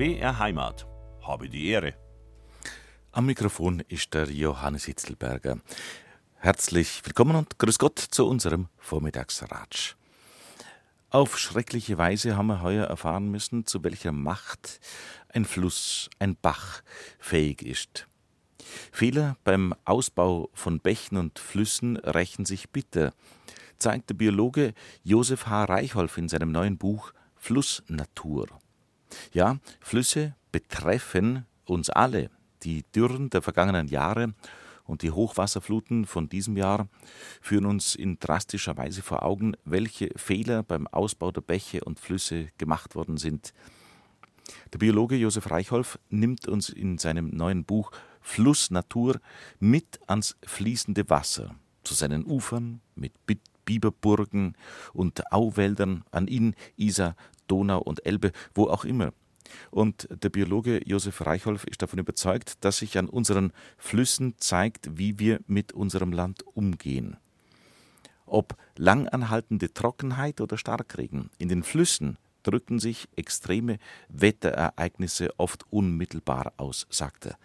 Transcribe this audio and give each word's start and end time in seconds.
BR 0.00 0.38
Heimat. 0.38 0.86
Habe 1.20 1.50
die 1.50 1.68
Ehre. 1.68 1.92
Am 3.12 3.26
Mikrofon 3.26 3.80
ist 3.86 4.14
der 4.14 4.30
Johannes 4.30 4.86
Hitzelberger. 4.86 5.58
Herzlich 6.36 7.02
willkommen 7.04 7.36
und 7.36 7.58
grüß 7.58 7.78
Gott 7.78 7.98
zu 7.98 8.26
unserem 8.26 8.68
Vormittagsratsch. 8.78 9.96
Auf 11.10 11.38
schreckliche 11.38 11.98
Weise 11.98 12.34
haben 12.34 12.46
wir 12.46 12.62
heuer 12.62 12.86
erfahren 12.86 13.30
müssen, 13.30 13.66
zu 13.66 13.84
welcher 13.84 14.12
Macht 14.12 14.80
ein 15.34 15.44
Fluss, 15.44 16.08
ein 16.18 16.34
Bach 16.34 16.80
fähig 17.18 17.60
ist. 17.60 18.06
Fehler 18.92 19.36
beim 19.44 19.74
Ausbau 19.84 20.48
von 20.54 20.80
Bächen 20.80 21.18
und 21.18 21.38
Flüssen 21.38 21.98
rächen 21.98 22.46
sich 22.46 22.70
bitter, 22.70 23.12
zeigt 23.76 24.08
der 24.08 24.14
Biologe 24.14 24.72
Josef 25.04 25.44
H. 25.44 25.64
Reichholf 25.64 26.16
in 26.16 26.30
seinem 26.30 26.52
neuen 26.52 26.78
Buch 26.78 27.12
Flussnatur. 27.36 28.48
Ja, 29.32 29.58
Flüsse 29.80 30.34
betreffen 30.52 31.46
uns 31.64 31.90
alle. 31.90 32.30
Die 32.62 32.84
Dürren 32.94 33.30
der 33.30 33.42
vergangenen 33.42 33.88
Jahre 33.88 34.34
und 34.84 35.02
die 35.02 35.12
Hochwasserfluten 35.12 36.04
von 36.04 36.28
diesem 36.28 36.56
Jahr 36.56 36.88
führen 37.40 37.66
uns 37.66 37.94
in 37.94 38.18
drastischer 38.18 38.76
Weise 38.76 39.02
vor 39.02 39.22
Augen, 39.22 39.54
welche 39.64 40.10
Fehler 40.16 40.62
beim 40.62 40.86
Ausbau 40.88 41.30
der 41.30 41.42
Bäche 41.42 41.84
und 41.84 42.00
Flüsse 42.00 42.48
gemacht 42.58 42.94
worden 42.94 43.16
sind. 43.16 43.54
Der 44.72 44.78
Biologe 44.78 45.16
Josef 45.16 45.50
Reichholf 45.50 45.98
nimmt 46.08 46.48
uns 46.48 46.68
in 46.68 46.98
seinem 46.98 47.28
neuen 47.28 47.64
Buch 47.64 47.92
Flussnatur 48.20 49.20
mit 49.58 50.00
ans 50.08 50.36
fließende 50.44 51.08
Wasser, 51.08 51.54
zu 51.84 51.94
seinen 51.94 52.24
Ufern 52.26 52.80
mit 52.94 53.12
Biberburgen 53.64 54.56
und 54.92 55.32
Auwäldern, 55.32 56.04
an 56.10 56.26
ihn 56.26 56.54
Isar, 56.76 57.14
Donau 57.50 57.80
und 57.80 58.04
Elbe, 58.06 58.32
wo 58.54 58.68
auch 58.68 58.84
immer. 58.84 59.12
Und 59.70 60.08
der 60.10 60.28
Biologe 60.28 60.80
Josef 60.86 61.26
Reichholf 61.26 61.64
ist 61.64 61.82
davon 61.82 61.98
überzeugt, 61.98 62.64
dass 62.64 62.78
sich 62.78 62.98
an 62.98 63.08
unseren 63.08 63.52
Flüssen 63.78 64.34
zeigt, 64.38 64.98
wie 64.98 65.18
wir 65.18 65.40
mit 65.46 65.72
unserem 65.72 66.12
Land 66.12 66.44
umgehen. 66.54 67.16
Ob 68.26 68.56
langanhaltende 68.76 69.72
Trockenheit 69.74 70.40
oder 70.40 70.56
Starkregen, 70.56 71.30
in 71.38 71.48
den 71.48 71.64
Flüssen 71.64 72.16
drücken 72.44 72.78
sich 72.78 73.08
extreme 73.16 73.78
Wetterereignisse 74.08 75.30
oft 75.36 75.64
unmittelbar 75.70 76.52
aus, 76.56 76.86
sagt 76.90 77.26
er. 77.26 77.36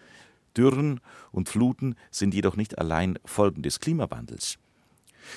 Dürren 0.55 1.02
und 1.31 1.49
Fluten 1.49 1.95
sind 2.11 2.33
jedoch 2.33 2.55
nicht 2.55 2.77
allein 2.77 3.19
Folgen 3.25 3.61
des 3.61 3.80
Klimawandels. 3.80 4.58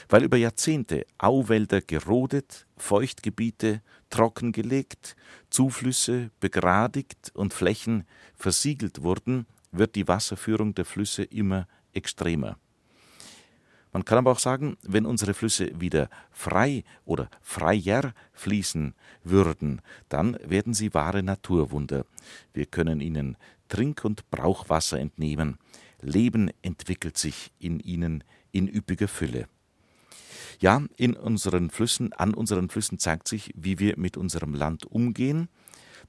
Weil 0.09 0.25
über 0.25 0.37
Jahrzehnte 0.37 1.07
Auwälder 1.19 1.81
gerodet, 1.81 2.67
Feuchtgebiete 2.77 3.83
trockengelegt, 4.11 5.17
Zuflüsse 5.51 6.31
begradigt 6.41 7.31
und 7.35 7.55
Flächen 7.55 8.07
versiegelt 8.37 9.03
wurden, 9.03 9.47
wird 9.73 9.95
die 9.95 10.09
Wasserführung 10.09 10.75
der 10.75 10.85
Flüsse 10.85 11.25
immer 11.25 11.67
extremer. 11.93 12.57
Man 13.93 14.05
kann 14.05 14.19
aber 14.19 14.33
auch 14.33 14.39
sagen, 14.39 14.77
wenn 14.83 15.07
unsere 15.07 15.35
Flüsse 15.35 15.71
wieder 15.81 16.11
frei 16.31 16.85
oder 17.05 17.31
freier 17.41 18.13
fließen 18.33 18.95
würden, 19.25 19.81
dann 20.09 20.39
werden 20.45 20.75
sie 20.75 20.93
wahre 20.93 21.23
Naturwunder. 21.23 22.05
Wir 22.53 22.67
können 22.67 23.01
ihnen 23.01 23.37
Trink- 23.69 24.05
und 24.05 24.31
Brauchwasser 24.31 24.99
entnehmen. 24.99 25.59
Leben 26.01 26.51
entwickelt 26.63 27.17
sich 27.17 27.51
in 27.59 27.81
ihnen 27.81 28.25
in 28.53 28.69
üppiger 28.69 29.09
Fülle. 29.09 29.49
Ja, 30.61 30.83
in 30.97 31.15
unseren 31.15 31.71
Flüssen, 31.71 32.13
an 32.13 32.35
unseren 32.35 32.69
Flüssen 32.69 32.99
zeigt 32.99 33.29
sich, 33.29 33.53
wie 33.55 33.79
wir 33.79 33.97
mit 33.97 34.17
unserem 34.17 34.55
Land 34.55 34.87
umgehen. 34.87 35.49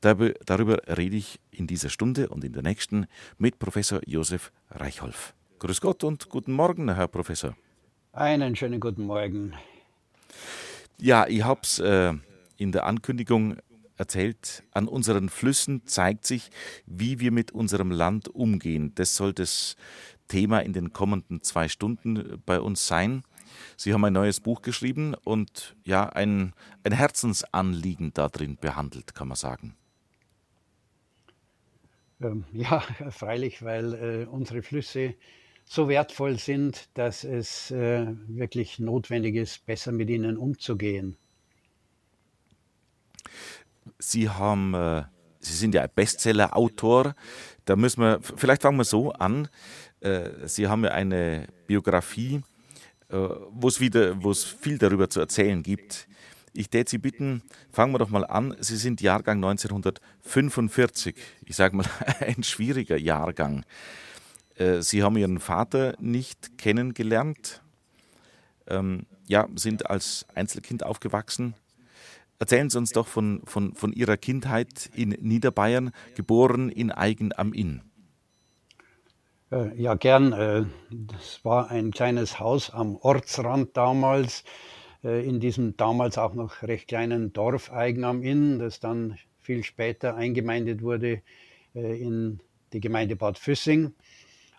Darüber 0.02 0.80
rede 0.88 1.18
ich 1.18 1.40
in 1.52 1.68
dieser 1.68 1.90
Stunde 1.90 2.30
und 2.30 2.44
in 2.44 2.54
der 2.54 2.64
nächsten 2.64 3.06
mit 3.38 3.60
Professor 3.60 4.02
Josef 4.08 4.52
Reichholf. 4.72 5.36
Grüß 5.60 5.82
Gott 5.82 6.04
und 6.04 6.30
guten 6.30 6.54
Morgen, 6.54 6.94
Herr 6.94 7.08
Professor. 7.08 7.56
Einen 8.14 8.56
schönen 8.56 8.80
guten 8.80 9.04
Morgen. 9.04 9.54
Ja, 11.00 11.28
ich 11.28 11.44
habe 11.44 11.62
es 11.64 11.80
äh, 11.80 12.14
in 12.58 12.72
der 12.72 12.86
Ankündigung 12.86 13.58
erzählt, 13.98 14.64
an 14.72 14.88
unseren 14.88 15.30
Flüssen 15.30 15.86
zeigt 15.86 16.26
sich, 16.26 16.50
wie 16.86 17.20
wir 17.20 17.32
mit 17.32 17.52
unserem 17.52 17.92
Land 17.92 18.30
umgehen. 18.30 18.94
Das 18.96 19.16
soll 19.16 19.34
das 19.34 19.76
Thema 20.28 20.60
in 20.60 20.74
den 20.74 20.94
kommenden 20.94 21.44
zwei 21.44 21.68
Stunden 21.68 22.42
bei 22.46 22.60
uns 22.60 22.88
sein. 22.88 23.24
Sie 23.78 23.94
haben 23.94 24.04
ein 24.06 24.14
neues 24.14 24.40
Buch 24.40 24.62
geschrieben 24.62 25.14
und 25.14 25.76
ja, 25.86 26.08
ein, 26.10 26.54
ein 26.84 26.92
Herzensanliegen 26.92 28.14
darin 28.14 28.58
behandelt, 28.58 29.16
kann 29.16 29.28
man 29.28 29.38
sagen. 29.38 29.76
Ähm, 32.22 32.46
ja, 32.54 32.82
freilich, 33.10 33.64
weil 33.64 33.94
äh, 33.94 34.26
unsere 34.26 34.62
Flüsse 34.62 35.16
so 35.66 35.88
wertvoll 35.88 36.40
sind, 36.40 36.90
dass 36.96 37.24
es 37.24 37.72
äh, 37.72 38.08
wirklich 38.28 38.80
notwendig 38.80 39.36
ist, 39.36 39.66
besser 39.66 39.92
mit 39.92 40.10
ihnen 40.10 40.38
umzugehen. 40.38 41.18
Sie 44.00 44.30
haben, 44.30 44.74
äh, 44.74 45.04
Sie 45.40 45.54
sind 45.54 45.74
ja 45.74 45.84
ein 45.84 45.90
Bestseller-Autor. 45.94 47.16
Da 47.66 47.76
müssen 47.76 48.02
wir, 48.02 48.20
vielleicht 48.22 48.62
fangen 48.62 48.78
wir 48.78 48.84
so 48.84 49.14
an. 49.14 49.48
Sie 50.46 50.68
haben 50.68 50.84
ja 50.84 50.92
eine 50.92 51.48
Biografie 51.68 52.42
wo 53.10 53.68
es 53.68 53.80
wieder, 53.80 54.24
wo 54.24 54.34
viel 54.34 54.78
darüber 54.78 55.10
zu 55.10 55.20
erzählen 55.20 55.64
gibt. 55.64 56.08
Ich 56.54 56.70
täte 56.70 56.92
Sie 56.92 56.98
bitten, 56.98 57.42
fangen 57.72 57.94
wir 57.94 58.00
doch 58.00 58.10
mal 58.10 58.26
an. 58.26 58.56
Sie 58.60 58.76
sind 58.76 59.02
Jahrgang 59.02 59.38
1945. 59.38 61.16
Ich 61.46 61.56
sage 61.56 61.76
mal, 61.76 61.86
ein 62.20 62.44
schwieriger 62.44 62.98
Jahrgang. 62.98 63.66
Äh, 64.56 64.82
Sie 64.82 65.04
haben 65.04 65.18
Ihren 65.18 65.40
Vater 65.40 65.96
nicht 66.00 66.58
kennengelernt, 66.58 67.62
ähm, 68.68 69.06
ja, 69.28 69.48
sind 69.56 69.90
als 69.90 70.26
Einzelkind 70.36 70.84
aufgewachsen. 70.84 71.54
Erzählen 72.40 72.70
Sie 72.70 72.78
uns 72.78 72.92
doch 72.92 73.08
von, 73.08 73.42
von, 73.46 73.76
von 73.76 73.94
Ihrer 73.94 74.18
Kindheit 74.18 74.90
in 74.96 75.10
Niederbayern, 75.10 75.92
geboren 76.16 76.70
in 76.70 76.92
Eigen 76.92 77.32
am 77.38 77.54
Inn. 77.54 77.82
Äh, 79.52 79.82
ja, 79.82 79.96
gern. 79.96 80.34
Äh, 80.34 80.66
das 80.90 81.44
war 81.44 81.72
ein 81.72 81.92
kleines 81.92 82.40
Haus 82.40 82.70
am 82.72 82.96
Ortsrand 82.98 83.76
damals, 83.76 84.44
äh, 85.04 85.26
in 85.26 85.40
diesem 85.40 85.76
damals 85.76 86.18
auch 86.18 86.34
noch 86.34 86.62
recht 86.62 86.88
kleinen 86.88 87.34
Dorf 87.34 87.72
Eigen 87.72 88.04
am 88.04 88.22
Inn, 88.22 88.60
das 88.60 88.80
dann 88.80 89.18
viel 89.40 89.64
später 89.64 90.16
eingemeindet 90.16 90.82
wurde 90.82 91.22
in 91.74 92.40
die 92.74 92.80
Gemeinde 92.82 93.16
Bad 93.16 93.38
Füssing. 93.38 93.94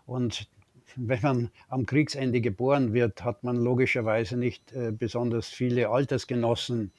Und 0.06 0.48
wenn 0.94 1.20
man 1.22 1.50
am 1.68 1.86
Kriegsende 1.86 2.40
geboren 2.40 2.92
wird, 2.92 3.24
hat 3.24 3.42
man 3.42 3.56
logischerweise 3.56 4.36
nicht 4.36 4.72
besonders 4.92 5.48
viele 5.48 5.90
Altersgenossen. 5.90 6.92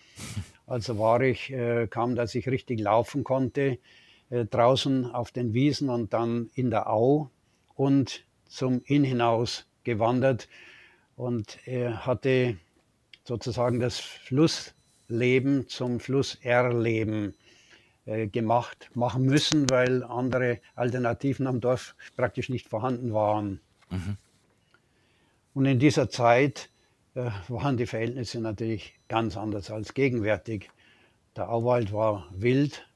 Also 0.67 0.99
war 0.99 1.21
ich, 1.21 1.53
kaum 1.89 2.15
dass 2.15 2.35
ich 2.35 2.49
richtig 2.49 2.81
laufen 2.81 3.23
konnte, 3.23 3.79
draußen 4.29 5.05
auf 5.05 5.31
den 5.31 5.53
Wiesen 5.53 5.89
und 5.89 6.13
dann 6.13 6.49
in 6.53 6.69
der 6.71 6.89
Au 6.89 7.29
und 7.81 8.23
zum 8.45 8.83
Inn 8.85 9.03
hinaus 9.03 9.65
gewandert 9.83 10.47
und 11.15 11.57
er 11.65 12.05
hatte 12.05 12.59
sozusagen 13.23 13.79
das 13.79 13.97
Flussleben 13.97 15.67
zum 15.67 15.99
Flusserleben 15.99 17.33
äh, 18.05 18.27
gemacht, 18.27 18.91
machen 18.93 19.23
müssen, 19.23 19.67
weil 19.71 20.03
andere 20.03 20.59
Alternativen 20.75 21.47
am 21.47 21.59
Dorf 21.59 21.95
praktisch 22.15 22.49
nicht 22.49 22.69
vorhanden 22.69 23.15
waren. 23.15 23.61
Mhm. 23.89 24.17
Und 25.55 25.65
in 25.65 25.79
dieser 25.79 26.07
Zeit 26.07 26.69
äh, 27.15 27.31
waren 27.47 27.77
die 27.77 27.87
Verhältnisse 27.87 28.41
natürlich 28.41 28.93
ganz 29.07 29.37
anders 29.37 29.71
als 29.71 29.95
gegenwärtig. 29.95 30.69
Der 31.35 31.49
Auwald 31.49 31.91
war 31.91 32.27
wild, 32.31 32.87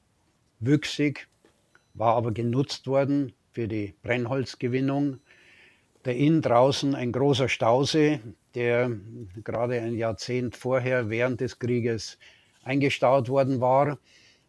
wüchsig, 0.60 1.26
war 1.94 2.14
aber 2.14 2.30
genutzt 2.30 2.86
worden 2.86 3.32
für 3.56 3.68
die 3.68 3.94
Brennholzgewinnung. 4.02 5.18
Der 6.04 6.14
Inn 6.14 6.42
draußen 6.42 6.94
ein 6.94 7.10
großer 7.10 7.48
Stausee, 7.48 8.20
der 8.54 8.90
gerade 9.44 9.80
ein 9.80 9.94
Jahrzehnt 9.94 10.54
vorher 10.54 11.08
während 11.08 11.40
des 11.40 11.58
Krieges 11.58 12.18
eingestaut 12.64 13.30
worden 13.30 13.62
war, 13.62 13.98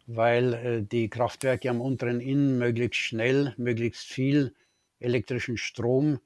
weil 0.06 0.52
äh, 0.52 0.82
die 0.82 1.08
Kraftwerke 1.08 1.70
am 1.70 1.80
unteren 1.80 2.20
Inn 2.20 2.58
möglichst 2.58 3.00
schnell, 3.00 3.54
möglichst 3.56 4.06
viel 4.06 4.52
elektrischen 5.00 5.56
Strom 5.56 6.20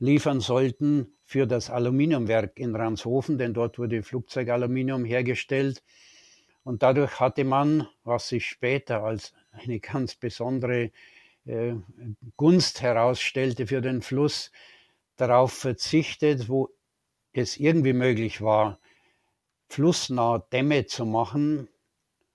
liefern 0.00 0.40
sollten 0.40 1.06
für 1.22 1.46
das 1.46 1.70
Aluminiumwerk 1.70 2.58
in 2.58 2.74
Ranshofen, 2.74 3.38
denn 3.38 3.54
dort 3.54 3.78
wurde 3.78 4.02
Flugzeugaluminium 4.02 5.04
hergestellt. 5.04 5.84
Und 6.64 6.82
dadurch 6.82 7.20
hatte 7.20 7.44
man, 7.44 7.86
was 8.02 8.26
sich 8.26 8.44
später 8.44 9.04
als 9.04 9.34
eine 9.52 9.78
ganz 9.78 10.16
besondere 10.16 10.90
Gunst 12.36 12.80
herausstellte 12.80 13.66
für 13.66 13.80
den 13.80 14.00
Fluss, 14.00 14.50
darauf 15.16 15.52
verzichtet, 15.52 16.48
wo 16.48 16.70
es 17.32 17.56
irgendwie 17.58 17.92
möglich 17.92 18.40
war, 18.40 18.78
flussnah 19.68 20.38
Dämme 20.52 20.86
zu 20.86 21.04
machen, 21.04 21.68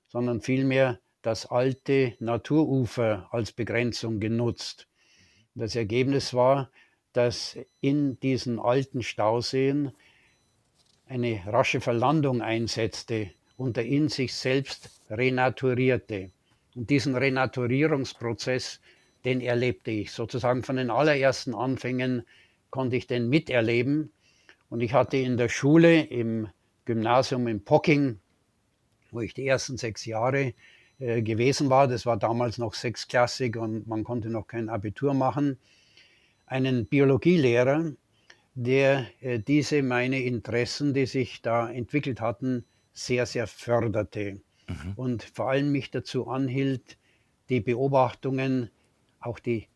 sondern 0.07 0.41
vielmehr 0.41 0.99
das 1.21 1.45
alte 1.45 2.15
Naturufer 2.19 3.27
als 3.31 3.51
Begrenzung 3.51 4.19
genutzt. 4.19 4.87
Das 5.55 5.75
Ergebnis 5.75 6.33
war, 6.33 6.71
dass 7.13 7.57
in 7.81 8.19
diesen 8.19 8.59
alten 8.59 9.03
Stauseen 9.03 9.91
eine 11.07 11.41
rasche 11.45 11.81
Verlandung 11.81 12.41
einsetzte 12.41 13.31
und 13.57 13.75
der 13.77 13.85
Inn 13.85 14.09
sich 14.09 14.33
selbst 14.33 15.01
renaturierte. 15.09 16.31
Und 16.75 16.89
diesen 16.89 17.15
Renaturierungsprozess, 17.15 18.79
den 19.25 19.41
erlebte 19.41 19.91
ich 19.91 20.11
sozusagen 20.11 20.63
von 20.63 20.77
den 20.77 20.89
allerersten 20.89 21.53
Anfängen, 21.53 22.23
konnte 22.69 22.95
ich 22.95 23.07
den 23.07 23.29
miterleben. 23.29 24.11
Und 24.69 24.81
ich 24.81 24.93
hatte 24.93 25.17
in 25.17 25.37
der 25.37 25.49
Schule, 25.49 26.01
im 26.01 26.47
Gymnasium 26.85 27.47
in 27.47 27.63
Pocking, 27.63 28.19
wo 29.11 29.21
ich 29.21 29.33
die 29.33 29.47
ersten 29.47 29.77
sechs 29.77 30.05
Jahre 30.05 30.53
äh, 30.99 31.21
gewesen 31.21 31.69
war, 31.69 31.87
das 31.87 32.05
war 32.05 32.17
damals 32.17 32.57
noch 32.57 32.73
sechsklassig 32.73 33.57
und 33.57 33.87
man 33.87 34.03
konnte 34.03 34.29
noch 34.29 34.47
kein 34.47 34.69
Abitur 34.69 35.13
machen, 35.13 35.57
einen 36.45 36.85
Biologielehrer, 36.85 37.93
der 38.55 39.07
äh, 39.21 39.39
diese 39.39 39.81
meine 39.83 40.21
Interessen, 40.21 40.93
die 40.93 41.05
sich 41.05 41.41
da 41.41 41.69
entwickelt 41.69 42.21
hatten, 42.21 42.65
sehr, 42.93 43.25
sehr 43.25 43.47
förderte 43.47 44.41
mhm. 44.67 44.93
und 44.95 45.23
vor 45.23 45.49
allem 45.49 45.71
mich 45.71 45.91
dazu 45.91 46.27
anhielt, 46.27 46.97
die 47.49 47.61
Beobachtungen, 47.61 48.69
auch 49.19 49.39
die 49.39 49.67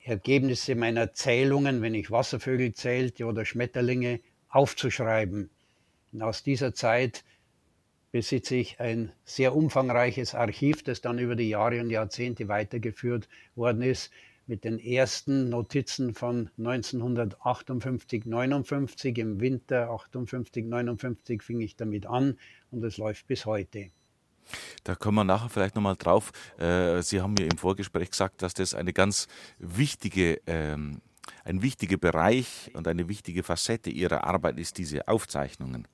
Ergebnisse 0.00 0.74
meiner 0.74 1.12
Zählungen, 1.12 1.82
wenn 1.82 1.94
ich 1.94 2.10
Wasservögel 2.10 2.72
zählte 2.72 3.26
oder 3.26 3.44
Schmetterlinge, 3.44 4.20
aufzuschreiben. 4.48 5.50
Und 6.12 6.22
aus 6.22 6.42
dieser 6.42 6.72
Zeit 6.72 7.24
besitze 8.10 8.56
ich 8.56 8.80
ein 8.80 9.12
sehr 9.24 9.54
umfangreiches 9.54 10.34
Archiv, 10.34 10.82
das 10.82 11.02
dann 11.02 11.18
über 11.18 11.36
die 11.36 11.50
Jahre 11.50 11.80
und 11.80 11.90
Jahrzehnte 11.90 12.48
weitergeführt 12.48 13.28
worden 13.54 13.82
ist, 13.82 14.10
mit 14.46 14.64
den 14.64 14.78
ersten 14.78 15.50
Notizen 15.50 16.14
von 16.14 16.48
1958, 16.56 18.24
59. 18.24 19.18
Im 19.18 19.40
Winter 19.40 19.90
58, 19.90 20.64
59 20.64 21.42
fing 21.42 21.60
ich 21.60 21.76
damit 21.76 22.06
an 22.06 22.38
und 22.70 22.82
es 22.82 22.96
läuft 22.96 23.26
bis 23.26 23.44
heute. 23.44 23.90
Da 24.84 24.94
kommen 24.94 25.16
wir 25.16 25.24
nachher 25.24 25.48
vielleicht 25.48 25.74
nochmal 25.74 25.96
drauf. 25.96 26.32
Äh, 26.58 27.02
Sie 27.02 27.20
haben 27.20 27.34
mir 27.34 27.46
im 27.46 27.58
Vorgespräch 27.58 28.10
gesagt, 28.10 28.42
dass 28.42 28.54
das 28.54 28.74
eine 28.74 28.92
ganz 28.92 29.26
wichtige, 29.58 30.40
ähm, 30.46 31.00
ein 31.44 31.62
wichtiger 31.62 31.96
Bereich 31.96 32.70
und 32.74 32.88
eine 32.88 33.08
wichtige 33.08 33.42
Facette 33.42 33.90
Ihrer 33.90 34.24
Arbeit 34.24 34.58
ist, 34.58 34.78
diese 34.78 35.08
Aufzeichnungen. 35.08 35.86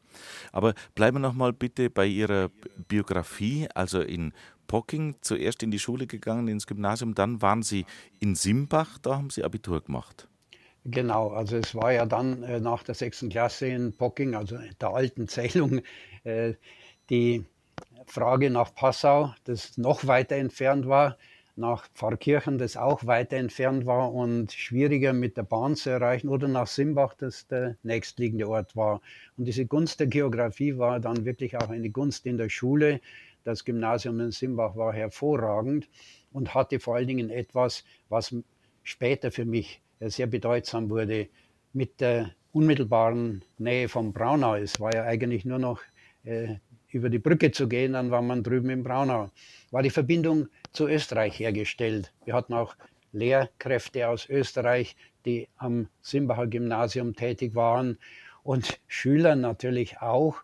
Aber 0.53 0.75
bleiben 0.95 1.17
wir 1.17 1.21
nochmal 1.21 1.53
bitte 1.53 1.91
bei 1.91 2.07
Ihrer 2.07 2.51
Biografie, 2.89 3.69
also 3.75 4.01
in 4.01 4.33
Pocking 4.67 5.17
zuerst 5.21 5.63
in 5.63 5.71
die 5.71 5.79
Schule 5.79 6.07
gegangen, 6.07 6.49
ins 6.49 6.67
Gymnasium, 6.67 7.15
dann 7.15 7.43
waren 7.43 7.63
Sie 7.63 7.85
in 8.21 8.35
Simbach, 8.35 8.99
da 8.99 9.17
haben 9.17 9.31
Sie 9.31 9.45
Abitur 9.45 9.83
gemacht. 9.83 10.29
Genau, 10.85 11.31
also 11.31 11.57
es 11.57 11.75
war 11.75 11.93
ja 11.93 12.05
dann 12.05 12.43
äh, 12.43 12.61
nach 12.61 12.83
der 12.83 12.95
sechsten 12.95 13.31
Klasse 13.31 13.69
in 13.69 13.97
Pocking, 13.97 14.35
also 14.35 14.59
der 14.81 14.89
alten 14.91 15.29
Zählung, 15.29 15.81
äh, 16.25 16.55
die 17.09 17.45
Frage 18.07 18.51
nach 18.51 18.75
Passau, 18.75 19.35
das 19.45 19.79
noch 19.79 20.07
weiter 20.07 20.37
entfernt 20.37 20.87
war, 20.89 21.17
nach 21.57 21.87
Pfarrkirchen, 21.95 22.59
das 22.59 22.77
auch 22.77 23.07
weiter 23.07 23.37
entfernt 23.37 23.87
war 23.87 24.13
und 24.13 24.53
schwieriger 24.53 25.13
mit 25.13 25.37
der 25.37 25.45
Bahn 25.45 25.77
zu 25.77 25.91
erreichen, 25.91 26.29
oder 26.29 26.49
nach 26.49 26.67
Simbach, 26.67 27.15
das 27.15 27.47
der 27.47 27.77
nächstliegende 27.83 28.49
Ort 28.49 28.75
war. 28.75 29.01
Und 29.37 29.45
diese 29.45 29.67
Gunst 29.67 30.01
der 30.01 30.09
Geografie 30.09 30.79
war 30.79 30.99
dann 30.99 31.25
wirklich 31.25 31.57
auch 31.57 31.71
eine 31.71 31.91
Gunst 31.91 32.27
in 32.27 32.39
der 32.39 32.49
Schule. 32.49 33.01
Das 33.45 33.65
Gymnasium 33.65 34.19
in 34.21 34.33
Simbach 34.33 34.75
war 34.75 34.93
hervorragend 34.93 35.89
und 36.33 36.55
hatte 36.55 36.81
vor 36.81 36.97
allen 36.97 37.07
Dingen 37.07 37.31
etwas, 37.31 37.85
was 38.09 38.35
später 38.83 39.31
für 39.31 39.45
mich 39.45 39.81
sehr 40.01 40.27
bedeutsam 40.27 40.91
wurde, 40.91 41.29
mit 41.73 42.01
der 42.01 42.31
unmittelbaren 42.53 43.43
Nähe 43.59 43.89
von 43.89 44.13
Braunau. 44.13 44.55
Es 44.57 44.81
war 44.81 44.95
ja 44.95 45.05
eigentlich 45.05 45.45
nur 45.45 45.59
noch 45.59 45.81
äh, 46.25 46.57
über 46.95 47.11
die 47.11 47.19
Brücke 47.19 47.51
zu 47.51 47.69
gehen, 47.69 47.95
dann 47.95 48.11
war 48.11 48.23
man 48.23 48.43
drüben 48.43 48.71
in 48.71 48.85
Braunau. 48.85 49.31
War 49.71 49.83
die 49.83 49.91
Verbindung 49.91 50.49
zu 50.73 50.89
Österreich 50.89 51.39
hergestellt. 51.39 52.13
Wir 52.25 52.35
hatten 52.35 52.55
auch 52.55 52.77
Lehrkräfte 53.13 54.09
aus 54.09 54.29
Österreich, 54.29 54.97
die 55.25 55.49
am 55.57 55.89
Simbacher 56.01 56.47
Gymnasium 56.47 57.15
tätig 57.15 57.55
waren 57.55 57.99
und 58.43 58.79
Schüler 58.87 59.37
natürlich 59.37 59.99
auch, 60.01 60.37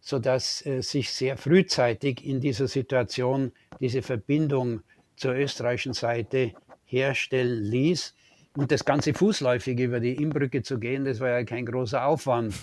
sodass 0.00 0.64
äh, 0.64 0.82
sich 0.82 1.10
sehr 1.10 1.36
frühzeitig 1.36 2.24
in 2.24 2.40
dieser 2.40 2.68
Situation 2.68 3.52
diese 3.80 4.02
Verbindung 4.02 4.82
zur 5.16 5.34
österreichischen 5.34 5.94
Seite 5.94 6.52
herstellen 6.84 7.64
ließ. 7.64 8.14
Und 8.56 8.72
das 8.72 8.84
ganze 8.84 9.14
fußläufig 9.14 9.78
über 9.78 10.00
die 10.00 10.14
Innbrücke 10.14 10.62
zu 10.62 10.78
gehen, 10.78 11.04
das 11.04 11.20
war 11.20 11.28
ja 11.30 11.44
kein 11.44 11.66
großer 11.66 12.04
Aufwand. 12.04 12.54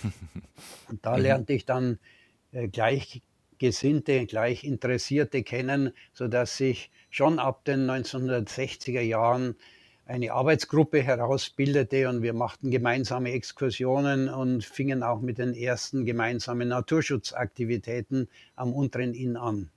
Und 0.88 1.04
da 1.04 1.16
lernte 1.16 1.54
ich 1.54 1.64
dann 1.64 1.98
Gleichgesinnte, 2.52 4.26
Gleichinteressierte 4.26 5.42
kennen, 5.42 5.92
sodass 6.12 6.56
sich 6.56 6.90
schon 7.10 7.38
ab 7.38 7.64
den 7.64 7.88
1960er 7.88 9.00
Jahren 9.00 9.56
eine 10.06 10.32
Arbeitsgruppe 10.32 11.02
herausbildete 11.02 12.08
und 12.08 12.22
wir 12.22 12.32
machten 12.32 12.70
gemeinsame 12.70 13.32
Exkursionen 13.32 14.28
und 14.28 14.64
fingen 14.64 15.02
auch 15.02 15.20
mit 15.20 15.36
den 15.38 15.54
ersten 15.54 16.06
gemeinsamen 16.06 16.68
Naturschutzaktivitäten 16.68 18.28
am 18.56 18.72
unteren 18.72 19.12
Inn 19.12 19.36
an. 19.36 19.70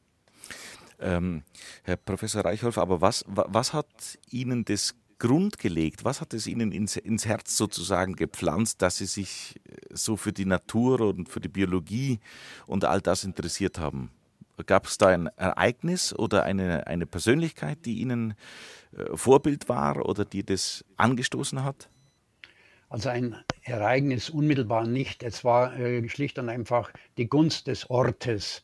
Ähm, 1.01 1.43
Herr 1.83 1.97
Professor 1.97 2.45
Reichholf, 2.45 2.77
aber 2.77 3.01
was, 3.01 3.25
was 3.27 3.73
hat 3.73 3.87
Ihnen 4.29 4.63
das 4.63 4.95
Grund 5.21 5.59
gelegt? 5.59 6.03
Was 6.03 6.19
hat 6.19 6.33
es 6.33 6.47
Ihnen 6.47 6.71
ins, 6.71 6.97
ins, 6.97 7.27
Herz 7.27 7.55
sozusagen 7.55 8.15
gepflanzt, 8.15 8.81
dass 8.81 8.97
Sie 8.97 9.05
sich 9.05 9.55
äh, 9.69 9.75
so 9.91 10.17
für 10.17 10.33
die 10.33 10.45
Natur 10.45 10.99
und 11.01 11.29
für 11.29 11.39
die 11.39 11.47
Biologie 11.47 12.19
und 12.65 12.85
all 12.85 13.01
das 13.01 13.23
interessiert 13.23 13.77
haben? 13.77 14.09
Gab 14.65 14.87
es 14.87 14.97
da 14.97 15.07
ein 15.09 15.27
Ereignis 15.37 16.11
oder 16.11 16.43
eine, 16.43 16.87
eine 16.87 17.05
Persönlichkeit, 17.05 17.85
die 17.85 17.99
Ihnen 17.99 18.33
äh, 18.97 19.15
Vorbild 19.15 19.69
war 19.69 20.07
oder 20.07 20.25
die 20.25 20.43
das 20.43 20.83
angestoßen 20.97 21.63
hat? 21.63 21.87
Also 22.89 23.09
ein 23.09 23.37
Ereignis 23.61 24.31
unmittelbar 24.31 24.87
nicht. 24.87 25.21
Es 25.21 25.43
war 25.43 25.77
äh, 25.79 26.09
schlicht 26.09 26.39
und 26.39 26.49
einfach 26.49 26.91
die 27.17 27.29
Gunst 27.29 27.67
des 27.67 27.91
Ortes, 27.91 28.63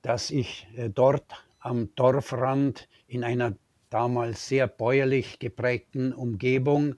dass 0.00 0.30
ich 0.30 0.66
äh, 0.76 0.88
dort 0.88 1.44
am 1.58 1.94
Dorfrand 1.94 2.88
in 3.06 3.22
einer 3.22 3.54
damals 3.94 4.48
sehr 4.48 4.66
bäuerlich 4.66 5.38
geprägten 5.38 6.12
Umgebung 6.12 6.96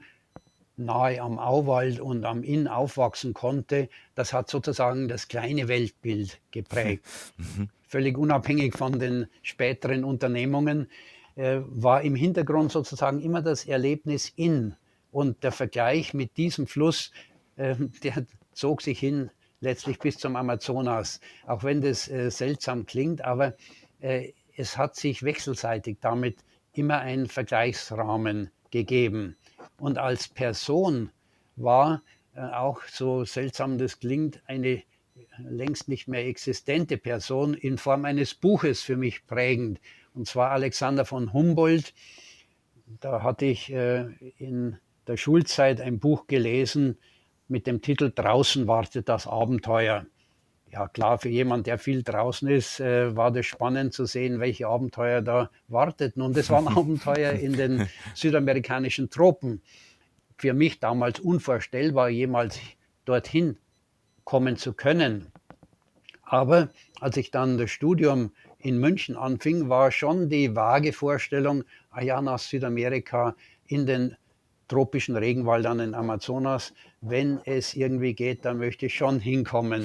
nahe 0.79 1.21
am 1.21 1.39
Auwald 1.39 2.01
und 2.01 2.25
am 2.25 2.43
Inn 2.43 2.69
aufwachsen 2.69 3.35
konnte, 3.35 3.91
das 4.15 4.33
hat 4.33 4.49
sozusagen 4.49 5.07
das 5.07 5.29
kleine 5.29 5.69
Weltbild 5.69 6.41
geprägt. 6.51 7.05
Mhm. 7.37 7.69
Völlig 7.87 8.17
unabhängig 8.17 8.75
von 8.75 8.99
den 8.99 9.27
späteren 9.43 10.05
Unternehmungen 10.05 10.89
äh, 11.37 11.59
war 11.67 12.01
im 12.01 12.15
Hintergrund 12.17 12.73
sozusagen 12.73 13.21
immer 13.21 13.43
das 13.43 13.67
Erlebnis 13.67 14.33
Inn 14.35 14.75
und 15.13 15.45
der 15.45 15.53
Vergleich 15.53 16.15
mit 16.15 16.39
diesem 16.39 16.67
Fluss, 16.67 17.13
äh, 17.57 17.77
der 18.03 18.25
zog 18.53 18.81
sich 18.81 18.99
hin 18.99 19.31
letztlich 19.61 19.99
bis 19.99 20.17
zum 20.17 20.35
Amazonas, 20.35 21.21
auch 21.47 21.63
wenn 21.63 21.83
das 21.83 22.09
äh, 22.09 22.31
seltsam 22.31 22.87
klingt, 22.87 23.23
aber 23.23 23.55
äh, 24.01 24.33
es 24.57 24.79
hat 24.79 24.97
sich 24.97 25.23
wechselseitig 25.23 25.99
damit 26.01 26.39
immer 26.77 27.01
einen 27.01 27.27
Vergleichsrahmen 27.27 28.51
gegeben. 28.71 29.37
Und 29.79 29.99
als 29.99 30.29
Person 30.29 31.11
war 31.57 32.03
äh, 32.35 32.41
auch, 32.41 32.83
so 32.85 33.25
seltsam 33.25 33.79
das 33.79 33.99
klingt, 34.01 34.43
eine 34.47 34.83
längst 35.39 35.89
nicht 35.89 36.09
mehr 36.09 36.27
existente 36.27 36.99
Person 36.99 37.55
in 37.55 37.79
Form 37.79 38.05
eines 38.05 38.35
Buches 38.35 38.83
für 38.83 38.97
mich 38.97 39.27
prägend. 39.27 39.81
Und 40.15 40.27
zwar 40.27 40.51
Alexander 40.51 41.05
von 41.05 41.33
Humboldt. 41.33 41.95
Da 43.01 43.23
hatte 43.23 43.47
ich 43.47 43.73
äh, 43.73 44.07
in 44.39 44.79
der 45.07 45.17
Schulzeit 45.17 45.81
ein 45.81 45.99
Buch 45.99 46.27
gelesen 46.27 46.99
mit 47.49 47.67
dem 47.67 47.81
Titel 47.81 48.11
Draußen 48.15 48.67
wartet 48.67 49.09
das 49.09 49.27
Abenteuer 49.27 50.07
ja 50.71 50.89
klar, 50.89 51.19
für 51.19 51.29
jemand, 51.29 51.67
der 51.67 51.79
viel 51.79 52.03
draußen 52.03 52.49
ist, 52.49 52.81
äh, 52.81 53.17
war 53.17 53.31
das 53.31 53.47
spannend 53.47 53.93
zu 53.93 54.05
sehen, 54.05 54.41
welche 54.41 54.67
Abenteuer 54.67 55.23
da 55.23 55.51
warteten. 55.69 56.23
Und 56.23 56.37
es 56.37 56.51
waren 56.51 56.69
Abenteuer 56.77 57.33
in 57.33 57.53
den 57.53 57.89
südamerikanischen 58.15 59.11
Tropen. 59.11 59.63
Für 60.37 60.53
mich 60.53 60.81
damals 60.81 61.21
unvorstellbar, 61.21 62.09
jemals 62.11 62.61
dorthin 63.05 63.57
kommen 64.25 64.57
zu 64.57 64.73
können. 64.73 65.33
Aber 66.23 66.69
als 67.01 67.17
ich 67.17 67.31
dann 67.31 67.57
das 67.57 67.71
Studium 67.71 68.33
in 68.59 68.79
München 68.79 69.17
anfing, 69.17 69.69
war 69.69 69.93
schon 69.93 70.29
die 70.29 70.55
vage 70.55 70.93
Vorstellung, 70.93 71.65
ah 71.91 72.03
ja, 72.03 72.21
nach 72.21 72.41
Südamerika 72.41 73.37
in 73.67 73.87
den 73.87 74.17
tropischen 74.69 75.17
Regenwald 75.17 75.67
in 75.67 75.95
Amazonas. 75.95 76.73
Wenn 77.01 77.41
es 77.45 77.75
irgendwie 77.75 78.15
geht, 78.15 78.45
dann 78.45 78.59
möchte 78.59 78.87
ich 78.87 78.95
schon 78.95 79.21
hinkommen. 79.21 79.83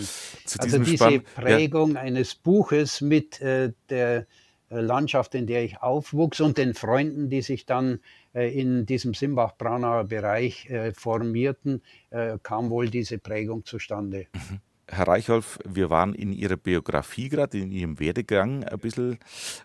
also 0.57 0.79
diese 0.79 0.97
Spann, 0.97 1.23
Prägung 1.35 1.95
ja. 1.95 2.01
eines 2.01 2.35
Buches 2.35 3.01
mit 3.01 3.41
äh, 3.41 3.73
der 3.89 4.25
Landschaft, 4.69 5.35
in 5.35 5.47
der 5.47 5.63
ich 5.65 5.81
aufwuchs 5.81 6.39
und 6.39 6.57
den 6.57 6.73
Freunden, 6.73 7.29
die 7.29 7.41
sich 7.41 7.65
dann 7.65 7.99
in 8.33 8.85
diesem 8.85 9.13
Simbach-Braunauer 9.13 10.05
Bereich 10.05 10.69
formierten, 10.93 11.83
kam 12.41 12.69
wohl 12.69 12.89
diese 12.89 13.17
Prägung 13.17 13.65
zustande. 13.65 14.27
Mhm. 14.33 14.61
Herr 14.91 15.07
Reichholf, 15.07 15.57
wir 15.63 15.89
waren 15.89 16.13
in 16.13 16.33
Ihrer 16.33 16.57
Biografie 16.57 17.29
gerade, 17.29 17.57
in 17.59 17.71
Ihrem 17.71 17.97
Werdegang 17.99 18.65
ein 18.65 18.77
bisschen 18.77 19.19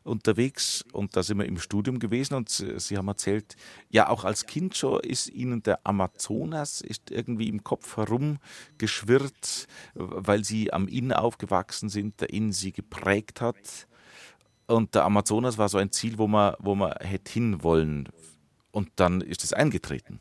unterwegs 0.04 0.85
und 0.92 1.16
da 1.16 1.25
sind 1.25 1.38
wir 1.38 1.47
im 1.47 1.59
Studium 1.59 1.99
gewesen 1.99 2.35
und 2.35 2.49
Sie 2.49 2.97
haben 2.97 3.09
erzählt, 3.09 3.56
ja 3.90 4.09
auch 4.09 4.25
als 4.25 4.47
Kind 4.47 4.76
schon 4.76 5.00
ist 5.00 5.28
Ihnen 5.28 5.64
der 5.64 5.80
Amazonas 5.85 6.80
ist 6.80 7.11
irgendwie 7.11 7.49
im 7.49 7.64
Kopf 7.64 7.97
herumgeschwirrt, 7.97 9.66
weil 9.95 10.45
Sie 10.45 10.73
am 10.73 10.87
Inn 10.87 11.12
aufgewachsen 11.12 11.88
sind, 11.88 12.21
der 12.21 12.30
Inn 12.30 12.52
Sie 12.52 12.71
geprägt 12.71 13.40
hat. 13.40 13.88
Und 14.68 14.95
der 14.95 15.04
Amazonas 15.04 15.59
war 15.59 15.68
so 15.68 15.78
ein 15.78 15.90
Ziel, 15.90 16.18
wo 16.18 16.28
man, 16.28 16.54
wo 16.61 16.75
man 16.75 16.92
hätte 17.00 17.33
hinwollen. 17.33 18.09
Und 18.71 18.90
dann 18.97 19.21
ist 19.21 19.42
es 19.42 19.52
eingetreten. 19.52 20.21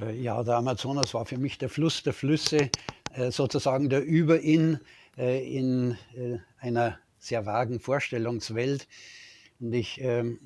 Äh, 0.00 0.20
ja, 0.20 0.42
der 0.42 0.56
Amazonas 0.56 1.14
war 1.14 1.24
für 1.24 1.38
mich 1.38 1.58
der 1.58 1.68
Fluss 1.68 2.02
der 2.02 2.12
Flüsse, 2.12 2.70
sozusagen 3.30 3.88
der 3.88 4.04
Überinn 4.04 4.80
äh, 5.16 5.44
in 5.44 5.96
einer 6.58 6.98
sehr 7.18 7.44
vagen 7.44 7.80
Vorstellungswelt. 7.80 8.86
Und 9.58 9.72
ich 9.72 10.00
ähm, 10.00 10.38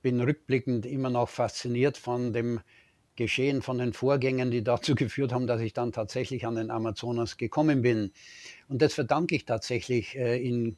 bin 0.00 0.20
rückblickend 0.20 0.86
immer 0.86 1.10
noch 1.10 1.28
fasziniert 1.28 1.96
von 1.96 2.32
dem 2.32 2.60
Geschehen, 3.16 3.62
von 3.62 3.78
den 3.78 3.92
Vorgängen, 3.92 4.50
die 4.50 4.62
dazu 4.62 4.94
geführt 4.96 5.32
haben, 5.32 5.46
dass 5.46 5.60
ich 5.60 5.72
dann 5.72 5.92
tatsächlich 5.92 6.46
an 6.46 6.54
den 6.54 6.70
Amazonas 6.70 7.36
gekommen 7.36 7.82
bin. 7.82 8.12
Und 8.68 8.80
das 8.82 8.94
verdanke 8.94 9.34
ich 9.34 9.44
tatsächlich 9.44 10.14
in 10.14 10.76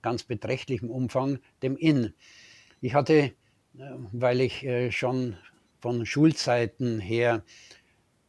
ganz 0.00 0.22
beträchtlichem 0.22 0.90
Umfang 0.90 1.38
dem 1.62 1.76
Inn. 1.76 2.14
Ich 2.80 2.94
hatte, 2.94 3.32
weil 4.12 4.40
ich 4.40 4.66
schon 4.90 5.36
von 5.80 6.06
Schulzeiten 6.06 7.00
her 7.00 7.42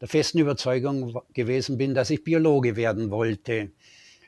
der 0.02 0.08
festen 0.08 0.40
Überzeugung 0.40 1.22
gewesen 1.34 1.78
bin, 1.78 1.94
dass 1.94 2.10
ich 2.10 2.24
Biologe 2.24 2.76
werden 2.76 3.12
wollte. 3.12 3.72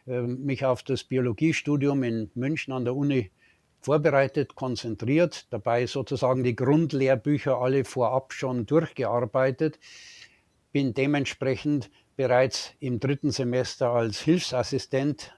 Ähm, 0.07 0.43
mich 0.43 0.65
auf 0.65 0.83
das 0.83 1.03
Biologiestudium 1.03 2.03
in 2.03 2.31
München 2.35 2.73
an 2.73 2.85
der 2.85 2.95
Uni 2.95 3.31
vorbereitet, 3.81 4.55
konzentriert, 4.55 5.47
dabei 5.51 5.87
sozusagen 5.87 6.43
die 6.43 6.55
Grundlehrbücher 6.55 7.57
alle 7.57 7.83
vorab 7.83 8.33
schon 8.33 8.65
durchgearbeitet, 8.65 9.79
bin 10.71 10.93
dementsprechend 10.93 11.89
bereits 12.15 12.73
im 12.79 12.99
dritten 12.99 13.31
Semester 13.31 13.89
als 13.89 14.19
Hilfsassistent 14.19 15.35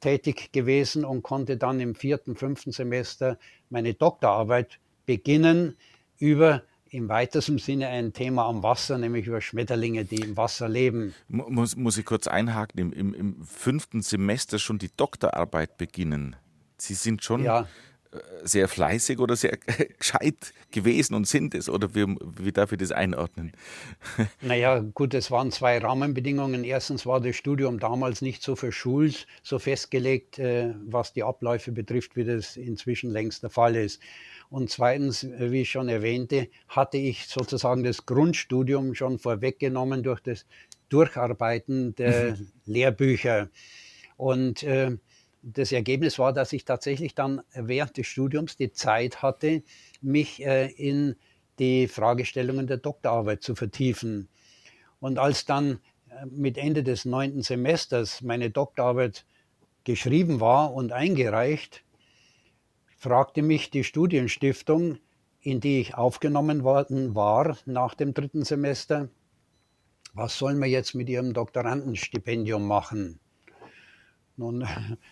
tätig 0.00 0.52
gewesen 0.52 1.04
und 1.04 1.22
konnte 1.22 1.56
dann 1.56 1.80
im 1.80 1.94
vierten, 1.94 2.36
fünften 2.36 2.72
Semester 2.72 3.38
meine 3.70 3.94
Doktorarbeit 3.94 4.80
beginnen 5.06 5.76
über 6.18 6.62
im 6.94 7.08
weitesten 7.08 7.58
Sinne 7.58 7.88
ein 7.88 8.12
Thema 8.12 8.46
am 8.46 8.62
Wasser, 8.62 8.98
nämlich 8.98 9.26
über 9.26 9.40
Schmetterlinge, 9.40 10.04
die 10.04 10.20
im 10.20 10.36
Wasser 10.36 10.68
leben. 10.68 11.12
Muss, 11.28 11.74
muss 11.74 11.98
ich 11.98 12.04
kurz 12.04 12.28
einhaken, 12.28 12.78
im, 12.78 12.92
im, 12.92 13.14
im 13.14 13.44
fünften 13.44 14.00
Semester 14.00 14.60
schon 14.60 14.78
die 14.78 14.90
Doktorarbeit 14.96 15.76
beginnen. 15.76 16.36
Sie 16.78 16.94
sind 16.94 17.24
schon 17.24 17.42
ja. 17.42 17.66
Äh, 18.14 18.46
sehr 18.46 18.68
fleißig 18.68 19.18
oder 19.18 19.34
sehr 19.34 19.56
gescheit 19.98 20.54
gewesen 20.70 21.14
und 21.14 21.26
sind 21.26 21.54
es? 21.54 21.68
Oder 21.68 21.94
wie, 21.96 22.06
wie 22.38 22.52
darf 22.52 22.70
ich 22.70 22.78
das 22.78 22.92
einordnen? 22.92 23.52
Naja, 24.40 24.78
gut, 24.78 25.14
es 25.14 25.30
waren 25.30 25.50
zwei 25.50 25.78
Rahmenbedingungen. 25.78 26.62
Erstens 26.62 27.06
war 27.06 27.20
das 27.20 27.34
Studium 27.34 27.80
damals 27.80 28.22
nicht 28.22 28.42
so 28.42 28.54
verschult, 28.54 29.26
so 29.42 29.58
festgelegt, 29.58 30.38
äh, 30.38 30.74
was 30.86 31.12
die 31.12 31.24
Abläufe 31.24 31.72
betrifft, 31.72 32.14
wie 32.14 32.24
das 32.24 32.56
inzwischen 32.56 33.10
längst 33.10 33.42
der 33.42 33.50
Fall 33.50 33.74
ist. 33.74 34.00
Und 34.54 34.70
zweitens, 34.70 35.26
wie 35.36 35.62
ich 35.62 35.70
schon 35.72 35.88
erwähnte, 35.88 36.46
hatte 36.68 36.96
ich 36.96 37.26
sozusagen 37.26 37.82
das 37.82 38.06
Grundstudium 38.06 38.94
schon 38.94 39.18
vorweggenommen 39.18 40.04
durch 40.04 40.20
das 40.20 40.46
Durcharbeiten 40.90 41.96
der 41.96 42.36
mhm. 42.36 42.52
Lehrbücher. 42.64 43.48
Und 44.16 44.62
äh, 44.62 44.96
das 45.42 45.72
Ergebnis 45.72 46.20
war, 46.20 46.32
dass 46.32 46.52
ich 46.52 46.64
tatsächlich 46.64 47.16
dann 47.16 47.42
während 47.52 47.96
des 47.96 48.06
Studiums 48.06 48.56
die 48.56 48.70
Zeit 48.70 49.22
hatte, 49.22 49.64
mich 50.00 50.46
äh, 50.46 50.68
in 50.70 51.16
die 51.58 51.88
Fragestellungen 51.88 52.68
der 52.68 52.76
Doktorarbeit 52.76 53.42
zu 53.42 53.56
vertiefen. 53.56 54.28
Und 55.00 55.18
als 55.18 55.46
dann 55.46 55.80
äh, 56.10 56.26
mit 56.26 56.58
Ende 56.58 56.84
des 56.84 57.04
neunten 57.04 57.42
Semesters 57.42 58.22
meine 58.22 58.50
Doktorarbeit 58.50 59.24
geschrieben 59.82 60.38
war 60.38 60.72
und 60.72 60.92
eingereicht, 60.92 61.83
fragte 63.04 63.42
mich 63.42 63.68
die 63.68 63.84
Studienstiftung, 63.84 64.96
in 65.42 65.60
die 65.60 65.78
ich 65.78 65.94
aufgenommen 65.94 66.64
worden 66.64 67.14
war 67.14 67.58
nach 67.66 67.92
dem 67.92 68.14
dritten 68.14 68.44
Semester, 68.44 69.10
was 70.14 70.38
sollen 70.38 70.58
wir 70.58 70.68
jetzt 70.68 70.94
mit 70.94 71.10
Ihrem 71.10 71.34
Doktorandenstipendium 71.34 72.66
machen? 72.66 73.20
Nun, 74.38 74.66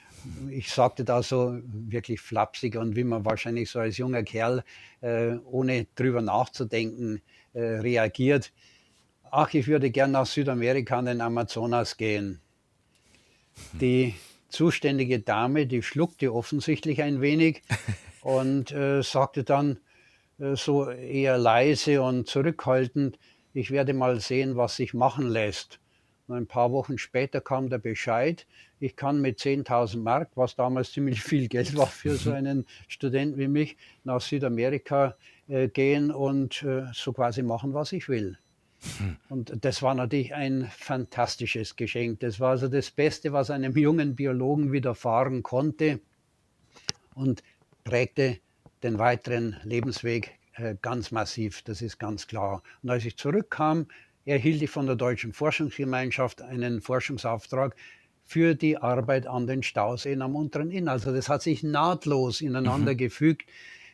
ich 0.49 0.73
sagte 0.73 1.05
da 1.05 1.23
so 1.23 1.59
wirklich 1.67 2.23
flapsig 2.23 2.77
und 2.77 2.97
wie 2.97 3.05
man 3.05 3.27
wahrscheinlich 3.27 3.69
so 3.69 3.81
als 3.81 3.99
junger 3.99 4.23
Kerl, 4.23 4.65
äh, 5.03 5.35
ohne 5.45 5.87
drüber 5.95 6.23
nachzudenken, 6.23 7.21
äh, 7.53 7.61
reagiert. 7.61 8.55
Ach, 9.31 9.53
ich 9.53 9.67
würde 9.67 9.91
gern 9.91 10.13
nach 10.13 10.25
Südamerika 10.25 10.99
an 10.99 11.05
den 11.05 11.21
Amazonas 11.21 11.99
gehen. 11.99 12.41
Die 13.75 14.15
zuständige 14.53 15.21
Dame, 15.21 15.67
die 15.67 15.83
schluckte 15.83 16.33
offensichtlich 16.33 17.03
ein 17.03 17.21
wenig 17.21 17.63
und 18.23 18.71
äh, 18.73 19.03
sagte 19.03 19.45
dann 19.45 19.79
äh, 20.39 20.55
so 20.57 20.89
eher 20.91 21.39
leise 21.39 22.03
und 22.03 22.29
zurückhaltend, 22.29 23.19
ich 23.55 23.71
werde 23.71 23.95
mal 23.95 24.21
sehen, 24.21 24.57
was 24.57 24.77
sich 24.77 24.95
machen 24.95 25.29
lässt. 25.29 25.79
Und 26.29 26.37
ein 26.37 26.47
paar 26.47 26.71
Wochen 26.73 26.99
später 26.99 27.41
kam 27.41 27.69
der 27.69 27.79
Bescheid, 27.79 28.47
ich 28.79 28.97
kann 28.97 29.21
mit 29.21 29.39
10.000 29.39 29.99
Mark, 29.99 30.31
was 30.35 30.57
damals 30.57 30.93
ziemlich 30.93 31.23
viel 31.23 31.49
Geld 31.49 31.77
war 31.77 31.87
für 31.87 32.17
so 32.17 32.33
einen 32.33 32.67
Studenten 32.89 33.39
wie 33.39 33.49
mich, 33.49 33.77
nach 34.05 34.21
Südamerika 34.21 35.17
äh, 35.49 35.69
gehen 35.69 36.11
und 36.11 36.63
äh, 36.63 36.85
so 36.93 37.13
quasi 37.13 37.43
machen, 37.43 37.75
was 37.75 37.93
ich 37.93 38.09
will. 38.09 38.39
Und 39.29 39.65
das 39.65 39.83
war 39.83 39.95
natürlich 39.95 40.35
ein 40.35 40.71
fantastisches 40.77 41.77
Geschenk. 41.77 42.21
Das 42.21 42.41
war 42.41 42.51
also 42.51 42.69
das 42.69 42.91
Beste, 42.91 43.33
was 43.33 43.51
einem 43.51 43.77
jungen 43.77 44.17
Biologen 44.17 44.73
widerfahren 44.73 45.43
konnte 45.43 46.01
und 47.15 47.43
prägte 47.85 48.39
den 48.83 48.99
weiteren 48.99 49.57
Lebensweg 49.63 50.33
äh, 50.55 50.75
ganz 50.83 51.11
massiv, 51.11 51.63
das 51.63 51.83
ist 51.83 51.99
ganz 51.99 52.27
klar. 52.27 52.63
Und 52.83 52.91
als 52.91 53.05
ich 53.05 53.17
zurückkam, 53.17 53.87
erhielt 54.25 54.63
ich 54.63 54.71
von 54.71 54.87
der 54.87 54.97
Deutschen 54.97 55.33
Forschungsgemeinschaft 55.33 56.43
einen 56.43 56.81
Forschungsauftrag 56.81 57.75
für 58.25 58.55
die 58.55 58.79
Arbeit 58.79 59.27
an 59.27 59.47
den 59.47 59.63
Stauseen 59.63 60.23
am 60.23 60.37
unteren 60.37 60.71
Inn. 60.71 60.89
Also 60.89 61.13
das 61.13 61.29
hat 61.29 61.43
sich 61.43 61.63
nahtlos 61.63 62.41
ineinander 62.41 62.93
mhm. 62.93 62.99
gefügt, 62.99 63.49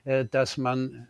äh, 0.05 0.25
dass 0.25 0.57
man 0.57 1.09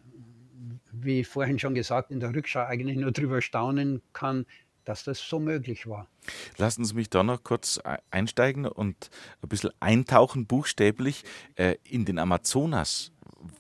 wie 0.92 1.25
vorhin 1.25 1.59
schon 1.59 1.75
gesagt, 1.75 2.11
in 2.11 2.21
der 2.21 2.35
Rückschau 2.35 2.64
eigentlich 2.64 2.97
nur 2.97 3.12
darüber 3.12 3.40
staunen 3.42 4.02
kann, 4.12 4.47
dass 4.85 5.04
das 5.04 5.21
so 5.21 5.38
möglich 5.38 5.87
war. 5.87 6.09
Lassen 6.57 6.85
Sie 6.85 6.95
mich 6.95 7.11
da 7.11 7.23
noch 7.23 7.45
kurz 7.45 7.78
einsteigen 8.11 8.64
und 8.64 9.11
ein 9.42 9.49
bisschen 9.49 9.71
eintauchen, 9.80 10.47
buchstäblich, 10.47 11.25
äh, 11.57 11.76
in 11.85 12.07
den 12.07 12.18
Amazonas. 12.18 13.12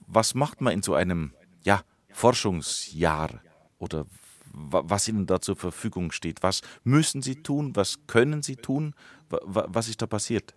Was 0.06 0.34
macht 0.34 0.62
man 0.62 0.72
in 0.72 0.82
so 0.82 0.94
einem 0.94 1.34
ja, 1.64 1.82
Forschungsjahr 2.12 3.42
oder 3.78 4.06
was 4.52 5.06
Ihnen 5.06 5.26
da 5.26 5.40
zur 5.40 5.56
Verfügung 5.56 6.12
steht? 6.12 6.42
Was 6.42 6.62
müssen 6.82 7.20
Sie 7.20 7.42
tun? 7.42 7.76
Was 7.76 8.06
können 8.06 8.42
Sie 8.42 8.56
tun? 8.56 8.94
Was 9.28 9.88
ist 9.88 10.00
da 10.00 10.06
passiert? 10.06 10.54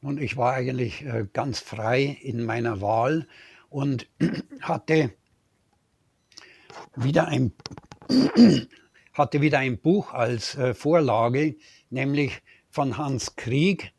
Nun, 0.00 0.18
ich 0.18 0.36
war 0.36 0.54
eigentlich 0.54 1.04
äh, 1.04 1.26
ganz 1.32 1.60
frei 1.60 2.18
in 2.22 2.44
meiner 2.44 2.80
Wahl 2.80 3.26
und 3.70 4.08
hatte 4.60 5.12
wieder 6.96 7.28
ein, 7.28 7.52
hatte 9.12 9.40
wieder 9.40 9.58
ein 9.58 9.78
Buch 9.78 10.12
als 10.12 10.56
äh, 10.56 10.74
Vorlage, 10.74 11.56
nämlich 11.90 12.42
von 12.70 12.98
Hans 12.98 13.36
Krieg, 13.36 13.92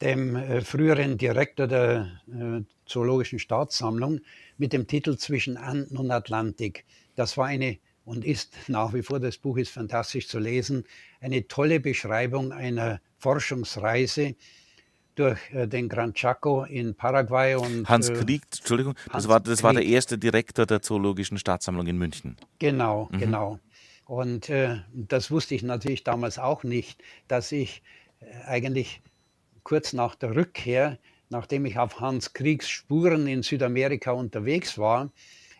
dem 0.00 0.36
äh, 0.36 0.60
früheren 0.60 1.18
Direktor 1.18 1.66
der 1.66 2.20
äh, 2.28 2.62
Zoologischen 2.86 3.38
Staatssammlung, 3.38 4.20
mit 4.58 4.72
dem 4.72 4.86
Titel 4.86 5.16
Zwischen 5.16 5.56
Anden 5.56 5.96
und 5.96 6.10
Atlantik. 6.10 6.84
Das 7.14 7.36
war 7.36 7.46
eine 7.46 7.78
und 8.04 8.24
ist 8.24 8.54
nach 8.68 8.94
wie 8.94 9.02
vor, 9.02 9.18
das 9.18 9.36
Buch 9.36 9.56
ist 9.58 9.70
fantastisch 9.70 10.28
zu 10.28 10.38
lesen, 10.38 10.84
eine 11.20 11.48
tolle 11.48 11.80
Beschreibung 11.80 12.52
einer 12.52 13.00
Forschungsreise 13.18 14.36
durch 15.18 15.38
äh, 15.52 15.66
den 15.66 15.88
Gran 15.88 16.14
Chaco 16.14 16.64
in 16.64 16.94
Paraguay. 16.94 17.56
Und, 17.56 17.88
Hans 17.88 18.08
äh, 18.08 18.14
Krieg, 18.14 18.42
Entschuldigung, 18.56 18.94
Hans 19.10 19.24
das, 19.24 19.28
war, 19.28 19.40
das 19.40 19.62
war 19.62 19.72
der 19.72 19.84
erste 19.84 20.18
Direktor 20.18 20.66
der 20.66 20.82
Zoologischen 20.82 21.38
Staatssammlung 21.38 21.86
in 21.86 21.98
München. 21.98 22.36
Genau, 22.58 23.08
mhm. 23.10 23.18
genau. 23.18 23.58
Und 24.04 24.48
äh, 24.48 24.78
das 24.92 25.30
wusste 25.30 25.54
ich 25.54 25.62
natürlich 25.62 26.04
damals 26.04 26.38
auch 26.38 26.62
nicht, 26.62 27.02
dass 27.26 27.50
ich 27.50 27.82
äh, 28.20 28.26
eigentlich 28.46 29.02
kurz 29.64 29.92
nach 29.92 30.14
der 30.14 30.36
Rückkehr 30.36 30.98
nachdem 31.28 31.66
ich 31.66 31.78
auf 31.78 32.00
Hans 32.00 32.32
Kriegs 32.32 32.68
Spuren 32.68 33.26
in 33.26 33.42
Südamerika 33.42 34.12
unterwegs 34.12 34.78
war, 34.78 35.10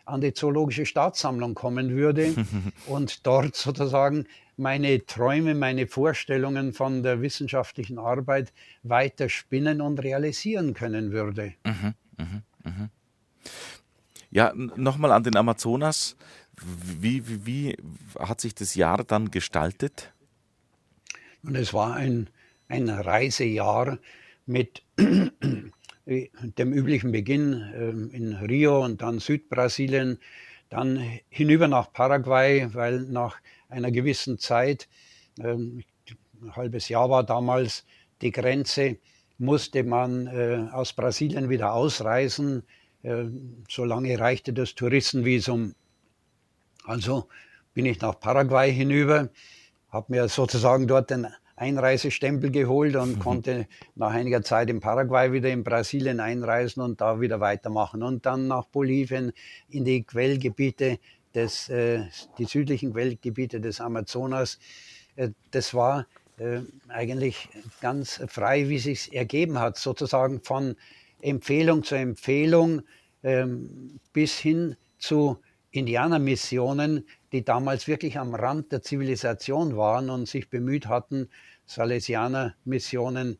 an 0.05 0.21
die 0.21 0.33
Zoologische 0.33 0.85
Staatssammlung 0.85 1.53
kommen 1.53 1.89
würde 1.91 2.33
und 2.87 3.25
dort 3.27 3.55
sozusagen 3.55 4.25
meine 4.57 5.05
Träume, 5.05 5.55
meine 5.55 5.87
Vorstellungen 5.87 6.73
von 6.73 7.03
der 7.03 7.21
wissenschaftlichen 7.21 7.99
Arbeit 7.99 8.51
weiter 8.83 9.29
spinnen 9.29 9.81
und 9.81 10.03
realisieren 10.03 10.73
können 10.73 11.11
würde. 11.11 11.53
Mhm, 11.63 11.93
mh, 12.17 12.41
mh. 12.63 12.89
Ja, 14.29 14.53
nochmal 14.55 15.11
an 15.11 15.23
den 15.23 15.37
Amazonas. 15.37 16.17
Wie, 16.99 17.27
wie, 17.27 17.45
wie 17.45 17.77
hat 18.19 18.41
sich 18.41 18.55
das 18.55 18.75
Jahr 18.75 19.03
dann 19.03 19.31
gestaltet? 19.31 20.11
Und 21.43 21.55
es 21.55 21.73
war 21.73 21.93
ein, 21.93 22.29
ein 22.67 22.89
Reisejahr 22.89 23.99
mit 24.45 24.81
dem 24.97 26.73
üblichen 26.73 27.11
Beginn 27.11 27.71
ähm, 27.75 28.09
in 28.11 28.33
Rio 28.33 28.83
und 28.83 29.01
dann 29.01 29.19
Südbrasilien, 29.19 30.19
dann 30.69 31.19
hinüber 31.29 31.67
nach 31.67 31.93
Paraguay, 31.93 32.67
weil 32.73 33.01
nach 33.01 33.37
einer 33.69 33.91
gewissen 33.91 34.39
Zeit, 34.39 34.87
ähm, 35.39 35.83
ein 36.41 36.55
halbes 36.55 36.89
Jahr 36.89 37.09
war 37.09 37.23
damals 37.23 37.85
die 38.21 38.31
Grenze, 38.31 38.97
musste 39.37 39.83
man 39.83 40.27
äh, 40.27 40.67
aus 40.71 40.93
Brasilien 40.93 41.49
wieder 41.49 41.73
ausreisen. 41.73 42.63
Äh, 43.03 43.25
solange 43.69 44.19
reichte 44.19 44.53
das 44.53 44.75
Touristenvisum. 44.75 45.75
Also 46.83 47.27
bin 47.73 47.85
ich 47.85 48.01
nach 48.01 48.19
Paraguay 48.19 48.71
hinüber, 48.71 49.29
habe 49.89 50.13
mir 50.13 50.27
sozusagen 50.29 50.87
dort 50.87 51.11
den 51.11 51.27
Einreisestempel 51.55 52.51
geholt 52.51 52.95
und 52.95 53.17
mhm. 53.17 53.19
konnte 53.19 53.67
nach 53.95 54.11
einiger 54.11 54.43
Zeit 54.43 54.69
in 54.69 54.79
Paraguay 54.79 55.31
wieder 55.31 55.49
in 55.49 55.63
Brasilien 55.63 56.19
einreisen 56.19 56.81
und 56.81 57.01
da 57.01 57.19
wieder 57.19 57.39
weitermachen. 57.39 58.03
Und 58.03 58.25
dann 58.25 58.47
nach 58.47 58.65
Bolivien 58.65 59.31
in 59.67 59.83
die 59.83 60.03
Quellgebiete 60.03 60.99
des, 61.37 61.69
äh, 61.69 62.03
die 62.39 62.45
südlichen 62.45 62.93
Quellgebiete 62.93 63.61
des 63.61 63.79
Amazonas. 63.79 64.59
Äh, 65.15 65.29
das 65.51 65.73
war 65.73 66.07
äh, 66.37 66.61
eigentlich 66.89 67.47
ganz 67.79 68.21
frei, 68.27 68.69
wie 68.69 68.79
sich 68.79 69.13
ergeben 69.13 69.59
hat, 69.59 69.77
sozusagen 69.77 70.41
von 70.41 70.75
Empfehlung 71.21 71.83
zu 71.83 71.95
Empfehlung 71.95 72.81
ähm, 73.23 73.99
bis 74.13 74.37
hin 74.37 74.75
zu 74.97 75.37
Indianermissionen, 75.71 77.05
die 77.31 77.43
damals 77.45 77.87
wirklich 77.87 78.17
am 78.17 78.33
Rand 78.33 78.71
der 78.71 78.81
Zivilisation 78.81 79.77
waren 79.77 80.09
und 80.09 80.27
sich 80.27 80.49
bemüht 80.49 80.87
hatten, 80.87 81.29
Salesianer-Missionen, 81.65 83.37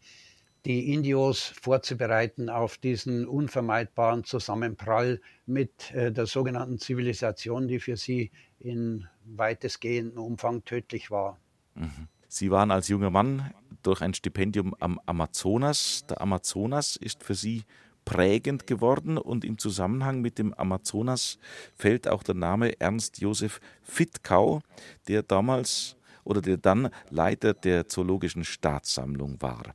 die 0.68 0.94
Indios 0.94 1.54
vorzubereiten 1.62 2.50
auf 2.50 2.78
diesen 2.78 3.26
unvermeidbaren 3.26 4.26
Zusammenprall 4.26 5.22
mit 5.46 5.92
äh, 5.92 6.12
der 6.12 6.26
sogenannten 6.26 6.78
Zivilisation, 6.78 7.70
die 7.70 7.80
für 7.80 7.96
sie 7.96 8.32
in 8.60 9.08
weitestgehendem 9.24 10.22
Umfang 10.22 10.66
tödlich 10.66 11.10
war. 11.10 11.40
Mhm. 11.76 12.10
Sie 12.28 12.52
waren 12.52 12.72
als 12.72 12.90
junger 12.90 13.10
Mann 13.10 13.54
durch 13.82 14.02
ein 14.02 14.14
Stipendium 14.14 14.76
am 14.82 15.00
Amazonas. 15.06 16.06
Der 16.10 16.20
Amazonas 16.20 16.98
ist 16.98 17.24
für 17.24 17.36
Sie 17.36 17.64
prägend 18.04 18.68
geworden 18.68 19.18
und 19.18 19.46
im 19.46 19.58
Zusammenhang 19.58 20.20
mit 20.20 20.38
dem 20.38 20.54
Amazonas 20.54 21.40
fällt 21.76 22.10
auch 22.10 22.24
der 22.24 22.36
Name 22.36 22.78
Ernst 22.82 23.22
Josef 23.22 23.62
Fittkau, 23.84 24.62
der 25.08 25.24
damals 25.24 25.96
oder 26.26 26.42
der 26.42 26.58
dann 26.58 26.90
Leiter 27.10 27.54
der 27.54 27.88
Zoologischen 27.88 28.44
Staatssammlung 28.44 29.42
war. 29.42 29.74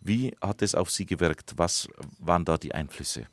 Wie 0.00 0.34
hat 0.40 0.62
es 0.62 0.74
auf 0.74 0.90
Sie 0.90 1.06
gewirkt? 1.06 1.54
Was 1.56 1.88
waren 2.18 2.44
da 2.44 2.56
die 2.56 2.74
Einflüsse? 2.74 3.26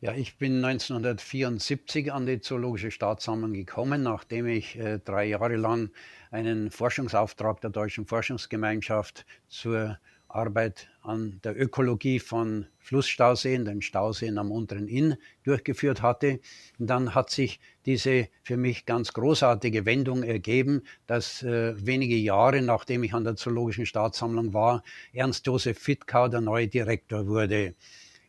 Ja, 0.00 0.12
ich 0.12 0.36
bin 0.36 0.62
1974 0.62 2.12
an 2.12 2.26
die 2.26 2.40
Zoologische 2.40 2.90
Staatssammlung 2.90 3.54
gekommen, 3.54 4.02
nachdem 4.02 4.46
ich 4.46 4.78
äh, 4.78 4.98
drei 4.98 5.24
Jahre 5.24 5.56
lang 5.56 5.90
einen 6.30 6.70
Forschungsauftrag 6.70 7.62
der 7.62 7.70
Deutschen 7.70 8.04
Forschungsgemeinschaft 8.04 9.24
zur 9.48 9.98
Arbeit 10.36 10.88
an 11.02 11.40
der 11.42 11.60
Ökologie 11.60 12.20
von 12.20 12.66
Flussstauseen, 12.78 13.64
den 13.64 13.82
Stauseen 13.82 14.38
am 14.38 14.52
unteren 14.52 14.86
Inn, 14.86 15.16
durchgeführt 15.44 16.02
hatte. 16.02 16.40
Und 16.78 16.88
dann 16.88 17.14
hat 17.14 17.30
sich 17.30 17.58
diese 17.86 18.28
für 18.42 18.56
mich 18.56 18.86
ganz 18.86 19.12
großartige 19.12 19.86
Wendung 19.86 20.22
ergeben, 20.22 20.82
dass 21.06 21.42
äh, 21.42 21.74
wenige 21.84 22.16
Jahre 22.16 22.62
nachdem 22.62 23.02
ich 23.02 23.14
an 23.14 23.24
der 23.24 23.36
Zoologischen 23.36 23.86
Staatssammlung 23.86 24.52
war, 24.52 24.82
Ernst 25.12 25.46
Josef 25.46 25.78
Fittkau 25.78 26.28
der 26.28 26.40
neue 26.40 26.68
Direktor 26.68 27.26
wurde. 27.26 27.74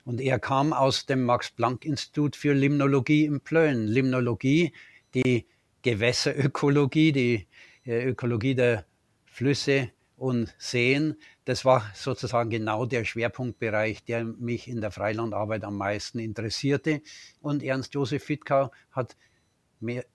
Und 0.05 0.21
er 0.21 0.39
kam 0.39 0.71
aus 0.71 1.05
dem 1.05 1.23
Max-Planck-Institut 1.25 2.37
für 2.37 2.53
Limnologie 2.53 3.25
in 3.25 3.41
Plön. 3.41 3.87
Limnologie, 3.87 4.71
die 5.13 5.45
Gewässerökologie, 5.81 7.11
die 7.11 7.47
äh, 7.85 8.05
Ökologie 8.09 8.55
der 8.55 8.85
Flüsse 9.25 9.91
und 10.17 10.53
Seen, 10.57 11.15
das 11.45 11.63
war 11.63 11.89
sozusagen 11.93 12.49
genau 12.49 12.85
der 12.85 13.05
Schwerpunktbereich, 13.05 14.03
der 14.03 14.25
mich 14.25 14.67
in 14.67 14.81
der 14.81 14.91
Freilandarbeit 14.91 15.63
am 15.63 15.77
meisten 15.77 16.17
interessierte. 16.19 17.01
Und 17.39 17.63
Ernst 17.63 17.93
Josef 17.93 18.23
Fittkau 18.23 18.71
hat 18.91 19.15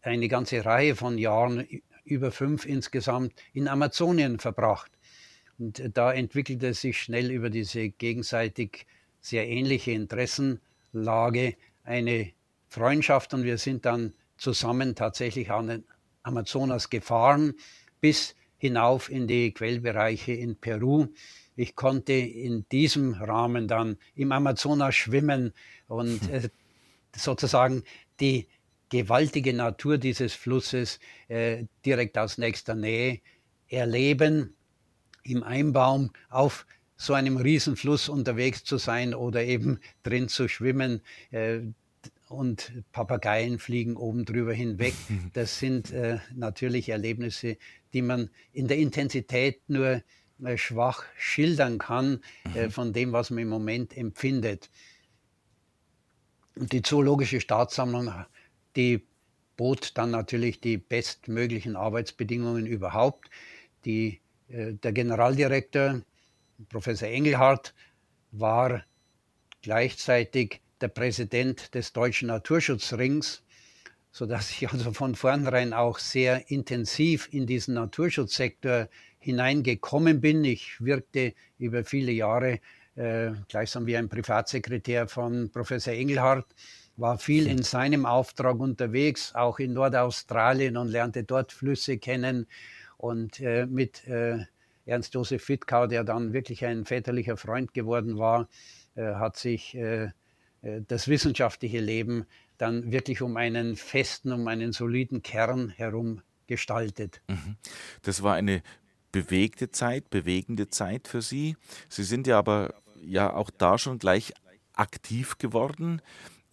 eine 0.02 0.28
ganze 0.28 0.64
Reihe 0.64 0.96
von 0.96 1.18
Jahren, 1.18 1.66
über 2.04 2.32
fünf 2.32 2.66
insgesamt, 2.66 3.32
in 3.52 3.68
Amazonien 3.68 4.40
verbracht. 4.40 4.90
Und 5.56 5.96
da 5.96 6.12
entwickelte 6.12 6.74
sich 6.74 7.00
schnell 7.00 7.30
über 7.30 7.48
diese 7.48 7.90
gegenseitig 7.90 8.86
sehr 9.20 9.46
ähnliche 9.46 9.92
Interessenlage 9.92 11.54
eine 11.84 12.32
Freundschaft 12.66 13.34
und 13.34 13.44
wir 13.44 13.56
sind 13.58 13.84
dann 13.84 14.14
zusammen 14.36 14.96
tatsächlich 14.96 15.52
an 15.52 15.68
den 15.68 15.84
Amazonas 16.24 16.90
gefahren, 16.90 17.54
bis 18.00 18.34
hinauf 18.62 19.10
in 19.10 19.26
die 19.26 19.52
Quellbereiche 19.52 20.32
in 20.32 20.54
Peru. 20.54 21.08
Ich 21.56 21.74
konnte 21.74 22.12
in 22.12 22.64
diesem 22.70 23.14
Rahmen 23.14 23.66
dann 23.66 23.96
im 24.14 24.30
Amazonas 24.30 24.94
schwimmen 24.94 25.52
und 25.88 26.30
äh, 26.30 26.48
sozusagen 27.16 27.82
die 28.20 28.46
gewaltige 28.88 29.52
Natur 29.52 29.98
dieses 29.98 30.34
Flusses 30.34 31.00
äh, 31.26 31.64
direkt 31.84 32.16
aus 32.16 32.38
nächster 32.38 32.76
Nähe 32.76 33.18
erleben, 33.66 34.54
im 35.24 35.42
Einbaum 35.42 36.12
auf 36.30 36.64
so 36.96 37.14
einem 37.14 37.38
Riesenfluss 37.38 38.08
unterwegs 38.08 38.62
zu 38.62 38.78
sein 38.78 39.12
oder 39.12 39.42
eben 39.42 39.80
drin 40.04 40.28
zu 40.28 40.46
schwimmen. 40.46 41.00
Äh, 41.32 41.62
und 42.32 42.72
Papageien 42.92 43.58
fliegen 43.58 43.96
oben 43.96 44.24
drüber 44.24 44.52
hinweg. 44.52 44.94
Das 45.32 45.58
sind 45.58 45.92
äh, 45.92 46.18
natürlich 46.34 46.88
Erlebnisse, 46.88 47.56
die 47.92 48.02
man 48.02 48.30
in 48.52 48.68
der 48.68 48.78
Intensität 48.78 49.60
nur 49.68 50.02
äh, 50.42 50.56
schwach 50.56 51.04
schildern 51.16 51.78
kann 51.78 52.20
äh, 52.54 52.66
mhm. 52.66 52.70
von 52.70 52.92
dem, 52.92 53.12
was 53.12 53.30
man 53.30 53.40
im 53.40 53.48
Moment 53.48 53.96
empfindet. 53.96 54.70
Und 56.56 56.72
die 56.72 56.82
Zoologische 56.82 57.40
Staatssammlung, 57.40 58.12
die 58.76 59.06
bot 59.56 59.96
dann 59.96 60.10
natürlich 60.10 60.60
die 60.60 60.76
bestmöglichen 60.76 61.76
Arbeitsbedingungen 61.76 62.66
überhaupt. 62.66 63.30
Die, 63.84 64.20
äh, 64.48 64.74
der 64.74 64.92
Generaldirektor, 64.92 66.02
Professor 66.68 67.08
Engelhardt, 67.08 67.74
war 68.32 68.84
gleichzeitig 69.62 70.60
der 70.82 70.88
Präsident 70.88 71.74
des 71.74 71.92
Deutschen 71.92 72.28
Naturschutzrings, 72.28 73.42
sodass 74.10 74.50
ich 74.50 74.68
also 74.70 74.92
von 74.92 75.14
vornherein 75.14 75.72
auch 75.72 75.98
sehr 75.98 76.50
intensiv 76.50 77.28
in 77.32 77.46
diesen 77.46 77.74
Naturschutzsektor 77.74 78.88
hineingekommen 79.18 80.20
bin. 80.20 80.44
Ich 80.44 80.80
wirkte 80.80 81.34
über 81.58 81.84
viele 81.84 82.12
Jahre 82.12 82.60
äh, 82.96 83.30
gleichsam 83.48 83.86
wie 83.86 83.96
ein 83.96 84.08
Privatsekretär 84.08 85.08
von 85.08 85.50
Professor 85.50 85.94
Engelhardt, 85.94 86.46
war 86.96 87.18
viel 87.18 87.46
in 87.46 87.62
seinem 87.62 88.04
Auftrag 88.04 88.58
unterwegs, 88.58 89.34
auch 89.34 89.58
in 89.58 89.72
Nordaustralien 89.72 90.76
und 90.76 90.88
lernte 90.88 91.24
dort 91.24 91.52
Flüsse 91.52 91.96
kennen. 91.96 92.46
Und 92.98 93.40
äh, 93.40 93.66
mit 93.66 94.06
äh, 94.06 94.44
Ernst 94.84 95.14
Josef 95.14 95.42
Fittkau, 95.42 95.86
der 95.86 96.04
dann 96.04 96.32
wirklich 96.32 96.64
ein 96.66 96.84
väterlicher 96.84 97.36
Freund 97.36 97.72
geworden 97.72 98.18
war, 98.18 98.48
äh, 98.94 99.14
hat 99.14 99.36
sich 99.36 99.74
äh, 99.74 100.10
das 100.62 101.08
wissenschaftliche 101.08 101.80
Leben 101.80 102.24
dann 102.58 102.92
wirklich 102.92 103.22
um 103.22 103.36
einen 103.36 103.76
festen, 103.76 104.32
um 104.32 104.46
einen 104.46 104.72
soliden 104.72 105.22
Kern 105.22 105.68
herum 105.68 106.22
gestaltet. 106.46 107.20
Mhm. 107.28 107.56
Das 108.02 108.22
war 108.22 108.34
eine 108.34 108.62
bewegte 109.10 109.70
Zeit, 109.70 110.10
bewegende 110.10 110.68
Zeit 110.68 111.08
für 111.08 111.22
Sie. 111.22 111.56
Sie 111.88 112.04
sind 112.04 112.26
ja 112.26 112.38
aber 112.38 112.74
ja 113.04 113.32
auch 113.32 113.50
da 113.50 113.78
schon 113.78 113.98
gleich 113.98 114.32
aktiv 114.74 115.38
geworden. 115.38 116.00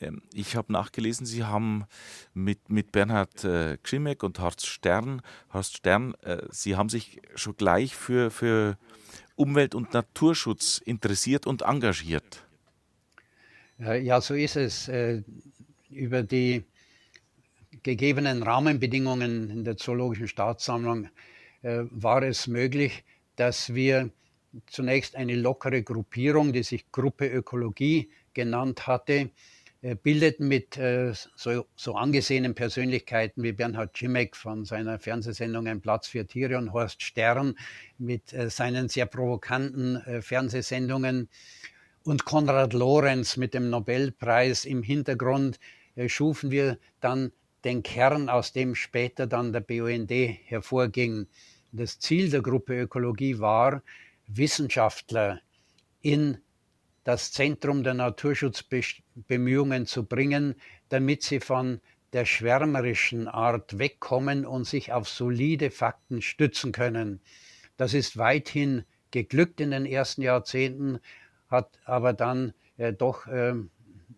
Ähm, 0.01 0.21
ich 0.33 0.55
habe 0.55 0.73
nachgelesen, 0.73 1.25
Sie 1.25 1.43
haben 1.43 1.85
mit, 2.33 2.69
mit 2.69 2.91
Bernhard 2.91 3.43
äh, 3.43 3.77
Gschimek 3.81 4.23
und 4.23 4.39
Horst 4.39 4.65
Stern, 4.65 5.21
Horst 5.53 5.77
Stern, 5.77 6.15
äh, 6.21 6.47
Sie 6.49 6.75
haben 6.75 6.89
sich 6.89 7.21
schon 7.35 7.55
gleich 7.55 7.95
für, 7.95 8.31
für 8.31 8.77
Umwelt- 9.35 9.75
und 9.75 9.93
Naturschutz 9.93 10.79
interessiert 10.79 11.47
und 11.47 11.61
engagiert. 11.61 12.45
Ja, 13.79 14.19
so 14.19 14.33
ist 14.33 14.57
es. 14.57 14.89
Äh, 14.89 15.23
über 15.89 16.21
die 16.23 16.65
gegebenen 17.81 18.43
Rahmenbedingungen 18.43 19.49
in 19.49 19.63
der 19.63 19.77
Zoologischen 19.77 20.27
Staatssammlung 20.27 21.07
äh, 21.61 21.83
war 21.89 22.21
es 22.23 22.47
möglich, 22.47 23.05
dass 23.37 23.73
wir 23.73 24.09
zunächst 24.67 25.15
eine 25.15 25.35
lockere 25.35 25.81
Gruppierung, 25.81 26.51
die 26.51 26.63
sich 26.63 26.91
Gruppe 26.91 27.27
Ökologie 27.27 28.09
genannt 28.33 28.85
hatte, 28.85 29.29
äh, 29.81 29.95
bildeten 29.95 30.49
mit 30.49 30.75
äh, 30.75 31.13
so, 31.37 31.65
so, 31.77 31.95
angesehenen 31.95 32.55
Persönlichkeiten 32.55 33.43
wie 33.43 33.53
Bernhard 33.53 33.95
Cimek 33.95 34.35
von 34.35 34.65
seiner 34.65 34.99
Fernsehsendung 34.99 35.67
Ein 35.67 35.79
Platz 35.79 36.09
für 36.09 36.27
Tiere 36.27 36.57
und 36.57 36.73
Horst 36.73 37.01
Stern 37.01 37.55
mit 37.97 38.33
äh, 38.33 38.49
seinen 38.49 38.89
sehr 38.89 39.05
provokanten 39.05 40.21
Fernsehsendungen 40.21 41.29
und 42.09 42.25
Konrad 42.25 42.73
Lorenz 42.73 43.37
mit 43.37 43.53
dem 43.53 43.69
Nobelpreis 43.69 44.65
im 44.65 44.81
Hintergrund 44.81 45.59
schufen 46.07 46.49
wir 46.49 46.79
dann 47.01 47.31
den 47.63 47.83
Kern, 47.83 48.29
aus 48.29 48.51
dem 48.51 48.73
später 48.73 49.27
dann 49.27 49.53
der 49.53 49.59
BUND 49.59 50.09
hervorging. 50.09 51.27
Das 51.71 51.99
Ziel 51.99 52.31
der 52.31 52.41
Gruppe 52.41 52.81
Ökologie 52.81 53.37
war, 53.37 53.83
Wissenschaftler 54.25 55.39
in 56.01 56.39
das 57.03 57.31
Zentrum 57.31 57.83
der 57.83 57.93
Naturschutzbemühungen 57.93 59.85
zu 59.85 60.03
bringen, 60.03 60.55
damit 60.89 61.21
sie 61.21 61.39
von 61.39 61.79
der 62.13 62.25
schwärmerischen 62.25 63.27
Art 63.27 63.77
wegkommen 63.77 64.47
und 64.47 64.65
sich 64.65 64.91
auf 64.91 65.07
solide 65.07 65.69
Fakten 65.69 66.23
stützen 66.23 66.71
können. 66.71 67.21
Das 67.77 67.93
ist 67.93 68.17
weithin 68.17 68.83
geglückt 69.11 69.61
in 69.61 69.71
den 69.71 69.85
ersten 69.85 70.23
Jahrzehnten, 70.23 70.99
hat 71.49 71.79
aber 71.85 72.13
dann 72.13 72.53
äh, 72.77 72.93
doch 72.93 73.27
äh, 73.27 73.53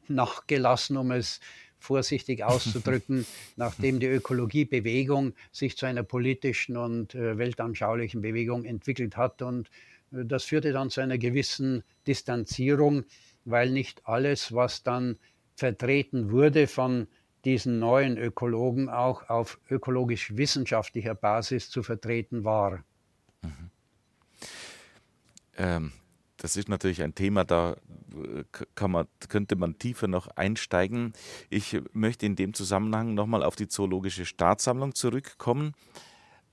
nachgelassen, 0.07 0.97
um 0.97 1.11
es 1.11 1.39
vorsichtig 1.79 2.43
auszudrücken, 2.43 3.25
nachdem 3.55 3.99
die 3.99 4.07
Ökologiebewegung 4.07 5.33
sich 5.51 5.77
zu 5.77 5.85
einer 5.85 6.03
politischen 6.03 6.77
und 6.77 7.15
äh, 7.15 7.37
weltanschaulichen 7.37 8.21
Bewegung 8.21 8.65
entwickelt 8.65 9.17
hat. 9.17 9.41
Und 9.41 9.69
äh, 10.11 10.25
das 10.25 10.43
führte 10.43 10.71
dann 10.71 10.89
zu 10.89 11.01
einer 11.01 11.17
gewissen 11.17 11.83
Distanzierung, 12.07 13.03
weil 13.45 13.71
nicht 13.71 14.05
alles, 14.05 14.53
was 14.53 14.83
dann 14.83 15.17
vertreten 15.55 16.31
wurde 16.31 16.67
von 16.67 17.07
diesen 17.45 17.79
neuen 17.79 18.17
Ökologen, 18.17 18.89
auch 18.89 19.29
auf 19.29 19.59
ökologisch-wissenschaftlicher 19.69 21.15
Basis 21.15 21.69
zu 21.69 21.81
vertreten 21.81 22.43
war. 22.43 22.83
Mhm. 23.41 23.71
Ähm, 25.57 25.91
das 26.41 26.55
ist 26.55 26.69
natürlich 26.69 27.03
ein 27.03 27.13
Thema, 27.13 27.43
da 27.43 27.77
äh, 28.15 28.87
man, 28.87 29.07
könnte 29.29 29.55
man 29.55 29.77
tiefer 29.77 30.07
noch 30.07 30.27
einsteigen. 30.35 31.13
Ich 31.51 31.79
möchte 31.93 32.25
in 32.25 32.35
dem 32.35 32.55
Zusammenhang 32.55 33.13
nochmal 33.13 33.43
auf 33.43 33.55
die 33.55 33.67
Zoologische 33.67 34.25
Staatssammlung 34.25 34.95
zurückkommen, 34.95 35.73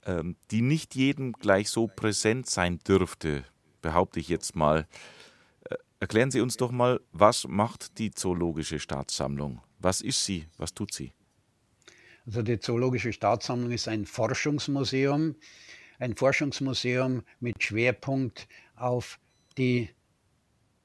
ähm, 0.05 0.35
die 0.51 0.61
nicht 0.61 0.93
jedem 0.93 1.33
gleich 1.33 1.71
so 1.71 1.87
präsent 1.87 2.47
sein 2.47 2.77
dürfte, 2.87 3.45
behaupte 3.81 4.19
ich 4.19 4.29
jetzt 4.29 4.55
mal. 4.55 4.87
Äh, 5.67 5.75
erklären 5.99 6.29
Sie 6.29 6.41
uns 6.41 6.55
doch 6.57 6.69
mal, 6.69 6.99
was 7.11 7.47
macht 7.47 7.97
die 7.97 8.11
Zoologische 8.11 8.77
Staatssammlung? 8.77 9.59
Was 9.79 10.01
ist 10.01 10.23
sie? 10.23 10.45
Was 10.57 10.75
tut 10.75 10.93
sie? 10.93 11.13
Also 12.27 12.43
die 12.43 12.59
Zoologische 12.59 13.11
Staatssammlung 13.11 13.71
ist 13.71 13.87
ein 13.87 14.05
Forschungsmuseum, 14.05 15.35
ein 15.97 16.15
Forschungsmuseum 16.15 17.23
mit 17.39 17.63
Schwerpunkt 17.63 18.47
auf 18.75 19.17
die 19.59 19.89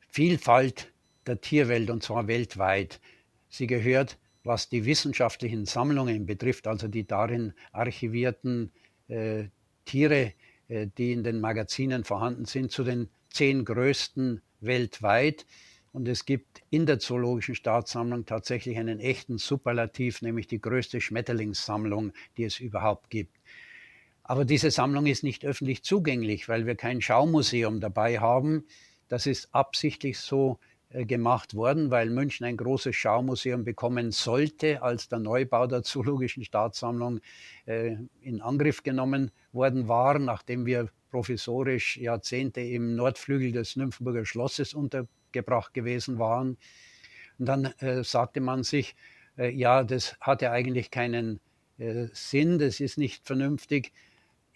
Vielfalt 0.08 0.92
der 1.26 1.40
Tierwelt 1.40 1.88
und 1.88 2.02
zwar 2.02 2.26
weltweit. 2.26 3.00
Sie 3.48 3.66
gehört, 3.66 4.18
was 4.42 4.68
die 4.68 4.84
wissenschaftlichen 4.84 5.64
Sammlungen 5.64 6.26
betrifft, 6.26 6.66
also 6.66 6.88
die 6.88 7.06
darin 7.06 7.54
archivierten 7.72 8.72
äh, 9.08 9.44
Tiere, 9.86 10.34
äh, 10.68 10.88
die 10.98 11.12
in 11.12 11.24
den 11.24 11.40
Magazinen 11.40 12.04
vorhanden 12.04 12.44
sind, 12.44 12.70
zu 12.70 12.84
den 12.84 13.08
zehn 13.30 13.64
größten 13.64 14.42
weltweit. 14.60 15.46
Und 15.92 16.08
es 16.08 16.26
gibt 16.26 16.62
in 16.70 16.86
der 16.86 16.98
Zoologischen 16.98 17.54
Staatssammlung 17.54 18.26
tatsächlich 18.26 18.76
einen 18.76 18.98
echten 18.98 19.38
Superlativ, 19.38 20.20
nämlich 20.20 20.48
die 20.48 20.60
größte 20.60 21.00
Schmetterlingssammlung, 21.00 22.12
die 22.36 22.44
es 22.44 22.58
überhaupt 22.58 23.10
gibt. 23.10 23.38
Aber 24.24 24.46
diese 24.46 24.70
Sammlung 24.70 25.04
ist 25.04 25.22
nicht 25.22 25.44
öffentlich 25.44 25.82
zugänglich, 25.82 26.48
weil 26.48 26.66
wir 26.66 26.76
kein 26.76 27.02
Schaumuseum 27.02 27.80
dabei 27.80 28.18
haben. 28.18 28.64
Das 29.08 29.26
ist 29.26 29.54
absichtlich 29.54 30.18
so 30.18 30.58
äh, 30.88 31.04
gemacht 31.04 31.54
worden, 31.54 31.90
weil 31.90 32.08
München 32.08 32.46
ein 32.46 32.56
großes 32.56 32.96
Schaumuseum 32.96 33.64
bekommen 33.64 34.12
sollte, 34.12 34.82
als 34.82 35.08
der 35.08 35.18
Neubau 35.18 35.66
der 35.66 35.82
Zoologischen 35.82 36.42
Staatssammlung 36.42 37.20
äh, 37.66 37.96
in 38.22 38.40
Angriff 38.40 38.82
genommen 38.82 39.30
worden 39.52 39.88
war, 39.88 40.18
nachdem 40.18 40.64
wir 40.64 40.88
provisorisch 41.10 41.98
Jahrzehnte 41.98 42.62
im 42.62 42.96
Nordflügel 42.96 43.52
des 43.52 43.76
Nymphenburger 43.76 44.24
Schlosses 44.24 44.72
untergebracht 44.72 45.74
gewesen 45.74 46.18
waren. 46.18 46.56
Und 47.38 47.46
dann 47.46 47.66
äh, 47.78 48.02
sagte 48.02 48.40
man 48.40 48.62
sich, 48.62 48.96
ja, 49.36 49.82
das 49.82 50.16
hat 50.20 50.42
ja 50.42 50.52
eigentlich 50.52 50.92
keinen 50.92 51.40
Sinn, 52.12 52.60
das 52.60 52.78
ist 52.78 52.98
nicht 52.98 53.26
vernünftig 53.26 53.90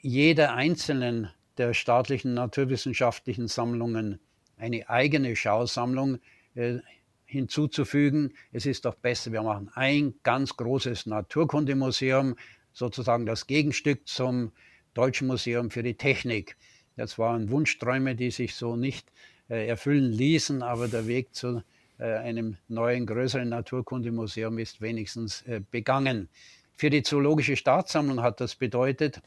jeder 0.01 0.55
einzelnen 0.55 1.31
der 1.57 1.75
staatlichen 1.75 2.35
naturwissenschaftlichen 2.35 3.49
Sammlungen 3.49 4.21
eine 4.57 4.89
eigene 4.89 5.35
Schausammlung 5.37 6.19
äh, 6.55 6.79
hinzuzufügen. 7.25 8.33
Es 8.53 8.65
ist 8.65 8.85
doch 8.85 8.95
besser, 8.95 9.33
wir 9.33 9.43
machen 9.43 9.71
ein 9.75 10.15
ganz 10.23 10.57
großes 10.57 11.07
Naturkundemuseum, 11.07 12.37
sozusagen 12.73 13.27
das 13.27 13.47
Gegenstück 13.47 14.07
zum 14.09 14.53
Deutschen 14.95 15.27
Museum 15.27 15.71
für 15.71 15.83
die 15.83 15.95
Technik. 15.95 16.57
Das 16.97 17.19
waren 17.19 17.51
Wunschträume, 17.51 18.15
die 18.15 18.31
sich 18.31 18.55
so 18.55 18.77
nicht 18.77 19.13
äh, 19.49 19.69
erfüllen 19.69 20.13
ließen, 20.13 20.63
aber 20.63 20.89
der 20.89 21.07
Weg 21.07 21.35
zu 21.35 21.63
äh, 21.99 22.05
einem 22.05 22.57
neuen, 22.69 23.07
größeren 23.07 23.49
Naturkundemuseum 23.49 24.59
ist 24.59 24.81
wenigstens 24.81 25.43
äh, 25.43 25.61
begangen. 25.71 26.29
Für 26.75 26.91
die 26.91 27.03
Zoologische 27.03 27.57
Staatssammlung 27.57 28.23
hat 28.23 28.41
das 28.41 28.55
bedeutet, 28.55 29.21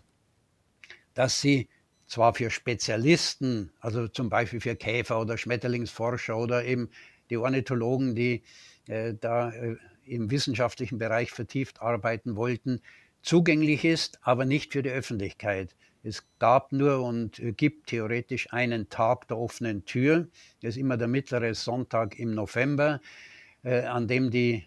dass 1.14 1.42
sie 1.42 1.70
zwar 2.08 2.34
für 2.34 2.50
Spezialisten, 2.50 3.72
also 3.80 4.08
zum 4.08 4.30
Beispiel 4.30 4.60
für 4.60 4.76
Käfer 4.76 5.22
oder 5.22 5.38
Schmetterlingsforscher 5.38 6.38
oder 6.38 6.66
eben 6.66 6.90
die 7.30 7.38
Ornithologen, 7.38 8.16
die 8.16 8.44
äh, 8.88 9.14
da 9.20 9.52
äh, 9.52 9.78
im 10.06 10.30
wissenschaftlichen 10.30 10.98
Bereich 10.98 11.32
vertieft 11.32 11.82
arbeiten 11.82 12.36
wollten, 12.36 12.82
zugänglich 13.22 13.86
ist, 13.86 14.20
aber 14.24 14.46
nicht 14.46 14.74
für 14.74 14.84
die 14.84 14.90
Öffentlichkeit. 14.90 15.76
Es 16.04 16.24
gab 16.40 16.72
nur 16.72 17.04
und 17.04 17.42
gibt 17.58 17.88
theoretisch 17.88 18.52
einen 18.52 18.90
Tag 18.90 19.28
der 19.28 19.38
offenen 19.38 19.86
Tür. 19.86 20.28
Das 20.62 20.72
ist 20.72 20.78
immer 20.78 20.98
der 20.98 21.08
mittlere 21.08 21.54
Sonntag 21.54 22.18
im 22.18 22.34
November, 22.34 23.00
äh, 23.64 23.82
an 23.82 24.08
dem 24.08 24.32
die 24.32 24.66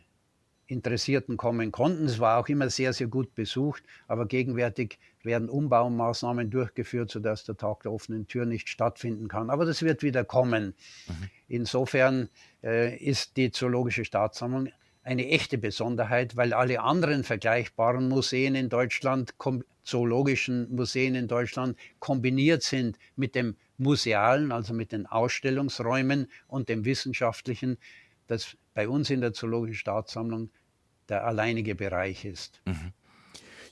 Interessierten 0.66 1.36
kommen 1.36 1.72
konnten. 1.72 2.06
Es 2.06 2.20
war 2.20 2.38
auch 2.38 2.48
immer 2.48 2.70
sehr, 2.70 2.92
sehr 2.92 3.08
gut 3.08 3.34
besucht, 3.34 3.82
aber 4.06 4.26
gegenwärtig 4.26 4.98
werden 5.24 5.48
Umbaumaßnahmen 5.48 6.50
durchgeführt, 6.50 7.10
sodass 7.10 7.44
der 7.44 7.56
Tag 7.56 7.82
der 7.82 7.92
offenen 7.92 8.26
Tür 8.26 8.46
nicht 8.46 8.68
stattfinden 8.68 9.28
kann. 9.28 9.50
Aber 9.50 9.64
das 9.64 9.82
wird 9.82 10.02
wieder 10.02 10.24
kommen. 10.24 10.74
Mhm. 11.06 11.30
Insofern 11.48 12.28
äh, 12.62 12.96
ist 12.96 13.36
die 13.36 13.50
Zoologische 13.50 14.04
Staatssammlung 14.04 14.68
eine 15.02 15.28
echte 15.28 15.58
Besonderheit, 15.58 16.36
weil 16.36 16.54
alle 16.54 16.80
anderen 16.80 17.24
vergleichbaren 17.24 18.08
Museen 18.08 18.54
in 18.54 18.70
Deutschland, 18.70 19.34
zoologischen 19.84 20.74
Museen 20.74 21.14
in 21.14 21.28
Deutschland, 21.28 21.76
kombiniert 21.98 22.62
sind 22.62 22.98
mit 23.14 23.34
dem 23.34 23.56
musealen, 23.76 24.50
also 24.50 24.72
mit 24.72 24.92
den 24.92 25.06
Ausstellungsräumen 25.06 26.28
und 26.48 26.68
dem 26.68 26.84
wissenschaftlichen, 26.86 27.76
das 28.26 28.56
bei 28.72 28.88
uns 28.88 29.10
in 29.10 29.20
der 29.20 29.34
Zoologischen 29.34 29.78
Staatssammlung 29.78 30.50
der 31.08 31.26
alleinige 31.26 31.74
Bereich 31.74 32.24
ist. 32.24 32.62
Mhm. 32.64 32.92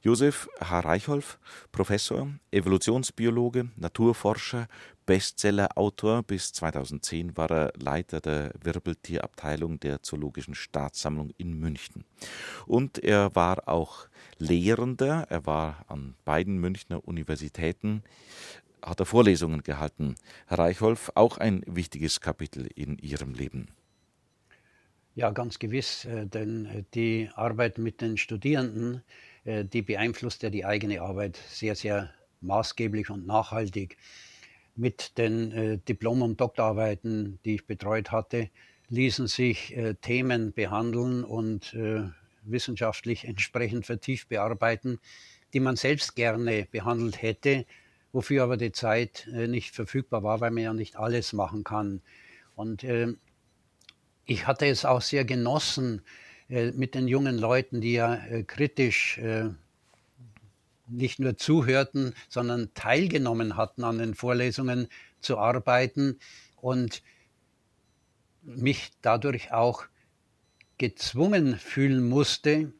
Josef 0.05 0.49
H. 0.59 0.81
Reichholf, 0.81 1.39
Professor, 1.71 2.29
Evolutionsbiologe, 2.51 3.69
Naturforscher, 3.77 4.67
Bestsellerautor. 5.07 6.25
Bis 6.25 6.53
2010 6.53 7.37
war 7.37 7.49
er 7.53 7.73
Leiter 7.79 8.21
der 8.21 8.51
Wirbeltierabteilung 8.61 9.79
der 9.79 10.03
Zoologischen 10.03 10.57
Staatssammlung 10.57 11.31
in 11.39 11.57
München. 11.57 12.05
Und 12.67 12.99
er 12.99 13.33
war 13.37 13.69
auch 13.69 14.09
Lehrender. 14.39 15.27
Er 15.29 15.47
war 15.47 15.85
an 15.87 16.17
beiden 16.25 16.59
Münchner 16.59 17.07
Universitäten, 17.07 18.03
hat 18.83 18.99
er 18.99 19.07
Vorlesungen 19.07 19.63
gehalten. 19.63 20.17
Herr 20.49 20.59
Reichholf, 20.59 21.13
auch 21.15 21.39
ein 21.39 21.63
wichtiges 21.67 22.21
Kapitel 22.21 22.69
in 22.75 22.99
Ihrem 22.99 23.35
Leben. 23.35 23.69
Ja, 25.15 25.31
ganz 25.31 25.59
gewiss, 25.59 26.07
äh, 26.07 26.27
denn 26.27 26.67
äh, 26.67 26.85
die 26.95 27.29
Arbeit 27.35 27.77
mit 27.77 28.01
den 28.01 28.17
Studierenden, 28.17 29.03
die 29.45 29.83
beeinflusst 29.83 30.43
ja 30.43 30.51
die 30.51 30.65
eigene 30.65 31.03
Arbeit 31.03 31.37
sehr, 31.49 31.75
sehr 31.75 32.11
maßgeblich 32.41 33.11
und 33.11 33.27
nachhaltig. 33.27 33.97
mit 34.75 35.19
den 35.19 35.53
äh, 35.53 35.79
Diplom- 35.79 36.23
und 36.23 36.41
Doktorarbeiten, 36.41 37.39
die 37.45 37.57
ich 37.57 37.67
betreut 37.67 38.11
hatte, 38.11 38.49
ließen 38.89 39.27
sich 39.27 39.77
äh, 39.77 39.95
Themen 39.95 40.53
behandeln 40.53 41.25
und 41.25 41.75
äh, 41.75 42.05
wissenschaftlich 42.43 43.27
entsprechend 43.27 43.87
vertieft 43.87 44.29
bearbeiten, 44.29 44.99
die 45.53 45.61
man 45.61 45.77
selbst 45.77 46.17
gerne 46.17 46.67
behandelt 46.71 47.21
hätte, 47.21 47.67
wofür 48.13 48.45
aber 48.45 48.57
die 48.57 48.73
Zeit 48.73 49.29
äh, 49.33 49.47
nicht 49.47 49.75
verfügbar 49.75 50.23
war, 50.23 50.41
weil 50.41 50.51
man 50.51 50.63
ja 50.63 50.73
nicht 50.73 50.97
alles 50.97 51.33
machen 51.33 51.65
kann. 51.65 52.01
Und 52.57 52.85
äh, 52.85 53.09
ich 54.25 54.47
hatte 54.47 54.67
es 54.67 54.85
auch 54.85 55.03
sehr 55.03 55.25
genossen, 55.25 55.99
äh, 55.99 56.32
mit 56.53 56.95
den 56.95 57.09
jungen 57.09 57.39
Leuten, 57.39 57.81
die 57.81 57.95
ja 57.95 58.15
äh, 58.15 58.43
kritisch 58.43 59.19
nicht 60.87 61.19
nur 61.19 61.37
zuhörten, 61.37 62.15
sondern 62.29 62.75
teilgenommen 62.75 63.57
hatten 63.57 63.85
an 63.85 63.99
den 63.99 64.15
Vorlesungen 64.15 64.89
zu 65.21 65.39
arbeiten 65.39 66.19
und 66.61 67.03
mich 68.43 68.91
dadurch 69.01 69.53
auch 69.53 69.85
gezwungen 70.79 71.57
fühlen 71.59 72.09
musste, 72.09 72.73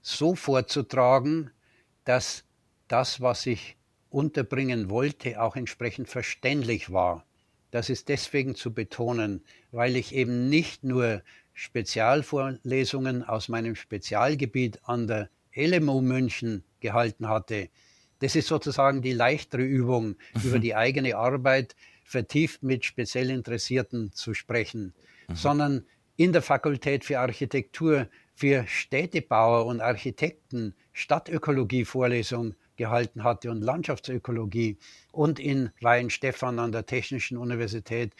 so 0.00 0.34
vorzutragen, 0.34 1.50
dass 2.04 2.44
das, 2.86 3.20
was 3.20 3.46
ich 3.46 3.76
unterbringen 4.10 4.88
wollte, 4.88 5.42
auch 5.42 5.56
entsprechend 5.56 6.08
verständlich 6.08 6.92
war. 6.92 7.26
Das 7.70 7.90
ist 7.90 8.08
deswegen 8.08 8.54
zu 8.54 8.72
betonen, 8.72 9.44
weil 9.72 9.96
ich 9.96 10.14
eben 10.14 10.48
nicht 10.48 10.84
nur 10.84 11.22
Spezialvorlesungen 11.58 13.24
aus 13.24 13.48
meinem 13.48 13.74
Spezialgebiet 13.74 14.78
an 14.84 15.08
der 15.08 15.28
LMU 15.56 16.00
München 16.00 16.62
gehalten 16.78 17.28
hatte. 17.28 17.68
Das 18.20 18.36
ist 18.36 18.46
sozusagen 18.46 19.02
die 19.02 19.12
leichtere 19.12 19.62
Übung, 19.62 20.14
über 20.44 20.60
die 20.60 20.76
eigene 20.76 21.16
Arbeit 21.16 21.74
vertieft 22.04 22.62
mit 22.62 22.84
speziell 22.84 23.30
Interessierten 23.30 24.12
zu 24.12 24.34
sprechen, 24.34 24.94
mhm. 25.26 25.34
sondern 25.34 25.86
in 26.16 26.32
der 26.32 26.42
Fakultät 26.42 27.04
für 27.04 27.18
Architektur 27.18 28.08
für 28.36 28.64
Städtebauer 28.68 29.66
und 29.66 29.80
Architekten 29.80 30.76
Stadtökologie-Vorlesung 30.92 32.54
gehalten 32.76 33.24
hatte 33.24 33.50
und 33.50 33.62
Landschaftsökologie 33.62 34.78
und 35.10 35.40
in 35.40 35.70
Weihenstephan 35.80 36.60
an 36.60 36.70
der 36.70 36.86
Technischen 36.86 37.36
Universität 37.36 38.12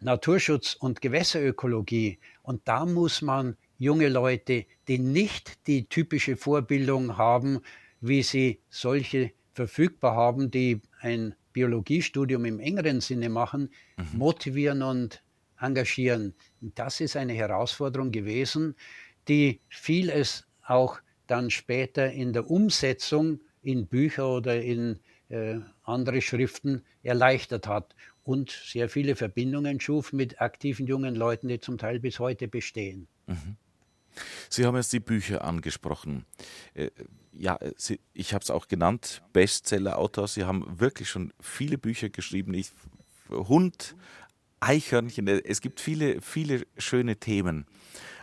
Naturschutz 0.00 0.74
und 0.74 1.00
Gewässerökologie. 1.00 2.18
Und 2.42 2.66
da 2.66 2.86
muss 2.86 3.22
man 3.22 3.56
junge 3.78 4.08
Leute, 4.08 4.66
die 4.88 4.98
nicht 4.98 5.66
die 5.66 5.88
typische 5.88 6.36
Vorbildung 6.36 7.16
haben, 7.16 7.60
wie 8.00 8.22
sie 8.22 8.60
solche 8.68 9.32
verfügbar 9.52 10.14
haben, 10.14 10.50
die 10.50 10.80
ein 11.00 11.34
Biologiestudium 11.52 12.44
im 12.44 12.60
engeren 12.60 13.00
Sinne 13.00 13.28
machen, 13.28 13.70
mhm. 13.96 14.18
motivieren 14.18 14.82
und 14.82 15.22
engagieren. 15.58 16.34
Das 16.60 17.00
ist 17.00 17.16
eine 17.16 17.34
Herausforderung 17.34 18.10
gewesen, 18.10 18.74
die 19.28 19.60
vieles 19.68 20.46
auch 20.62 20.98
dann 21.26 21.50
später 21.50 22.10
in 22.10 22.32
der 22.32 22.50
Umsetzung 22.50 23.40
in 23.62 23.86
Bücher 23.86 24.28
oder 24.28 24.62
in 24.62 24.98
äh, 25.28 25.58
andere 25.84 26.22
Schriften 26.22 26.82
erleichtert 27.02 27.66
hat 27.66 27.94
und 28.24 28.50
sehr 28.50 28.88
viele 28.88 29.16
Verbindungen 29.16 29.80
schuf 29.80 30.12
mit 30.12 30.40
aktiven 30.40 30.86
jungen 30.86 31.14
Leuten, 31.14 31.48
die 31.48 31.60
zum 31.60 31.78
Teil 31.78 32.00
bis 32.00 32.18
heute 32.18 32.48
bestehen. 32.48 33.08
Mhm. 33.26 33.56
Sie 34.48 34.66
haben 34.66 34.76
jetzt 34.76 34.92
die 34.92 35.00
Bücher 35.00 35.44
angesprochen. 35.44 36.26
Äh, 36.74 36.90
ja, 37.32 37.58
Sie, 37.76 38.00
ich 38.12 38.34
habe 38.34 38.42
es 38.42 38.50
auch 38.50 38.68
genannt, 38.68 39.22
Bestseller-Autor. 39.32 40.28
Sie 40.28 40.44
haben 40.44 40.80
wirklich 40.80 41.08
schon 41.08 41.32
viele 41.40 41.78
Bücher 41.78 42.08
geschrieben. 42.08 42.54
Ich, 42.54 42.72
Hund, 43.30 43.94
Eichhörnchen, 44.58 45.26
äh, 45.28 45.42
es 45.44 45.60
gibt 45.60 45.80
viele, 45.80 46.20
viele 46.20 46.66
schöne 46.76 47.16
Themen. 47.16 47.66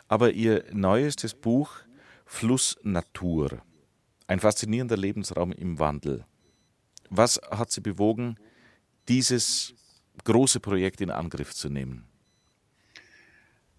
Aber 0.08 0.32
Ihr 0.32 0.66
neuestes 0.72 1.34
Buch, 1.34 1.72
Fluss 2.26 2.78
Natur, 2.84 3.62
ein 4.28 4.40
faszinierender 4.40 4.98
Lebensraum 4.98 5.52
im 5.52 5.80
Wandel. 5.80 6.26
Was 7.10 7.40
hat 7.50 7.72
Sie 7.72 7.82
bewogen, 7.82 8.36
dieses 9.08 9.74
große 10.24 10.60
Projekt 10.60 11.02
in 11.02 11.12
Angriff 11.12 11.54
zu 11.54 11.70
nehmen? 11.70 12.06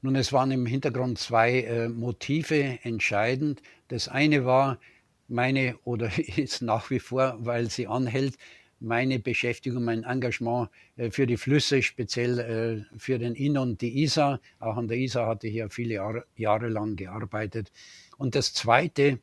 Nun, 0.01 0.14
es 0.14 0.33
waren 0.33 0.51
im 0.53 0.66
Hintergrund 0.66 1.18
zwei 1.18 1.62
äh, 1.62 1.88
Motive 1.88 2.79
entscheidend. 2.83 3.62
Das 3.88 4.09
eine 4.09 4.44
war 4.44 4.79
meine 5.27 5.77
oder 5.85 6.11
ist 6.38 6.62
nach 6.62 6.90
wie 6.90 7.01
vor, 7.01 7.37
weil 7.40 7.70
sie 7.70 7.87
anhält, 7.87 8.37
meine 8.81 9.18
Beschäftigung, 9.18 9.85
mein 9.85 10.05
Engagement 10.05 10.70
äh, 10.96 11.11
für 11.11 11.27
die 11.27 11.37
Flüsse, 11.37 11.83
speziell 11.83 12.38
äh, 12.38 12.98
für 12.98 13.18
den 13.18 13.35
Inn 13.35 13.59
und 13.59 13.81
die 13.81 14.03
Isar. 14.03 14.40
Auch 14.61 14.77
an 14.77 14.88
der 14.88 14.98
Isar 14.98 15.27
hatte 15.27 15.48
ich 15.48 15.55
ja 15.55 15.68
viele 15.68 15.94
Jahre, 15.94 16.27
Jahre 16.37 16.68
lang 16.68 16.96
gearbeitet. 16.96 17.72
Und 18.18 18.35
das 18.35 18.55
Zweite 18.55 19.18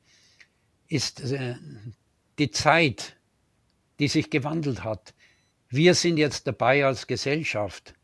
ist 0.87 1.21
äh, 1.21 1.55
die 2.37 2.51
Zeit, 2.51 3.17
die 3.99 4.07
sich 4.07 4.29
gewandelt 4.29 4.83
hat. 4.83 5.13
Wir 5.77 5.93
sind 5.93 6.15
jetzt 6.15 6.47
dabei 6.47 6.85
als 6.85 7.05
Gesellschaft, 7.05 7.95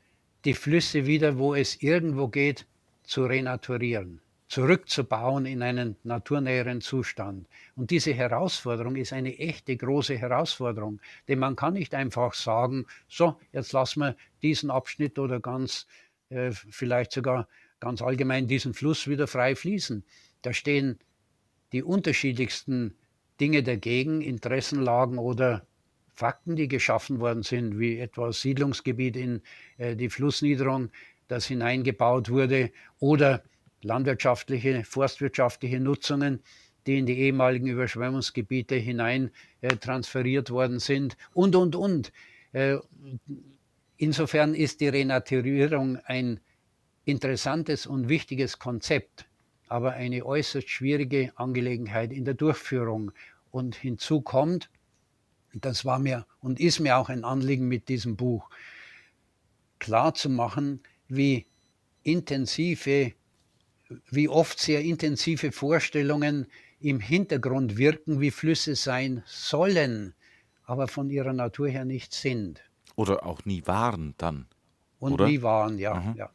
die 0.44 0.54
Flüsse 0.54 1.06
wieder, 1.06 1.38
wo 1.38 1.56
es 1.56 1.82
irgendwo 1.82 2.28
geht, 2.28 2.68
zu 3.02 3.24
renaturieren, 3.24 4.20
zurückzubauen 4.50 5.46
in 5.46 5.64
einen 5.64 5.96
naturnäheren 6.04 6.82
Zustand. 6.82 7.48
Und 7.78 7.90
diese 7.92 8.12
Herausforderung 8.12 8.98
ist 8.98 9.14
eine 9.14 9.40
echte 9.40 9.78
große 9.78 10.18
Herausforderung, 10.18 11.00
denn 11.30 11.40
man 11.40 11.56
kann 11.56 11.76
nicht 11.76 11.96
einfach 11.96 12.34
sagen, 12.34 12.88
so, 13.08 13.40
jetzt 13.54 13.72
lassen 13.72 14.02
wir 14.02 14.16
diesen 14.42 14.70
Abschnitt 14.70 15.18
oder 15.18 15.40
ganz, 15.40 15.88
äh, 16.28 16.52
vielleicht 16.52 17.14
sogar 17.14 17.48
ganz 17.80 18.02
allgemein 18.02 18.50
diesen 18.50 18.74
Fluss 18.74 19.08
wieder 19.08 19.28
frei 19.28 19.56
fließen. 19.56 20.04
Da 20.42 20.52
stehen 20.52 21.00
die 21.72 21.84
unterschiedlichsten 21.84 22.98
Dinge 23.40 23.64
dagegen, 23.64 24.20
Interessenlagen 24.20 25.18
oder 25.18 25.66
Fakten, 26.14 26.56
die 26.56 26.68
geschaffen 26.68 27.20
worden 27.20 27.44
sind, 27.44 27.80
wie 27.80 28.00
etwa 28.00 28.32
Siedlungsgebiet 28.32 29.16
in 29.16 29.42
äh, 29.78 29.96
die 29.96 30.10
Flussniederung, 30.10 30.90
das 31.28 31.46
hineingebaut 31.46 32.30
wurde, 32.30 32.72
oder 33.00 33.44
landwirtschaftliche, 33.82 34.84
forstwirtschaftliche 34.84 35.80
Nutzungen, 35.80 36.42
die 36.88 36.98
in 36.98 37.06
die 37.06 37.18
ehemaligen 37.20 37.68
Überschwemmungsgebiete 37.68 38.76
hinein 38.76 39.32
äh, 39.62 39.76
transferiert 39.76 40.50
worden 40.50 40.80
sind 40.80 41.18
und, 41.34 41.56
und, 41.56 41.76
und. 41.76 42.12
Äh, 42.54 42.78
insofern 43.98 44.56
ist 44.56 44.82
die 44.82 44.90
Renaturierung 44.90 45.98
ein 46.06 46.40
interessantes 47.06 47.86
und 47.86 48.10
wichtiges 48.10 48.60
Konzept, 48.60 49.26
aber 49.68 49.94
eine 49.94 50.26
äußerst 50.26 50.70
schwierige 50.70 51.32
Angelegenheit 51.36 52.12
in 52.12 52.26
der 52.26 52.34
Durchführung. 52.34 53.12
Und 53.52 53.76
hinzu 53.76 54.22
kommt, 54.22 54.70
das 55.54 55.86
war 55.86 56.00
mir 56.00 56.26
und 56.40 56.60
ist 56.60 56.80
mir 56.80 56.98
auch 56.98 57.10
ein 57.10 57.24
Anliegen 57.24 57.68
mit 57.68 57.90
diesem 57.90 58.16
Buch, 58.16 58.50
klar 59.80 60.14
zu 60.14 60.30
machen, 60.30 60.82
wie 61.08 61.48
intensive, 62.04 63.14
wie 64.10 64.30
oft 64.30 64.60
sehr 64.60 64.82
intensive 64.82 65.52
Vorstellungen 65.52 66.48
im 66.80 67.00
Hintergrund 67.00 67.78
wirken, 67.78 68.22
wie 68.22 68.32
Flüsse 68.32 68.76
sein 68.76 69.24
sollen, 69.26 70.16
aber 70.66 70.88
von 70.88 71.10
ihrer 71.10 71.34
Natur 71.34 71.70
her 71.70 71.86
nicht 71.86 72.14
sind. 72.14 72.62
Oder 72.96 73.26
auch 73.26 73.46
nie 73.46 73.66
waren 73.66 74.16
dann. 74.18 74.48
Und 75.00 75.14
oder? 75.14 75.28
nie 75.28 75.42
waren, 75.42 75.78
ja, 75.78 75.96
mhm. 75.96 76.16
ja. 76.16 76.30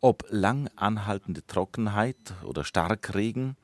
Ob 0.00 0.24
lang 0.28 0.68
anhaltende 0.76 1.46
Trockenheit 1.46 2.34
oder 2.44 2.64
Starkregen, 2.64 3.56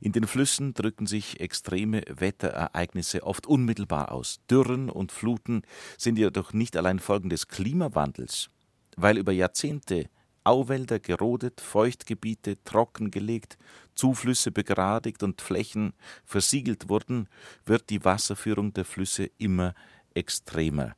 in 0.00 0.12
den 0.12 0.26
Flüssen 0.26 0.74
drücken 0.74 1.06
sich 1.06 1.40
extreme 1.40 2.02
Wetterereignisse 2.08 3.22
oft 3.22 3.46
unmittelbar 3.46 4.12
aus. 4.12 4.40
Dürren 4.50 4.90
und 4.90 5.12
Fluten 5.12 5.62
sind 5.98 6.18
jedoch 6.18 6.52
nicht 6.52 6.76
allein 6.76 6.98
Folgen 6.98 7.30
des 7.30 7.48
Klimawandels. 7.48 8.48
Weil 8.96 9.18
über 9.18 9.32
Jahrzehnte 9.32 10.08
Auwälder 10.46 11.00
gerodet, 11.00 11.60
Feuchtgebiete 11.60 12.62
trockengelegt, 12.62 13.58
Zuflüsse 13.96 14.52
begradigt 14.52 15.24
und 15.24 15.40
Flächen 15.40 15.92
versiegelt 16.24 16.88
wurden, 16.88 17.28
wird 17.64 17.90
die 17.90 18.04
Wasserführung 18.04 18.72
der 18.72 18.84
Flüsse 18.84 19.28
immer 19.38 19.74
extremer. 20.14 20.94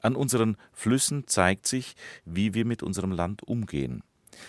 An 0.00 0.16
unseren 0.16 0.56
Flüssen 0.72 1.26
zeigt 1.26 1.66
sich, 1.66 1.94
wie 2.24 2.54
wir 2.54 2.64
mit 2.64 2.82
unserem 2.82 3.12
Land 3.12 3.42
umgehen, 3.42 4.02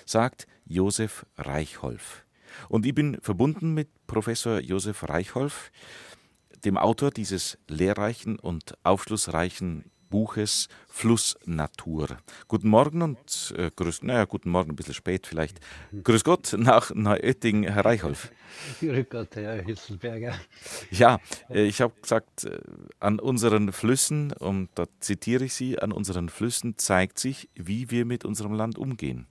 sagt 0.05 0.47
Josef 0.65 1.25
Reichholf. 1.37 2.25
Und 2.67 2.85
ich 2.85 2.93
bin 2.93 3.17
verbunden 3.21 3.73
mit 3.73 3.89
Professor 4.07 4.59
Josef 4.59 5.07
Reichholf, 5.07 5.71
dem 6.65 6.77
Autor 6.77 7.11
dieses 7.11 7.57
lehrreichen 7.67 8.37
und 8.37 8.73
aufschlussreichen 8.83 9.85
Buches 10.09 10.67
Flussnatur. 10.87 12.17
Guten 12.47 12.69
Morgen 12.69 13.01
und 13.03 13.53
äh, 13.55 13.69
grüß, 13.75 14.01
naja, 14.03 14.25
guten 14.25 14.49
Morgen, 14.49 14.71
ein 14.71 14.75
bisschen 14.75 14.95
spät 14.95 15.27
vielleicht. 15.27 15.59
Grüß 16.03 16.23
Gott 16.23 16.55
nach 16.57 16.91
Neuötting, 16.93 17.63
Herr 17.63 17.85
Reichholf. 17.85 18.31
Grüß 18.79 19.05
Gott, 19.09 19.35
Herr 19.35 19.61
Hitzelberger. 19.61 20.33
Ja, 20.89 21.19
äh, 21.49 21.65
ich 21.65 21.81
habe 21.81 21.93
gesagt, 22.01 22.45
äh, 22.45 22.59
an 22.99 23.19
unseren 23.19 23.71
Flüssen, 23.71 24.31
und 24.33 24.69
da 24.75 24.85
zitiere 24.99 25.45
ich 25.45 25.53
Sie, 25.53 25.77
an 25.77 25.91
unseren 25.91 26.29
Flüssen 26.29 26.77
zeigt 26.77 27.19
sich, 27.19 27.49
wie 27.53 27.91
wir 27.91 28.05
mit 28.05 28.25
unserem 28.25 28.53
Land 28.53 28.79
umgehen. 28.79 29.27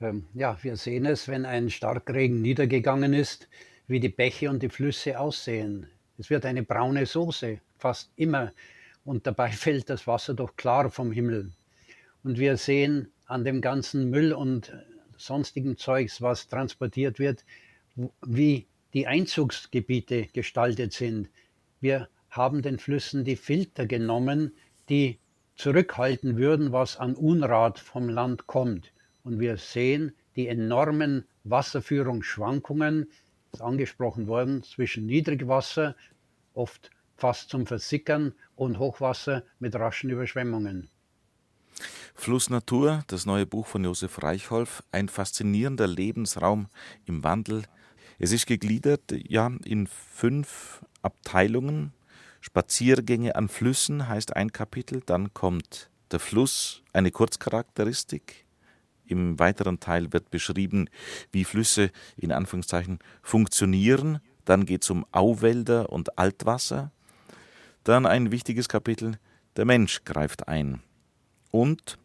Ähm, 0.00 0.26
ja, 0.34 0.58
wir 0.62 0.76
sehen 0.76 1.06
es, 1.06 1.28
wenn 1.28 1.46
ein 1.46 1.70
Starkregen 1.70 2.42
niedergegangen 2.42 3.12
ist, 3.14 3.48
wie 3.86 4.00
die 4.00 4.08
Bäche 4.08 4.50
und 4.50 4.62
die 4.62 4.68
Flüsse 4.68 5.18
aussehen. 5.18 5.86
Es 6.18 6.30
wird 6.30 6.46
eine 6.46 6.62
braune 6.62 7.06
Soße, 7.06 7.60
fast 7.78 8.10
immer, 8.16 8.52
und 9.04 9.26
dabei 9.26 9.50
fällt 9.52 9.90
das 9.90 10.06
Wasser 10.06 10.34
doch 10.34 10.56
klar 10.56 10.90
vom 10.90 11.12
Himmel. 11.12 11.52
Und 12.22 12.38
wir 12.38 12.56
sehen 12.56 13.12
an 13.26 13.44
dem 13.44 13.60
ganzen 13.60 14.10
Müll 14.10 14.32
und 14.32 14.72
sonstigen 15.16 15.76
Zeugs, 15.76 16.20
was 16.20 16.48
transportiert 16.48 17.18
wird, 17.18 17.44
wie 18.26 18.66
die 18.94 19.06
Einzugsgebiete 19.06 20.26
gestaltet 20.32 20.92
sind. 20.92 21.28
Wir 21.80 22.08
haben 22.30 22.62
den 22.62 22.78
Flüssen 22.78 23.24
die 23.24 23.36
Filter 23.36 23.86
genommen, 23.86 24.52
die 24.88 25.18
zurückhalten 25.56 26.36
würden, 26.36 26.72
was 26.72 26.96
an 26.96 27.14
Unrat 27.14 27.78
vom 27.78 28.08
Land 28.08 28.46
kommt. 28.46 28.92
Und 29.24 29.40
wir 29.40 29.56
sehen 29.56 30.12
die 30.36 30.48
enormen 30.48 31.24
Wasserführungsschwankungen, 31.44 33.10
ist 33.52 33.62
angesprochen 33.62 34.26
worden, 34.26 34.62
zwischen 34.62 35.06
Niedrigwasser, 35.06 35.96
oft 36.54 36.90
fast 37.16 37.50
zum 37.50 37.66
Versickern, 37.66 38.34
und 38.56 38.78
Hochwasser 38.78 39.42
mit 39.58 39.74
raschen 39.74 40.10
Überschwemmungen. 40.10 40.88
Flussnatur, 42.14 43.02
das 43.08 43.26
neue 43.26 43.46
Buch 43.46 43.66
von 43.66 43.82
Josef 43.82 44.22
Reichholf, 44.22 44.84
ein 44.92 45.08
faszinierender 45.08 45.88
Lebensraum 45.88 46.68
im 47.04 47.24
Wandel. 47.24 47.64
Es 48.18 48.30
ist 48.30 48.46
gegliedert 48.46 49.02
ja, 49.10 49.50
in 49.64 49.88
fünf 49.88 50.84
Abteilungen. 51.02 51.92
Spaziergänge 52.40 53.34
an 53.34 53.48
Flüssen 53.48 54.06
heißt 54.06 54.36
ein 54.36 54.52
Kapitel, 54.52 55.02
dann 55.04 55.34
kommt 55.34 55.90
der 56.12 56.20
Fluss, 56.20 56.82
eine 56.92 57.10
Kurzcharakteristik, 57.10 58.43
im 59.06 59.38
weiteren 59.38 59.80
Teil 59.80 60.12
wird 60.12 60.30
beschrieben, 60.30 60.88
wie 61.32 61.44
Flüsse 61.44 61.90
in 62.16 62.32
Anführungszeichen 62.32 62.98
funktionieren. 63.22 64.20
Dann 64.44 64.66
geht 64.66 64.82
es 64.82 64.90
um 64.90 65.06
Auwälder 65.12 65.90
und 65.90 66.18
Altwasser. 66.18 66.92
Dann 67.84 68.06
ein 68.06 68.30
wichtiges 68.30 68.68
Kapitel, 68.68 69.18
der 69.56 69.64
Mensch 69.64 70.04
greift 70.04 70.48
ein. 70.48 70.82
Und, 71.50 71.98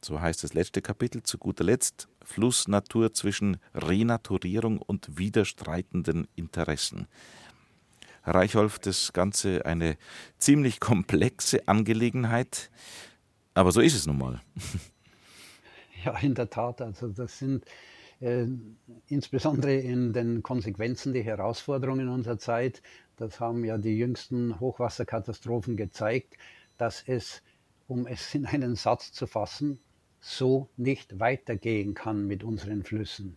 so 0.00 0.20
heißt 0.20 0.44
das 0.44 0.54
letzte 0.54 0.82
Kapitel, 0.82 1.22
zu 1.22 1.38
guter 1.38 1.64
Letzt, 1.64 2.08
Flussnatur 2.22 3.12
zwischen 3.12 3.56
Renaturierung 3.74 4.78
und 4.78 5.18
widerstreitenden 5.18 6.28
Interessen. 6.36 7.08
Reichholf, 8.24 8.78
das 8.78 9.12
Ganze 9.12 9.66
eine 9.66 9.96
ziemlich 10.38 10.80
komplexe 10.80 11.66
Angelegenheit, 11.66 12.70
aber 13.54 13.72
so 13.72 13.80
ist 13.80 13.94
es 13.94 14.06
nun 14.06 14.18
mal. 14.18 14.40
Ja, 16.04 16.18
in 16.18 16.34
der 16.34 16.50
Tat. 16.50 16.80
Also 16.80 17.08
das 17.08 17.38
sind 17.38 17.64
äh, 18.20 18.46
insbesondere 19.08 19.74
in 19.74 20.12
den 20.12 20.42
Konsequenzen 20.42 21.12
die 21.12 21.22
Herausforderungen 21.22 22.08
unserer 22.08 22.38
Zeit. 22.38 22.82
Das 23.16 23.40
haben 23.40 23.64
ja 23.64 23.78
die 23.78 23.96
jüngsten 23.96 24.58
Hochwasserkatastrophen 24.58 25.76
gezeigt, 25.76 26.36
dass 26.78 27.02
es, 27.06 27.42
um 27.88 28.06
es 28.06 28.34
in 28.34 28.46
einen 28.46 28.74
Satz 28.76 29.12
zu 29.12 29.26
fassen, 29.26 29.78
so 30.20 30.68
nicht 30.76 31.18
weitergehen 31.18 31.94
kann 31.94 32.26
mit 32.26 32.44
unseren 32.44 32.84
Flüssen. 32.84 33.36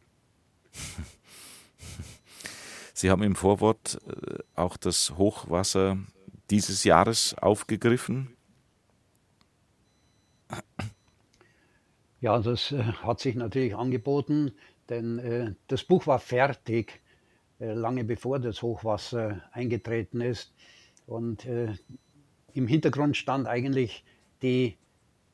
Sie 2.93 3.09
haben 3.09 3.23
im 3.23 3.35
Vorwort 3.35 3.99
äh, 4.07 4.39
auch 4.55 4.77
das 4.77 5.17
Hochwasser 5.17 5.97
dieses 6.49 6.83
Jahres 6.83 7.33
aufgegriffen. 7.35 8.35
Ja, 12.25 12.39
das 12.39 12.71
äh, 12.71 12.81
hat 12.81 13.19
sich 13.19 13.35
natürlich 13.35 13.75
angeboten, 13.75 14.53
denn 14.89 15.19
äh, 15.19 15.53
das 15.67 15.83
Buch 15.83 16.07
war 16.07 16.17
fertig, 16.17 17.03
äh, 17.59 17.73
lange 17.73 18.03
bevor 18.03 18.39
das 18.39 18.63
Hochwasser 18.63 19.43
eingetreten 19.51 20.21
ist. 20.21 20.51
Und 21.05 21.45
im 21.45 22.65
Hintergrund 22.65 23.15
stand 23.15 23.47
eigentlich 23.47 24.03
die 24.41 24.75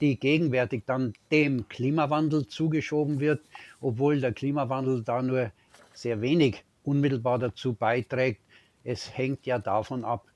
die 0.00 0.18
gegenwärtig 0.18 0.84
dann 0.86 1.14
dem 1.30 1.68
Klimawandel 1.68 2.46
zugeschoben 2.46 3.20
wird, 3.20 3.40
obwohl 3.80 4.20
der 4.20 4.32
Klimawandel 4.32 5.02
da 5.02 5.22
nur 5.22 5.52
sehr 5.92 6.20
wenig 6.20 6.64
unmittelbar 6.84 7.38
dazu 7.38 7.72
beiträgt. 7.74 8.40
Es 8.84 9.16
hängt 9.16 9.46
ja 9.46 9.58
davon 9.58 10.04
ab, 10.04 10.26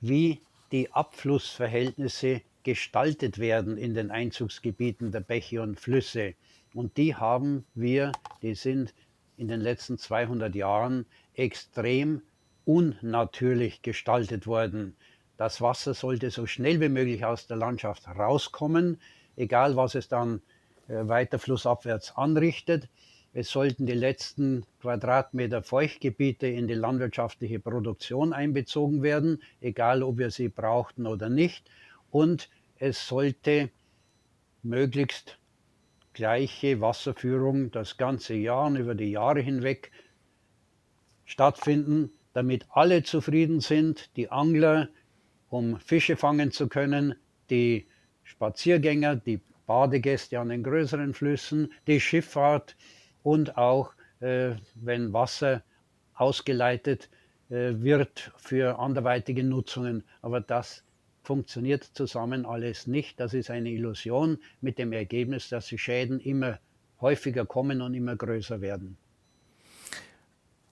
wie 0.00 0.40
die 0.70 0.92
Abflussverhältnisse 0.92 2.42
gestaltet 2.62 3.38
werden 3.38 3.76
in 3.76 3.94
den 3.94 4.10
Einzugsgebieten 4.10 5.10
der 5.10 5.20
Bäche 5.20 5.62
und 5.62 5.80
Flüsse. 5.80 6.34
Und 6.74 6.96
die 6.96 7.14
haben 7.14 7.64
wir, 7.74 8.12
die 8.40 8.54
sind 8.54 8.94
in 9.36 9.48
den 9.48 9.60
letzten 9.60 9.98
200 9.98 10.54
Jahren 10.54 11.06
extrem 11.34 12.22
unnatürlich 12.64 13.82
gestaltet 13.82 14.46
worden. 14.46 14.96
Das 15.42 15.60
Wasser 15.60 15.92
sollte 15.92 16.30
so 16.30 16.46
schnell 16.46 16.80
wie 16.80 16.88
möglich 16.88 17.24
aus 17.24 17.48
der 17.48 17.56
Landschaft 17.56 18.06
rauskommen, 18.06 19.00
egal 19.34 19.74
was 19.74 19.96
es 19.96 20.06
dann 20.06 20.40
äh, 20.86 21.08
weiter 21.08 21.40
flussabwärts 21.40 22.16
anrichtet. 22.16 22.88
Es 23.32 23.50
sollten 23.50 23.84
die 23.86 23.92
letzten 23.92 24.64
Quadratmeter 24.80 25.64
Feuchtgebiete 25.64 26.46
in 26.46 26.68
die 26.68 26.74
landwirtschaftliche 26.74 27.58
Produktion 27.58 28.32
einbezogen 28.32 29.02
werden, 29.02 29.42
egal 29.60 30.04
ob 30.04 30.18
wir 30.18 30.30
sie 30.30 30.48
brauchten 30.48 31.08
oder 31.08 31.28
nicht. 31.28 31.68
Und 32.12 32.48
es 32.78 33.08
sollte 33.08 33.68
möglichst 34.62 35.38
gleiche 36.12 36.80
Wasserführung 36.80 37.72
das 37.72 37.96
ganze 37.96 38.34
Jahr 38.34 38.66
und 38.68 38.76
über 38.76 38.94
die 38.94 39.10
Jahre 39.10 39.40
hinweg 39.40 39.90
stattfinden, 41.24 42.12
damit 42.32 42.64
alle 42.70 43.02
zufrieden 43.02 43.58
sind, 43.58 44.16
die 44.16 44.30
Angler, 44.30 44.88
um 45.52 45.78
Fische 45.80 46.16
fangen 46.16 46.50
zu 46.50 46.66
können, 46.66 47.14
die 47.50 47.86
Spaziergänger, 48.24 49.16
die 49.16 49.38
Badegäste 49.66 50.40
an 50.40 50.48
den 50.48 50.62
größeren 50.62 51.12
Flüssen, 51.12 51.70
die 51.86 52.00
Schifffahrt 52.00 52.74
und 53.22 53.58
auch, 53.58 53.92
äh, 54.20 54.52
wenn 54.76 55.12
Wasser 55.12 55.62
ausgeleitet 56.14 57.10
äh, 57.50 57.74
wird 57.74 58.32
für 58.38 58.78
anderweitige 58.78 59.44
Nutzungen. 59.44 60.04
Aber 60.22 60.40
das 60.40 60.84
funktioniert 61.22 61.84
zusammen 61.84 62.46
alles 62.46 62.86
nicht. 62.86 63.20
Das 63.20 63.34
ist 63.34 63.50
eine 63.50 63.68
Illusion 63.68 64.38
mit 64.62 64.78
dem 64.78 64.92
Ergebnis, 64.94 65.50
dass 65.50 65.66
die 65.66 65.78
Schäden 65.78 66.18
immer 66.18 66.60
häufiger 66.98 67.44
kommen 67.44 67.82
und 67.82 67.92
immer 67.92 68.16
größer 68.16 68.62
werden. 68.62 68.96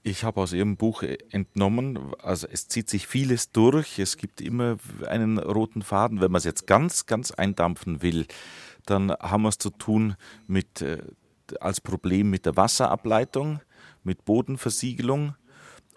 Ich 0.03 0.25
habe 0.25 0.41
aus 0.41 0.55
Ihrem 0.55 0.77
Buch 0.79 1.03
entnommen, 1.03 2.15
also 2.23 2.47
es 2.51 2.69
zieht 2.69 2.89
sich 2.89 3.07
vieles 3.07 3.53
durch, 3.53 3.99
es 3.99 4.17
gibt 4.17 4.41
immer 4.41 4.79
einen 5.07 5.39
roten 5.39 5.83
Faden. 5.83 6.23
Wenn 6.23 6.33
man 6.33 6.39
es 6.39 6.45
jetzt 6.45 6.67
ganz, 6.67 7.05
ganz 7.05 7.33
eindampfen 7.33 8.01
will, 8.01 8.27
dann 8.87 9.11
haben 9.11 9.43
wir 9.43 9.51
es 9.51 9.59
zu 9.59 9.69
tun 9.69 10.17
mit, 10.47 10.81
äh, 10.81 11.03
als 11.61 11.83
Problem 11.83 12.31
mit 12.31 12.47
der 12.47 12.57
Wasserableitung, 12.57 13.61
mit 14.03 14.25
Bodenversiegelung 14.25 15.35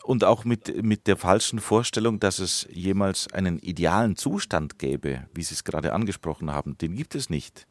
und 0.04 0.26
auch 0.26 0.44
mit, 0.44 0.84
mit 0.84 1.08
der 1.08 1.16
falschen 1.16 1.60
Vorstellung, 1.60 2.20
dass 2.20 2.40
es 2.40 2.68
jemals 2.70 3.32
einen 3.32 3.58
idealen 3.60 4.18
Zustand 4.18 4.80
gäbe, 4.80 5.28
wie 5.34 5.44
Sie 5.44 5.54
es 5.54 5.64
gerade 5.64 5.94
angesprochen 5.94 6.52
haben. 6.52 6.78
Den 6.78 6.96
gibt 6.96 7.16
es 7.16 7.30
nicht. 7.30 7.68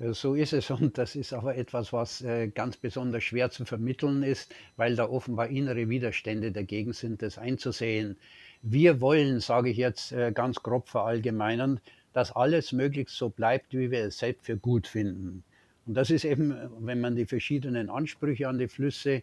Äh, 0.00 0.14
so 0.14 0.34
ist 0.34 0.52
es 0.52 0.70
und 0.70 0.98
das 0.98 1.14
ist 1.14 1.32
aber 1.32 1.56
etwas, 1.56 1.92
was 1.92 2.22
äh, 2.22 2.48
ganz 2.48 2.76
besonders 2.76 3.22
schwer 3.22 3.50
zu 3.50 3.64
vermitteln 3.64 4.22
ist, 4.22 4.52
weil 4.76 4.96
da 4.96 5.08
offenbar 5.08 5.48
innere 5.48 5.88
Widerstände 5.88 6.50
dagegen 6.50 6.92
sind, 6.92 7.22
das 7.22 7.38
einzusehen. 7.38 8.16
Wir 8.62 9.00
wollen, 9.00 9.40
sage 9.40 9.70
ich 9.70 9.76
jetzt 9.76 10.12
äh, 10.12 10.32
ganz 10.32 10.62
grob 10.62 10.88
verallgemeinern, 10.88 11.80
dass 12.12 12.32
alles 12.32 12.72
möglichst 12.72 13.16
so 13.16 13.28
bleibt, 13.28 13.72
wie 13.72 13.90
wir 13.90 14.04
es 14.04 14.18
selbst 14.18 14.44
für 14.44 14.56
gut 14.56 14.88
finden. 14.88 15.44
Und 15.86 15.94
das 15.94 16.10
ist 16.10 16.24
eben, 16.24 16.54
wenn 16.80 17.00
man 17.00 17.14
die 17.14 17.24
verschiedenen 17.24 17.88
Ansprüche 17.88 18.48
an 18.48 18.58
die 18.58 18.68
Flüsse 18.68 19.22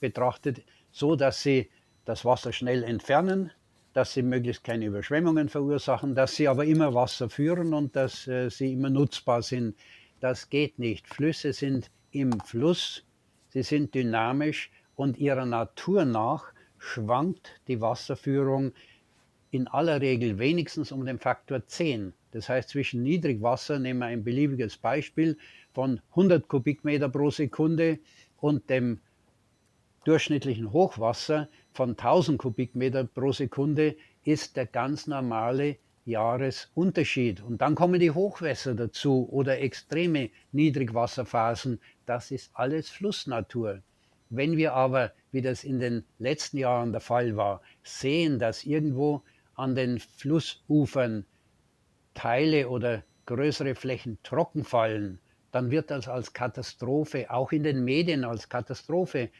betrachtet, 0.00 0.62
so, 0.92 1.16
dass 1.16 1.42
sie 1.42 1.68
das 2.04 2.24
Wasser 2.24 2.52
schnell 2.52 2.84
entfernen, 2.84 3.50
dass 3.98 4.12
sie 4.12 4.22
möglichst 4.22 4.62
keine 4.62 4.84
Überschwemmungen 4.84 5.48
verursachen, 5.48 6.14
dass 6.14 6.36
sie 6.36 6.46
aber 6.46 6.64
immer 6.64 6.94
Wasser 6.94 7.28
führen 7.28 7.74
und 7.74 7.96
dass 7.96 8.28
äh, 8.28 8.48
sie 8.48 8.74
immer 8.74 8.90
nutzbar 8.90 9.42
sind. 9.42 9.76
Das 10.20 10.50
geht 10.50 10.78
nicht. 10.78 11.08
Flüsse 11.08 11.52
sind 11.52 11.90
im 12.12 12.38
Fluss, 12.38 13.04
sie 13.48 13.64
sind 13.64 13.96
dynamisch 13.96 14.70
und 14.94 15.18
ihrer 15.18 15.46
Natur 15.46 16.04
nach 16.04 16.52
schwankt 16.78 17.60
die 17.66 17.80
Wasserführung 17.80 18.70
in 19.50 19.66
aller 19.66 20.00
Regel 20.00 20.38
wenigstens 20.38 20.92
um 20.92 21.04
den 21.04 21.18
Faktor 21.18 21.66
10. 21.66 22.12
Das 22.30 22.48
heißt, 22.48 22.68
zwischen 22.68 23.02
Niedrigwasser, 23.02 23.80
nehmen 23.80 23.98
wir 23.98 24.06
ein 24.06 24.22
beliebiges 24.22 24.76
Beispiel, 24.76 25.36
von 25.74 26.00
100 26.10 26.46
Kubikmeter 26.46 27.08
pro 27.08 27.30
Sekunde 27.30 27.98
und 28.36 28.70
dem 28.70 29.00
durchschnittlichen 30.04 30.72
Hochwasser 30.72 31.48
von 31.78 31.90
1000 31.90 32.40
Kubikmeter 32.40 33.04
pro 33.04 33.30
Sekunde 33.30 33.94
ist 34.24 34.56
der 34.56 34.66
ganz 34.66 35.06
normale 35.06 35.76
Jahresunterschied. 36.06 37.40
Und 37.40 37.62
dann 37.62 37.76
kommen 37.76 38.00
die 38.00 38.10
Hochwässer 38.10 38.74
dazu 38.74 39.28
oder 39.30 39.60
extreme 39.60 40.30
Niedrigwasserphasen. 40.50 41.78
Das 42.04 42.32
ist 42.32 42.50
alles 42.52 42.90
Flussnatur. 42.90 43.80
Wenn 44.28 44.56
wir 44.56 44.72
aber, 44.74 45.12
wie 45.30 45.40
das 45.40 45.62
in 45.62 45.78
den 45.78 46.04
letzten 46.18 46.58
Jahren 46.58 46.90
der 46.90 47.00
Fall 47.00 47.36
war, 47.36 47.62
sehen, 47.84 48.40
dass 48.40 48.64
irgendwo 48.64 49.22
an 49.54 49.76
den 49.76 50.00
Flussufern 50.00 51.26
Teile 52.12 52.70
oder 52.70 53.04
größere 53.26 53.76
Flächen 53.76 54.18
trocken 54.24 54.64
fallen, 54.64 55.20
dann 55.52 55.70
wird 55.70 55.92
das 55.92 56.08
als 56.08 56.32
Katastrophe, 56.32 57.30
auch 57.30 57.52
in 57.52 57.62
den 57.62 57.84
Medien 57.84 58.24
als 58.24 58.48
Katastrophe 58.48 59.30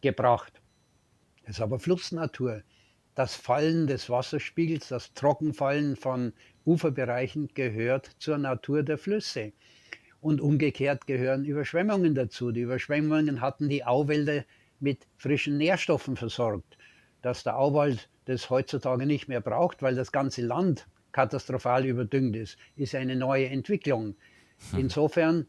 gebracht. 0.00 0.60
Das 1.48 1.56
ist 1.56 1.62
aber 1.62 1.78
Flussnatur. 1.78 2.60
Das 3.14 3.34
Fallen 3.34 3.86
des 3.86 4.10
Wasserspiegels, 4.10 4.88
das 4.88 5.14
Trockenfallen 5.14 5.96
von 5.96 6.34
Uferbereichen 6.66 7.48
gehört 7.54 8.10
zur 8.18 8.36
Natur 8.36 8.82
der 8.82 8.98
Flüsse. 8.98 9.54
Und 10.20 10.42
umgekehrt 10.42 11.06
gehören 11.06 11.46
Überschwemmungen 11.46 12.14
dazu. 12.14 12.52
Die 12.52 12.60
Überschwemmungen 12.60 13.40
hatten 13.40 13.70
die 13.70 13.82
Auwälder 13.82 14.44
mit 14.78 15.06
frischen 15.16 15.56
Nährstoffen 15.56 16.16
versorgt. 16.16 16.76
Dass 17.22 17.44
der 17.44 17.56
Auwald 17.56 18.10
das 18.26 18.50
heutzutage 18.50 19.06
nicht 19.06 19.26
mehr 19.26 19.40
braucht, 19.40 19.80
weil 19.80 19.94
das 19.94 20.12
ganze 20.12 20.42
Land 20.42 20.86
katastrophal 21.12 21.86
überdüngt 21.86 22.36
ist, 22.36 22.58
ist 22.76 22.94
eine 22.94 23.16
neue 23.16 23.46
Entwicklung. 23.46 24.16
Hm. 24.72 24.80
Insofern 24.80 25.46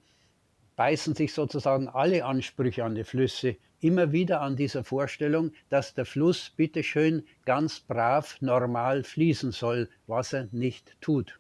beißen 0.78 1.14
sich 1.14 1.34
sozusagen 1.34 1.90
alle 1.90 2.24
Ansprüche 2.24 2.86
an 2.86 2.96
die 2.96 3.04
Flüsse 3.04 3.58
immer 3.82 4.12
wieder 4.12 4.42
an 4.42 4.56
dieser 4.56 4.84
Vorstellung, 4.84 5.52
dass 5.70 5.94
der 5.94 6.06
Fluss 6.06 6.52
bitteschön 6.56 7.24
ganz 7.46 7.80
brav 7.80 8.38
normal 8.42 9.04
fließen 9.04 9.52
soll, 9.52 9.90
was 10.08 10.34
er 10.34 10.48
nicht 10.52 10.96
tut. 11.02 11.40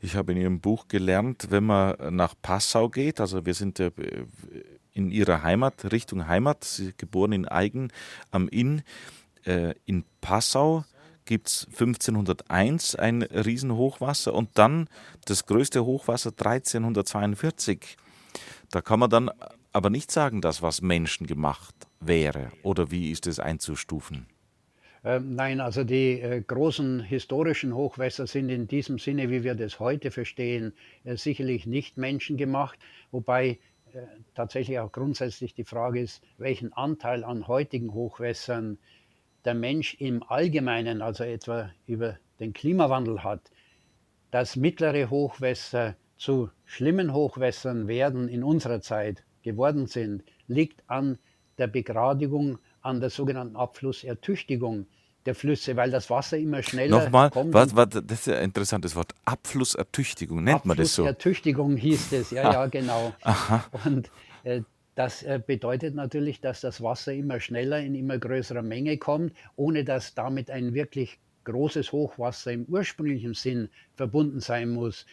Ich 0.00 0.14
habe 0.14 0.32
in 0.32 0.38
Ihrem 0.38 0.60
Buch 0.60 0.86
gelernt, 0.88 1.48
wenn 1.50 1.64
man 1.64 2.14
nach 2.14 2.34
Passau 2.40 2.88
geht, 2.88 3.20
also 3.20 3.46
wir 3.46 3.54
sind 3.54 3.80
in 4.92 5.10
Ihrer 5.10 5.42
Heimat, 5.42 5.90
Richtung 5.90 6.28
Heimat, 6.28 6.64
Sie 6.64 6.94
geboren 6.96 7.32
in 7.32 7.48
Eigen 7.48 7.90
am 8.30 8.48
Inn, 8.48 8.82
äh, 9.44 9.74
in 9.84 10.04
Passau 10.20 10.84
gibt 11.26 11.48
es 11.48 11.66
1501 11.72 12.94
ein 12.94 13.22
Riesenhochwasser 13.22 14.32
und 14.32 14.50
dann 14.54 14.88
das 15.24 15.46
größte 15.46 15.84
Hochwasser 15.84 16.30
1342. 16.30 17.96
Da 18.70 18.80
kann 18.80 19.00
man 19.00 19.10
dann 19.10 19.30
aber 19.76 19.90
nicht 19.90 20.10
sagen, 20.10 20.40
dass 20.40 20.62
was 20.62 20.80
menschengemacht 20.80 21.74
wäre. 22.00 22.50
Oder 22.62 22.90
wie 22.90 23.10
ist 23.10 23.26
es 23.26 23.38
einzustufen? 23.38 24.26
Ähm, 25.04 25.34
nein, 25.34 25.60
also 25.60 25.84
die 25.84 26.18
äh, 26.18 26.40
großen 26.40 27.00
historischen 27.00 27.74
Hochwässer 27.74 28.26
sind 28.26 28.48
in 28.48 28.68
diesem 28.68 28.98
Sinne, 28.98 29.28
wie 29.28 29.44
wir 29.44 29.54
das 29.54 29.78
heute 29.78 30.10
verstehen, 30.10 30.72
äh, 31.04 31.18
sicherlich 31.18 31.66
nicht 31.66 31.98
menschengemacht, 31.98 32.78
wobei 33.10 33.58
äh, 33.92 33.98
tatsächlich 34.34 34.78
auch 34.78 34.92
grundsätzlich 34.92 35.52
die 35.52 35.64
Frage 35.64 36.00
ist, 36.00 36.22
welchen 36.38 36.72
Anteil 36.72 37.22
an 37.22 37.46
heutigen 37.46 37.92
Hochwässern 37.92 38.78
der 39.44 39.52
Mensch 39.52 39.92
im 40.00 40.22
Allgemeinen, 40.22 41.02
also 41.02 41.22
etwa 41.22 41.70
über 41.86 42.16
den 42.40 42.54
Klimawandel 42.54 43.22
hat. 43.22 43.50
Dass 44.30 44.56
mittlere 44.56 45.10
Hochwässer 45.10 45.96
zu 46.16 46.48
schlimmen 46.64 47.12
Hochwässern 47.12 47.88
werden 47.88 48.30
in 48.30 48.42
unserer 48.42 48.80
Zeit 48.80 49.22
geworden 49.46 49.86
sind, 49.86 50.24
liegt 50.48 50.82
an 50.88 51.18
der 51.56 51.68
Begradigung, 51.68 52.58
an 52.82 53.00
der 53.00 53.10
sogenannten 53.10 53.56
Abflussertüchtigung 53.56 54.86
der 55.24 55.34
Flüsse, 55.34 55.76
weil 55.76 55.90
das 55.90 56.10
Wasser 56.10 56.36
immer 56.36 56.62
schneller 56.62 57.04
Nochmal, 57.04 57.30
kommt. 57.30 57.54
Was, 57.54 57.74
was, 57.74 57.88
das 57.88 58.26
ist 58.26 58.28
ein 58.28 58.44
interessantes 58.44 58.94
Wort. 58.94 59.14
Abflussertüchtigung, 59.24 60.42
nennt 60.44 60.66
man 60.66 60.76
das 60.76 60.94
so? 60.94 61.02
Abflussertüchtigung 61.02 61.76
hieß 61.76 62.12
es, 62.12 62.30
ja, 62.32 62.52
ja, 62.52 62.66
genau. 62.78 63.14
Aha. 63.22 63.64
Und 63.84 64.10
äh, 64.44 64.62
das 64.96 65.22
äh, 65.22 65.40
bedeutet 65.44 65.94
natürlich, 65.94 66.40
dass 66.40 66.60
das 66.60 66.82
Wasser 66.82 67.12
immer 67.12 67.38
schneller 67.38 67.80
in 67.80 67.94
immer 67.94 68.18
größerer 68.18 68.62
Menge 68.62 68.98
kommt, 68.98 69.32
ohne 69.54 69.84
dass 69.84 70.14
damit 70.14 70.50
ein 70.50 70.74
wirklich 70.74 71.18
großes 71.44 71.92
Hochwasser 71.92 72.52
im 72.52 72.64
ursprünglichen 72.64 73.34
Sinn 73.34 73.68
verbunden 73.94 74.40
sein 74.40 74.70
muss. 74.70 75.06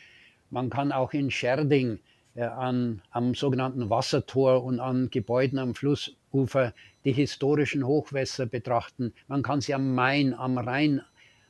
Man 0.49 0.69
kann 0.69 0.91
auch 0.91 1.13
in 1.13 1.29
Scherding 1.29 1.99
an, 2.41 3.01
am 3.11 3.35
sogenannten 3.35 3.89
Wassertor 3.89 4.63
und 4.63 4.79
an 4.79 5.09
Gebäuden 5.09 5.59
am 5.59 5.75
Flussufer 5.75 6.73
die 7.05 7.13
historischen 7.13 7.85
Hochwässer 7.85 8.45
betrachten. 8.45 9.13
Man 9.27 9.43
kann 9.43 9.61
sie 9.61 9.73
am 9.73 9.93
Main, 9.93 10.33
am 10.33 10.57
Rhein, 10.57 11.01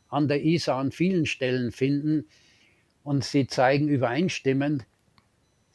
an 0.09 0.27
der 0.27 0.43
Isar 0.43 0.77
an 0.77 0.91
vielen 0.91 1.25
Stellen 1.25 1.71
finden 1.71 2.25
und 3.03 3.23
sie 3.23 3.47
zeigen 3.47 3.87
übereinstimmend, 3.87 4.85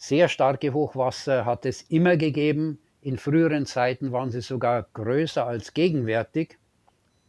sehr 0.00 0.28
starke 0.28 0.72
Hochwasser 0.72 1.44
hat 1.44 1.66
es 1.66 1.82
immer 1.82 2.16
gegeben. 2.16 2.78
In 3.02 3.18
früheren 3.18 3.66
Zeiten 3.66 4.12
waren 4.12 4.30
sie 4.30 4.40
sogar 4.40 4.86
größer 4.94 5.44
als 5.44 5.74
gegenwärtig. 5.74 6.56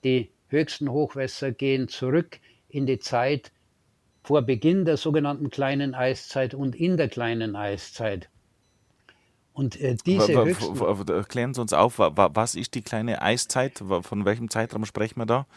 Die 0.03 0.29
höchsten 0.49 0.89
Hochwässer 0.91 1.51
gehen 1.51 1.87
zurück 1.87 2.39
in 2.69 2.85
die 2.85 2.99
Zeit 2.99 3.51
vor 4.23 4.41
Beginn 4.41 4.85
der 4.85 4.97
sogenannten 4.97 5.49
kleinen 5.49 5.95
Eiszeit 5.95 6.53
und 6.53 6.75
in 6.75 6.97
der 6.97 7.09
kleinen 7.09 7.55
Eiszeit. 7.55 8.29
Und 9.53 9.79
äh, 9.81 9.97
diese 10.05 10.33
Erklären 10.33 11.53
Sie 11.53 11.61
uns 11.61 11.73
auf, 11.73 11.99
was 11.99 12.55
ist 12.55 12.75
die 12.75 12.81
kleine 12.81 13.21
Eiszeit? 13.21 13.83
Von 14.01 14.25
welchem 14.25 14.49
Zeitraum 14.49 14.85
sprechen 14.85 15.19
wir 15.19 15.25
da? 15.25 15.47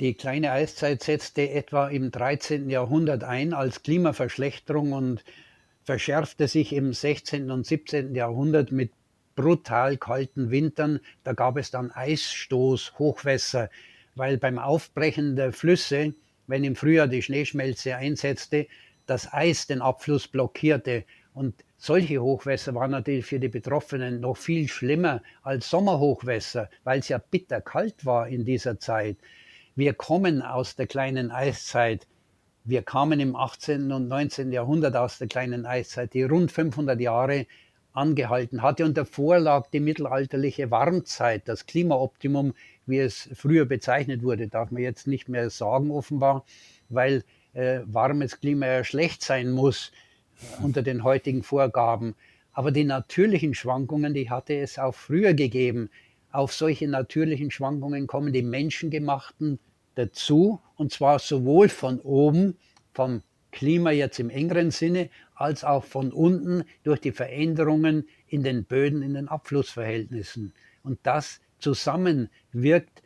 Die 0.00 0.14
kleine 0.14 0.52
Eiszeit 0.52 1.02
setzte 1.02 1.50
etwa 1.50 1.88
im 1.88 2.10
13. 2.10 2.68
Jahrhundert 2.68 3.24
ein 3.24 3.54
als 3.54 3.82
Klimaverschlechterung 3.82 4.92
und 4.92 5.24
verschärfte 5.84 6.48
sich 6.48 6.72
im 6.72 6.92
16. 6.92 7.50
und 7.50 7.64
17. 7.64 8.14
Jahrhundert 8.14 8.72
mit 8.72 8.90
brutal 9.36 9.96
kalten 9.96 10.50
Wintern. 10.50 11.00
Da 11.22 11.32
gab 11.32 11.56
es 11.56 11.70
dann 11.70 11.92
Eisstoß, 11.92 12.98
Hochwässer, 12.98 13.70
weil 14.16 14.38
beim 14.38 14.58
Aufbrechen 14.58 15.36
der 15.36 15.52
Flüsse 15.52 16.14
wenn 16.46 16.64
im 16.64 16.76
Frühjahr 16.76 17.08
die 17.08 17.22
Schneeschmelze 17.22 17.96
einsetzte, 17.96 18.66
das 19.06 19.32
Eis 19.32 19.66
den 19.66 19.82
Abfluss 19.82 20.28
blockierte. 20.28 21.04
Und 21.34 21.54
solche 21.76 22.20
Hochwässer 22.20 22.74
waren 22.74 22.90
natürlich 22.90 23.26
für 23.26 23.38
die 23.38 23.48
Betroffenen 23.48 24.20
noch 24.20 24.36
viel 24.36 24.68
schlimmer 24.68 25.22
als 25.42 25.68
Sommerhochwässer, 25.70 26.70
weil 26.84 27.00
es 27.00 27.08
ja 27.08 27.18
bitterkalt 27.18 28.06
war 28.06 28.28
in 28.28 28.44
dieser 28.44 28.78
Zeit. 28.78 29.18
Wir 29.74 29.92
kommen 29.92 30.40
aus 30.40 30.76
der 30.76 30.86
kleinen 30.86 31.30
Eiszeit. 31.30 32.06
Wir 32.64 32.82
kamen 32.82 33.20
im 33.20 33.36
18. 33.36 33.92
und 33.92 34.08
19. 34.08 34.50
Jahrhundert 34.50 34.96
aus 34.96 35.18
der 35.18 35.28
kleinen 35.28 35.66
Eiszeit, 35.66 36.14
die 36.14 36.22
rund 36.22 36.50
500 36.50 36.98
Jahre 37.00 37.46
angehalten 37.92 38.62
hatte. 38.62 38.84
Und 38.84 38.96
davor 38.96 39.38
lag 39.38 39.68
die 39.70 39.80
mittelalterliche 39.80 40.70
Warmzeit, 40.70 41.46
das 41.46 41.66
Klimaoptimum 41.66 42.54
wie 42.86 42.98
es 42.98 43.28
früher 43.34 43.64
bezeichnet 43.64 44.22
wurde, 44.22 44.48
darf 44.48 44.70
man 44.70 44.82
jetzt 44.82 45.06
nicht 45.06 45.28
mehr 45.28 45.50
sagen 45.50 45.90
offenbar, 45.90 46.44
weil 46.88 47.24
äh, 47.52 47.80
warmes 47.84 48.40
Klima 48.40 48.66
ja 48.66 48.84
schlecht 48.84 49.22
sein 49.22 49.50
muss 49.50 49.92
äh, 50.40 50.64
unter 50.64 50.82
den 50.82 51.04
heutigen 51.04 51.42
Vorgaben. 51.42 52.14
Aber 52.52 52.70
die 52.70 52.84
natürlichen 52.84 53.54
Schwankungen, 53.54 54.14
die 54.14 54.30
hatte 54.30 54.54
es 54.54 54.78
auch 54.78 54.94
früher 54.94 55.34
gegeben. 55.34 55.90
Auf 56.32 56.52
solche 56.52 56.88
natürlichen 56.88 57.50
Schwankungen 57.50 58.06
kommen 58.06 58.32
die 58.32 58.42
menschengemachten 58.42 59.58
dazu, 59.94 60.60
und 60.76 60.92
zwar 60.92 61.18
sowohl 61.18 61.68
von 61.68 62.00
oben, 62.00 62.56
vom 62.92 63.22
Klima 63.50 63.90
jetzt 63.90 64.20
im 64.20 64.30
engeren 64.30 64.70
Sinne, 64.70 65.08
als 65.34 65.64
auch 65.64 65.84
von 65.84 66.12
unten 66.12 66.64
durch 66.82 67.00
die 67.00 67.12
Veränderungen 67.12 68.08
in 68.26 68.42
den 68.42 68.64
Böden, 68.64 69.02
in 69.02 69.14
den 69.14 69.28
Abflussverhältnissen. 69.28 70.52
Und 70.82 70.98
das 71.02 71.40
zusammenwirkt 71.58 73.02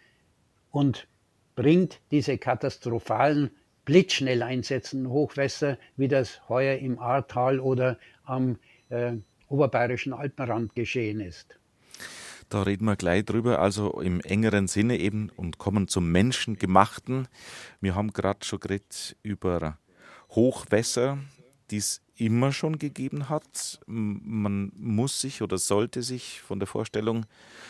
und 0.71 1.07
bringt 1.55 2.01
diese 2.11 2.39
katastrophalen, 2.39 3.51
blitzschnell 3.85 4.43
einsetzenden 4.43 5.11
Hochwässer, 5.11 5.79
wie 5.97 6.09
das 6.09 6.49
heuer 6.49 6.79
im 6.79 6.99
Ahrtal 6.99 7.61
oder 7.61 7.99
am 8.25 8.59
äh, 8.89 9.15
oberbayerischen 9.49 10.13
Alpenrand 10.13 10.75
geschehen 10.75 11.21
ist. 11.21 11.59
Da 12.49 12.63
reden 12.63 12.85
wir 12.85 12.97
gleich 12.97 13.25
drüber, 13.25 13.61
also 13.61 14.01
im 14.01 14.21
engeren 14.21 14.67
Sinne 14.67 14.99
eben 14.99 15.31
und 15.37 15.59
kommen 15.59 15.87
zum 15.87 16.11
Menschengemachten. 16.11 17.29
Wir 17.81 17.95
haben 17.95 18.13
gerade 18.13 18.45
schon 18.45 18.59
geredet 18.59 19.17
über 19.23 19.79
Hochwässer, 20.31 21.19
die 21.71 21.77
es 21.77 22.03
immer 22.21 22.53
schon 22.53 22.79
gegeben 22.79 23.29
hat. 23.29 23.81
Man 23.87 24.73
muss 24.77 25.21
sich 25.21 25.41
oder 25.43 25.57
sollte 25.59 26.03
sich 26.03 26.43
von 26.43 26.59
der 26.59 26.69
Vorstellung 26.69 27.25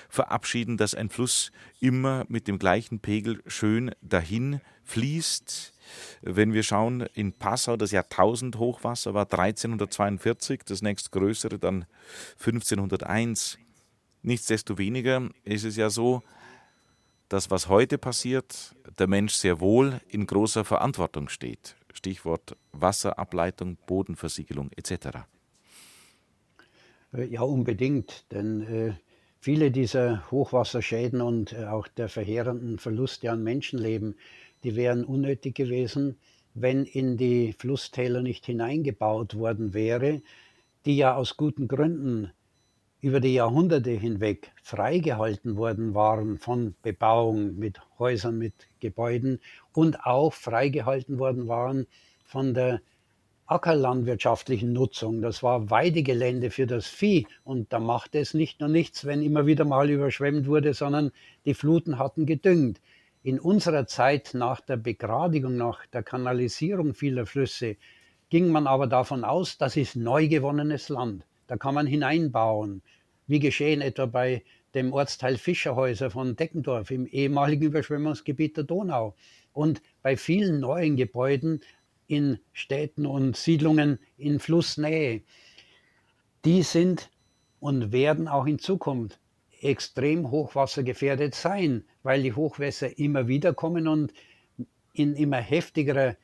verabschieden, 0.08 0.76
dass 0.76 0.94
ein 0.94 1.08
Fluss 1.08 1.52
immer 1.78 2.24
mit 2.28 2.48
dem 2.48 2.58
gleichen 2.58 2.98
Pegel 2.98 3.42
schön 3.46 3.92
dahin 4.02 4.60
fließt. 4.84 5.72
Wenn 6.22 6.52
wir 6.52 6.64
schauen, 6.64 7.02
in 7.14 7.32
Passau 7.32 7.76
das 7.76 7.92
Jahrtausend 7.92 8.58
Hochwasser 8.58 9.14
war 9.14 9.30
1342, 9.30 10.62
das 10.64 10.82
nächstgrößere 10.82 11.58
dann 11.58 11.86
1501. 12.38 13.58
Nichtsdestoweniger 14.22 15.30
ist 15.44 15.64
es 15.64 15.76
ja 15.76 15.90
so, 15.90 16.22
dass 17.28 17.50
was 17.50 17.68
heute 17.68 17.98
passiert, 17.98 18.74
der 18.98 19.06
Mensch 19.06 19.34
sehr 19.34 19.60
wohl 19.60 20.00
in 20.08 20.26
großer 20.26 20.64
Verantwortung 20.64 21.28
steht. 21.28 21.76
Stichwort 21.92 22.56
Wasserableitung, 22.72 23.76
Bodenversiegelung 23.86 24.70
etc. 24.76 25.26
Äh, 27.12 27.24
ja, 27.24 27.42
unbedingt, 27.42 28.24
denn 28.32 28.62
äh, 28.62 28.92
viele 29.40 29.70
dieser 29.70 30.30
Hochwasserschäden 30.30 31.20
und 31.20 31.52
äh, 31.52 31.64
auch 31.66 31.88
der 31.88 32.08
verheerenden 32.08 32.78
Verluste 32.78 33.30
an 33.30 33.42
Menschenleben, 33.42 34.16
die 34.64 34.76
wären 34.76 35.04
unnötig 35.04 35.54
gewesen, 35.54 36.18
wenn 36.54 36.84
in 36.84 37.16
die 37.16 37.52
Flusstäler 37.52 38.22
nicht 38.22 38.46
hineingebaut 38.46 39.36
worden 39.36 39.72
wäre, 39.72 40.22
die 40.84 40.96
ja 40.96 41.14
aus 41.14 41.36
guten 41.36 41.68
Gründen 41.68 42.32
über 43.00 43.20
die 43.20 43.34
Jahrhunderte 43.34 43.90
hinweg 43.90 44.52
freigehalten 44.62 45.56
worden 45.56 45.94
waren 45.94 46.38
von 46.38 46.74
Bebauung 46.82 47.58
mit 47.58 47.80
Häusern, 47.98 48.36
mit 48.36 48.52
Gebäuden 48.80 49.40
und 49.72 50.04
auch 50.04 50.32
freigehalten 50.32 51.18
worden 51.18 51.48
waren 51.48 51.86
von 52.24 52.54
der 52.54 52.80
ackerlandwirtschaftlichen 53.46 54.72
Nutzung. 54.72 55.22
Das 55.22 55.42
war 55.42 55.70
Weidegelände 55.70 56.50
für 56.50 56.66
das 56.66 56.86
Vieh 56.86 57.26
und 57.42 57.72
da 57.72 57.80
machte 57.80 58.20
es 58.20 58.32
nicht 58.32 58.60
nur 58.60 58.68
nichts, 58.68 59.04
wenn 59.04 59.22
immer 59.22 59.44
wieder 59.44 59.64
mal 59.64 59.90
überschwemmt 59.90 60.46
wurde, 60.46 60.72
sondern 60.72 61.10
die 61.44 61.54
Fluten 61.54 61.98
hatten 61.98 62.26
gedüngt. 62.26 62.80
In 63.22 63.40
unserer 63.40 63.86
Zeit 63.86 64.30
nach 64.34 64.60
der 64.60 64.76
Begradigung, 64.76 65.56
nach 65.56 65.84
der 65.86 66.04
Kanalisierung 66.04 66.94
vieler 66.94 67.26
Flüsse, 67.26 67.76
ging 68.30 68.48
man 68.52 68.68
aber 68.68 68.86
davon 68.86 69.24
aus, 69.24 69.58
das 69.58 69.76
ist 69.76 69.96
neu 69.96 70.28
gewonnenes 70.28 70.88
Land. 70.88 71.24
Da 71.48 71.56
kann 71.56 71.74
man 71.74 71.88
hineinbauen, 71.88 72.82
wie 73.26 73.40
geschehen 73.40 73.80
etwa 73.80 74.06
bei 74.06 74.44
dem 74.74 74.92
Ortsteil 74.92 75.36
Fischerhäuser 75.36 76.10
von 76.10 76.36
Deckendorf 76.36 76.92
im 76.92 77.06
ehemaligen 77.06 77.64
Überschwemmungsgebiet 77.64 78.56
der 78.56 78.64
Donau 78.64 79.16
und 79.52 79.82
bei 80.02 80.16
vielen 80.16 80.60
neuen 80.60 80.96
Gebäuden 80.96 81.60
in 82.06 82.38
Städten 82.52 83.06
und 83.06 83.36
Siedlungen 83.36 83.98
in 84.16 84.40
Flussnähe. 84.40 85.22
Die 86.44 86.62
sind 86.62 87.10
und 87.60 87.92
werden 87.92 88.26
auch 88.26 88.46
in 88.46 88.58
Zukunft 88.58 89.20
extrem 89.60 90.30
hochwassergefährdet 90.30 91.34
sein, 91.34 91.84
weil 92.02 92.22
die 92.22 92.32
Hochwässer 92.32 92.98
immer 92.98 93.28
wieder 93.28 93.52
kommen 93.52 93.86
und 93.86 94.12
in 94.92 95.14
immer 95.14 95.36
heftigerer 95.36 96.16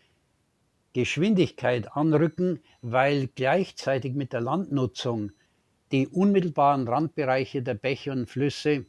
Geschwindigkeit 0.93 1.95
anrücken, 1.95 2.61
weil 2.81 3.29
gleichzeitig 3.35 4.15
mit 4.15 4.33
der 4.33 4.41
Landnutzung 4.41 5.33
die 5.93 6.09
unmittelbaren 6.09 6.89
Randbereiche 6.89 7.63
der 7.63 7.75
Bäche 7.75 8.13
und 8.13 8.29
Flüsse 8.29 8.87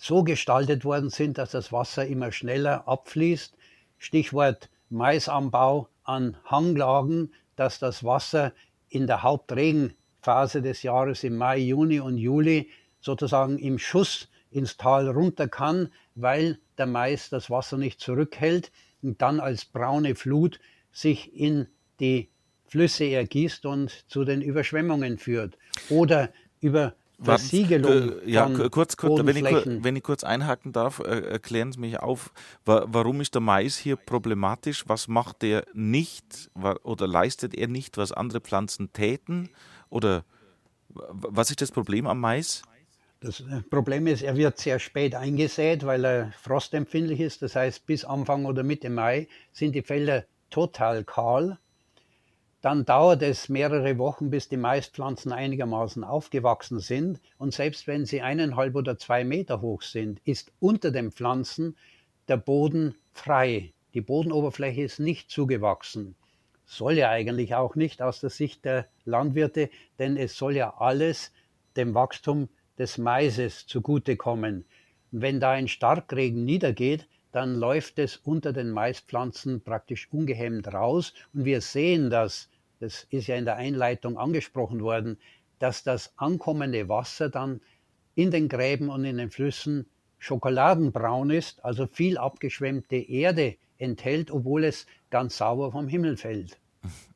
so 0.00 0.24
gestaltet 0.24 0.84
worden 0.84 1.10
sind, 1.10 1.36
dass 1.36 1.50
das 1.50 1.72
Wasser 1.72 2.06
immer 2.06 2.32
schneller 2.32 2.88
abfließt. 2.88 3.54
Stichwort 3.98 4.70
Maisanbau 4.88 5.88
an 6.04 6.38
Hanglagen, 6.46 7.34
dass 7.54 7.78
das 7.78 8.02
Wasser 8.02 8.52
in 8.88 9.06
der 9.06 9.22
Hauptregenphase 9.22 10.62
des 10.62 10.82
Jahres 10.82 11.22
im 11.22 11.36
Mai, 11.36 11.58
Juni 11.58 12.00
und 12.00 12.16
Juli 12.16 12.70
sozusagen 13.00 13.58
im 13.58 13.78
Schuss 13.78 14.28
ins 14.50 14.78
Tal 14.78 15.06
runter 15.08 15.48
kann, 15.48 15.92
weil 16.14 16.58
der 16.78 16.86
Mais 16.86 17.28
das 17.28 17.50
Wasser 17.50 17.76
nicht 17.76 18.00
zurückhält 18.00 18.72
und 19.02 19.20
dann 19.20 19.38
als 19.38 19.66
braune 19.66 20.14
Flut 20.14 20.60
sich 20.92 21.36
in 21.36 21.66
die 22.00 22.30
Flüsse 22.66 23.04
ergießt 23.04 23.66
und 23.66 23.90
zu 24.08 24.24
den 24.24 24.40
Überschwemmungen 24.40 25.18
führt. 25.18 25.58
Oder 25.90 26.30
über 26.60 26.94
Versiegelung. 27.22 28.20
Äh, 28.22 28.30
ja, 28.30 28.48
kurz, 28.70 28.96
kurz 28.96 29.24
wenn, 29.24 29.36
ich, 29.36 29.84
wenn 29.84 29.96
ich 29.96 30.02
kurz 30.02 30.24
einhaken 30.24 30.72
darf, 30.72 31.00
äh, 31.00 31.20
erklären 31.20 31.72
Sie 31.72 31.80
mich 31.80 31.98
auf, 31.98 32.32
warum 32.64 33.20
ist 33.20 33.34
der 33.34 33.42
Mais 33.42 33.76
hier 33.76 33.96
problematisch? 33.96 34.84
Was 34.86 35.08
macht 35.08 35.44
er 35.44 35.64
nicht 35.74 36.50
oder 36.54 37.06
leistet 37.06 37.54
er 37.54 37.68
nicht, 37.68 37.96
was 37.98 38.12
andere 38.12 38.40
Pflanzen 38.40 38.92
täten? 38.92 39.50
Oder 39.90 40.24
was 40.88 41.50
ist 41.50 41.60
das 41.60 41.70
Problem 41.70 42.06
am 42.06 42.20
Mais? 42.20 42.62
Das 43.20 43.40
äh, 43.40 43.60
Problem 43.68 44.06
ist, 44.06 44.22
er 44.22 44.36
wird 44.36 44.58
sehr 44.58 44.78
spät 44.78 45.14
eingesät, 45.14 45.84
weil 45.84 46.04
er 46.04 46.32
frostempfindlich 46.40 47.20
ist. 47.20 47.42
Das 47.42 47.54
heißt, 47.54 47.84
bis 47.84 48.04
Anfang 48.04 48.46
oder 48.46 48.62
Mitte 48.62 48.88
Mai 48.88 49.28
sind 49.52 49.74
die 49.74 49.82
Felder 49.82 50.24
total 50.48 51.04
kahl. 51.04 51.58
Dann 52.62 52.84
dauert 52.84 53.22
es 53.22 53.48
mehrere 53.48 53.96
Wochen, 53.96 54.28
bis 54.28 54.48
die 54.48 54.58
Maispflanzen 54.58 55.32
einigermaßen 55.32 56.04
aufgewachsen 56.04 56.78
sind. 56.78 57.18
Und 57.38 57.54
selbst 57.54 57.86
wenn 57.86 58.04
sie 58.04 58.20
eineinhalb 58.20 58.74
oder 58.76 58.98
zwei 58.98 59.24
Meter 59.24 59.62
hoch 59.62 59.80
sind, 59.80 60.20
ist 60.24 60.52
unter 60.60 60.90
den 60.90 61.10
Pflanzen 61.10 61.76
der 62.28 62.36
Boden 62.36 62.94
frei. 63.12 63.72
Die 63.94 64.02
Bodenoberfläche 64.02 64.82
ist 64.82 65.00
nicht 65.00 65.30
zugewachsen. 65.30 66.16
Soll 66.66 66.98
ja 66.98 67.08
eigentlich 67.08 67.54
auch 67.54 67.76
nicht 67.76 68.02
aus 68.02 68.20
der 68.20 68.30
Sicht 68.30 68.64
der 68.66 68.86
Landwirte, 69.04 69.70
denn 69.98 70.18
es 70.18 70.36
soll 70.36 70.54
ja 70.54 70.74
alles 70.76 71.32
dem 71.76 71.94
Wachstum 71.94 72.48
des 72.78 72.98
Maises 72.98 73.66
zugutekommen. 73.66 74.66
Wenn 75.10 75.40
da 75.40 75.50
ein 75.50 75.66
Starkregen 75.66 76.44
niedergeht, 76.44 77.08
dann 77.32 77.54
läuft 77.54 77.98
es 77.98 78.16
unter 78.18 78.52
den 78.52 78.70
Maispflanzen 78.70 79.62
praktisch 79.62 80.08
ungehemmt 80.12 80.72
raus. 80.72 81.14
Und 81.32 81.44
wir 81.44 81.60
sehen 81.60 82.10
das, 82.10 82.49
das 82.80 83.06
ist 83.10 83.28
ja 83.28 83.36
in 83.36 83.44
der 83.44 83.56
Einleitung 83.56 84.18
angesprochen 84.18 84.82
worden, 84.82 85.18
dass 85.58 85.84
das 85.84 86.12
ankommende 86.16 86.88
Wasser 86.88 87.28
dann 87.28 87.60
in 88.14 88.30
den 88.30 88.48
Gräben 88.48 88.88
und 88.88 89.04
in 89.04 89.18
den 89.18 89.30
Flüssen 89.30 89.86
schokoladenbraun 90.18 91.30
ist, 91.30 91.64
also 91.64 91.86
viel 91.86 92.18
abgeschwemmte 92.18 92.96
Erde 92.96 93.56
enthält, 93.78 94.30
obwohl 94.30 94.64
es 94.64 94.86
ganz 95.10 95.36
sauber 95.38 95.72
vom 95.72 95.88
Himmel 95.88 96.16
fällt. 96.16 96.58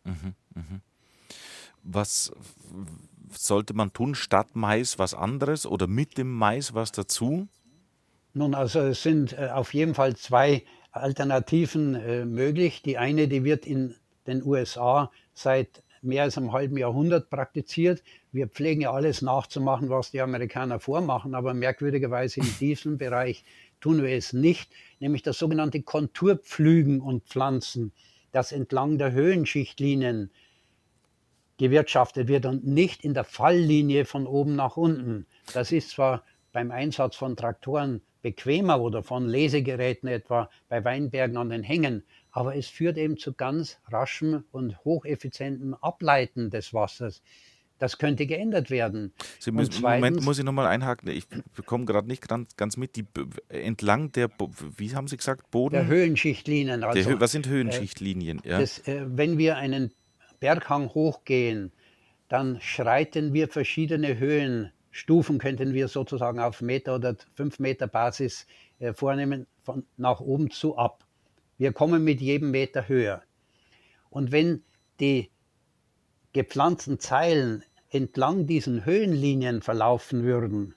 Mhm, 0.05 0.35
mhm. 0.55 0.81
Was 1.83 2.33
sollte 3.31 3.75
man 3.75 3.93
tun 3.93 4.15
statt 4.15 4.49
Mais 4.55 4.99
was 4.99 5.15
anderes 5.15 5.67
oder 5.67 5.87
mit 5.87 6.19
dem 6.19 6.33
Mais 6.33 6.75
was 6.75 6.93
dazu? 6.93 7.49
Nun, 8.33 8.55
also 8.55 8.81
es 8.81 9.03
sind 9.03 9.33
äh, 9.33 9.51
auf 9.53 9.75
jeden 9.75 9.95
Fall 9.95 10.17
zwei 10.17 10.65
Alternativen 10.91 11.95
äh, 11.95 12.25
möglich. 12.25 12.83
Die 12.83 12.99
eine, 12.99 13.29
die 13.29 13.45
wird 13.45 13.67
in 13.67 13.95
den 14.27 14.45
USA 14.45 15.11
seit 15.33 15.83
mehr 16.03 16.25
als 16.25 16.37
einem 16.37 16.53
halben 16.53 16.77
Jahrhundert 16.77 17.31
praktiziert. 17.31 18.03
Wir 18.31 18.49
pflegen 18.49 18.83
ja 18.83 18.93
alles 18.93 19.22
nachzumachen, 19.22 19.89
was 19.89 20.11
die 20.11 20.20
Amerikaner 20.20 20.79
vormachen, 20.81 21.35
aber 21.35 21.55
merkwürdigerweise 21.55 22.41
in 22.41 22.55
diesem 22.61 22.99
Bereich 22.99 23.45
tun 23.81 24.03
wir 24.03 24.11
es 24.16 24.33
nicht, 24.33 24.70
nämlich 25.01 25.22
das 25.22 25.39
sogenannte 25.39 25.83
Konturpflügen 25.83 27.01
und 27.01 27.25
Pflanzen, 27.25 27.93
das 28.33 28.53
entlang 28.53 28.99
der 28.99 29.12
Höhenschichtlinien 29.12 30.31
gewirtschaftet 31.59 32.29
wird 32.29 32.47
und 32.47 32.66
nicht 32.66 33.05
in 33.05 33.14
der 33.14 33.25
Falllinie 33.25 34.05
von 34.05 34.27
oben 34.27 34.57
nach 34.57 34.77
unten. 34.77 35.27
Das 35.53 35.72
ist 35.72 35.91
zwar 35.91 36.25
beim 36.53 36.70
Einsatz 36.70 37.16
von 37.16 37.37
Traktoren 37.37 38.01
bequemer 38.22 38.81
oder 38.81 39.03
von 39.03 39.29
Lesegeräten 39.29 40.09
etwa 40.09 40.51
bei 40.68 40.85
Weinbergen 40.85 41.37
an 41.37 41.51
den 41.51 41.62
Hängen. 41.62 42.05
Aber 42.35 42.57
es 42.57 42.66
führt 42.66 42.99
eben 42.99 43.16
zu 43.16 43.32
ganz 43.32 43.78
raschem 43.87 44.43
und 44.51 44.85
hocheffizientem 44.85 45.74
Ableiten 45.74 46.51
des 46.51 46.74
Wassers. 46.74 47.22
Das 47.78 47.99
könnte 47.99 48.26
geändert 48.26 48.70
werden. 48.70 49.12
Sie 49.39 49.53
müssen, 49.53 49.70
zweitens, 49.70 50.03
Moment, 50.03 50.24
muss 50.24 50.39
ich 50.39 50.45
nochmal 50.45 50.66
einhaken. 50.66 51.09
Ich 51.11 51.26
bekomme 51.55 51.85
gerade 51.85 52.09
nicht 52.09 52.26
ganz, 52.26 52.57
ganz 52.57 52.76
mit. 52.76 52.97
Die, 52.97 53.05
entlang 53.49 54.11
der, 54.11 54.30
wie 54.76 54.97
haben 54.97 55.07
Sie 55.07 55.16
gesagt, 55.16 55.49
Boden? 55.53 55.74
Der 55.74 55.87
Höhenschichtlinien. 55.87 56.82
Also, 56.82 57.09
der, 57.09 57.20
was 57.20 57.30
sind 57.30 57.47
Höhenschichtlinien? 57.47 58.43
Äh, 58.45 58.49
ja. 58.49 58.61
das, 58.61 58.80
äh, 58.89 59.05
wenn 59.07 59.39
wir 59.39 59.57
einen 59.57 59.93
Berghang 60.41 60.89
hochgehen, 60.89 61.70
dann 62.28 62.61
schreiten 62.61 63.32
wir 63.32 63.47
verschiedene 63.49 64.18
Höhen 64.18 64.72
Stufen 64.91 65.39
könnten 65.39 65.74
wir 65.74 65.89
sozusagen 65.89 66.39
auf 66.39 66.61
Meter 66.61 66.95
oder 66.95 67.16
fünf 67.35 67.59
Meter 67.59 67.89
Basis 67.89 68.47
äh, 68.78 68.93
vornehmen, 68.93 69.49
von 69.64 69.85
nach 69.97 70.20
oben 70.20 70.51
zu 70.51 70.76
ab. 70.78 71.04
Wir 71.59 71.73
kommen 71.73 72.05
mit 72.05 72.21
jedem 72.21 72.51
Meter 72.51 72.89
höher. 72.89 73.23
Und 74.11 74.33
wenn 74.33 74.63
die 75.01 75.31
gepflanzten 76.33 76.99
Zeilen 76.99 77.65
entlang 77.91 78.47
diesen 78.47 78.85
Höhenlinien 78.85 79.63
verlaufen 79.63 80.25
würden, 80.25 80.75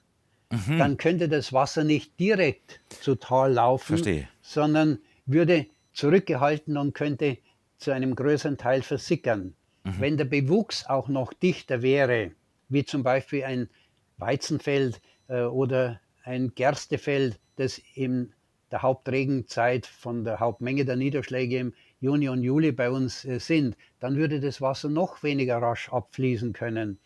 mhm. 0.51 0.77
dann 0.77 0.97
könnte 0.97 1.29
das 1.29 1.51
Wasser 1.51 1.83
nicht 1.83 2.19
direkt 2.19 2.79
zu 2.89 3.15
Tal 3.15 3.53
laufen, 3.53 3.97
Verstehe. 3.97 4.29
sondern 4.41 4.99
würde 5.25 5.65
zurückgehalten 5.93 6.77
und 6.77 6.93
könnte 6.93 7.37
zu 7.77 7.91
einem 7.91 8.15
größeren 8.15 8.57
Teil 8.57 8.81
versickern. 8.81 9.55
Mhm. 9.83 9.95
Wenn 9.99 10.17
der 10.17 10.25
Bewuchs 10.25 10.85
auch 10.85 11.07
noch 11.07 11.33
dichter 11.33 11.81
wäre, 11.81 12.31
wie 12.69 12.85
zum 12.85 13.03
Beispiel 13.03 13.43
ein 13.43 13.69
Weizenfeld 14.17 15.01
äh, 15.27 15.41
oder 15.41 15.99
ein 16.23 16.53
Gerstefeld, 16.55 17.39
das 17.55 17.81
in 17.95 18.33
der 18.71 18.81
Hauptregenzeit 18.81 19.85
von 19.85 20.23
der 20.23 20.39
Hauptmenge 20.39 20.85
der 20.85 20.95
Niederschläge 20.95 21.59
im 21.59 21.73
Juni 21.99 22.29
und 22.29 22.43
Juli 22.43 22.71
bei 22.71 22.89
uns 22.89 23.25
äh, 23.25 23.39
sind, 23.39 23.75
dann 23.99 24.17
würde 24.17 24.39
das 24.39 24.61
Wasser 24.61 24.89
noch 24.89 25.23
weniger 25.23 25.57
rasch 25.57 25.89
abfließen 25.89 26.53
können. 26.53 26.99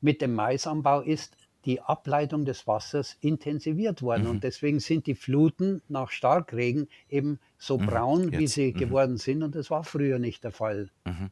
Mit 0.00 0.20
dem 0.20 0.34
Maisanbau 0.34 1.00
ist 1.00 1.36
die 1.64 1.80
Ableitung 1.80 2.44
des 2.44 2.66
Wassers 2.66 3.16
intensiviert 3.20 4.02
worden. 4.02 4.24
Mhm. 4.24 4.30
Und 4.30 4.44
deswegen 4.44 4.80
sind 4.80 5.06
die 5.06 5.14
Fluten 5.14 5.82
nach 5.88 6.10
Starkregen 6.10 6.88
eben 7.08 7.38
so 7.58 7.78
mhm. 7.78 7.86
braun, 7.86 8.22
Jetzt. 8.24 8.38
wie 8.38 8.46
sie 8.46 8.72
mhm. 8.72 8.78
geworden 8.78 9.16
sind. 9.16 9.42
Und 9.42 9.54
das 9.54 9.70
war 9.70 9.84
früher 9.84 10.18
nicht 10.18 10.44
der 10.44 10.52
Fall. 10.52 10.90
Mhm. 11.04 11.30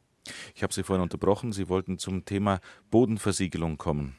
Ich 0.55 0.63
habe 0.63 0.73
Sie 0.73 0.83
vorhin 0.83 1.03
unterbrochen. 1.03 1.53
Sie 1.53 1.69
wollten 1.69 1.99
zum 1.99 2.25
Thema 2.25 2.61
Bodenversiegelung 2.91 3.79
kommen. 3.79 4.15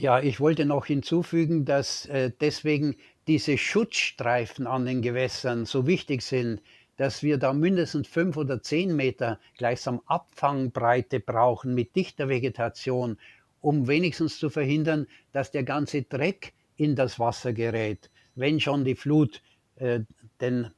Ja, 0.00 0.18
ich 0.18 0.40
wollte 0.40 0.64
noch 0.64 0.86
hinzufügen, 0.86 1.66
dass 1.66 2.06
äh, 2.06 2.32
deswegen 2.40 2.96
diese 3.26 3.58
Schutzstreifen 3.58 4.66
an 4.66 4.86
den 4.86 5.02
Gewässern 5.02 5.66
so 5.66 5.86
wichtig 5.86 6.22
sind, 6.22 6.62
dass 6.96 7.22
wir 7.22 7.36
da 7.36 7.52
mindestens 7.52 8.08
fünf 8.08 8.38
oder 8.38 8.62
zehn 8.62 8.96
Meter 8.96 9.38
gleichsam 9.58 10.00
Abfangbreite 10.06 11.20
brauchen 11.20 11.74
mit 11.74 11.94
dichter 11.96 12.30
Vegetation, 12.30 13.18
um 13.60 13.88
wenigstens 13.88 14.38
zu 14.38 14.48
verhindern, 14.48 15.06
dass 15.32 15.50
der 15.50 15.64
ganze 15.64 16.00
Dreck 16.00 16.54
in 16.78 16.96
das 16.96 17.18
Wasser 17.18 17.52
gerät, 17.52 18.08
wenn 18.36 18.58
schon 18.58 18.86
die 18.86 18.94
Flut 18.96 19.42
äh, 19.76 20.00
den 20.40 20.70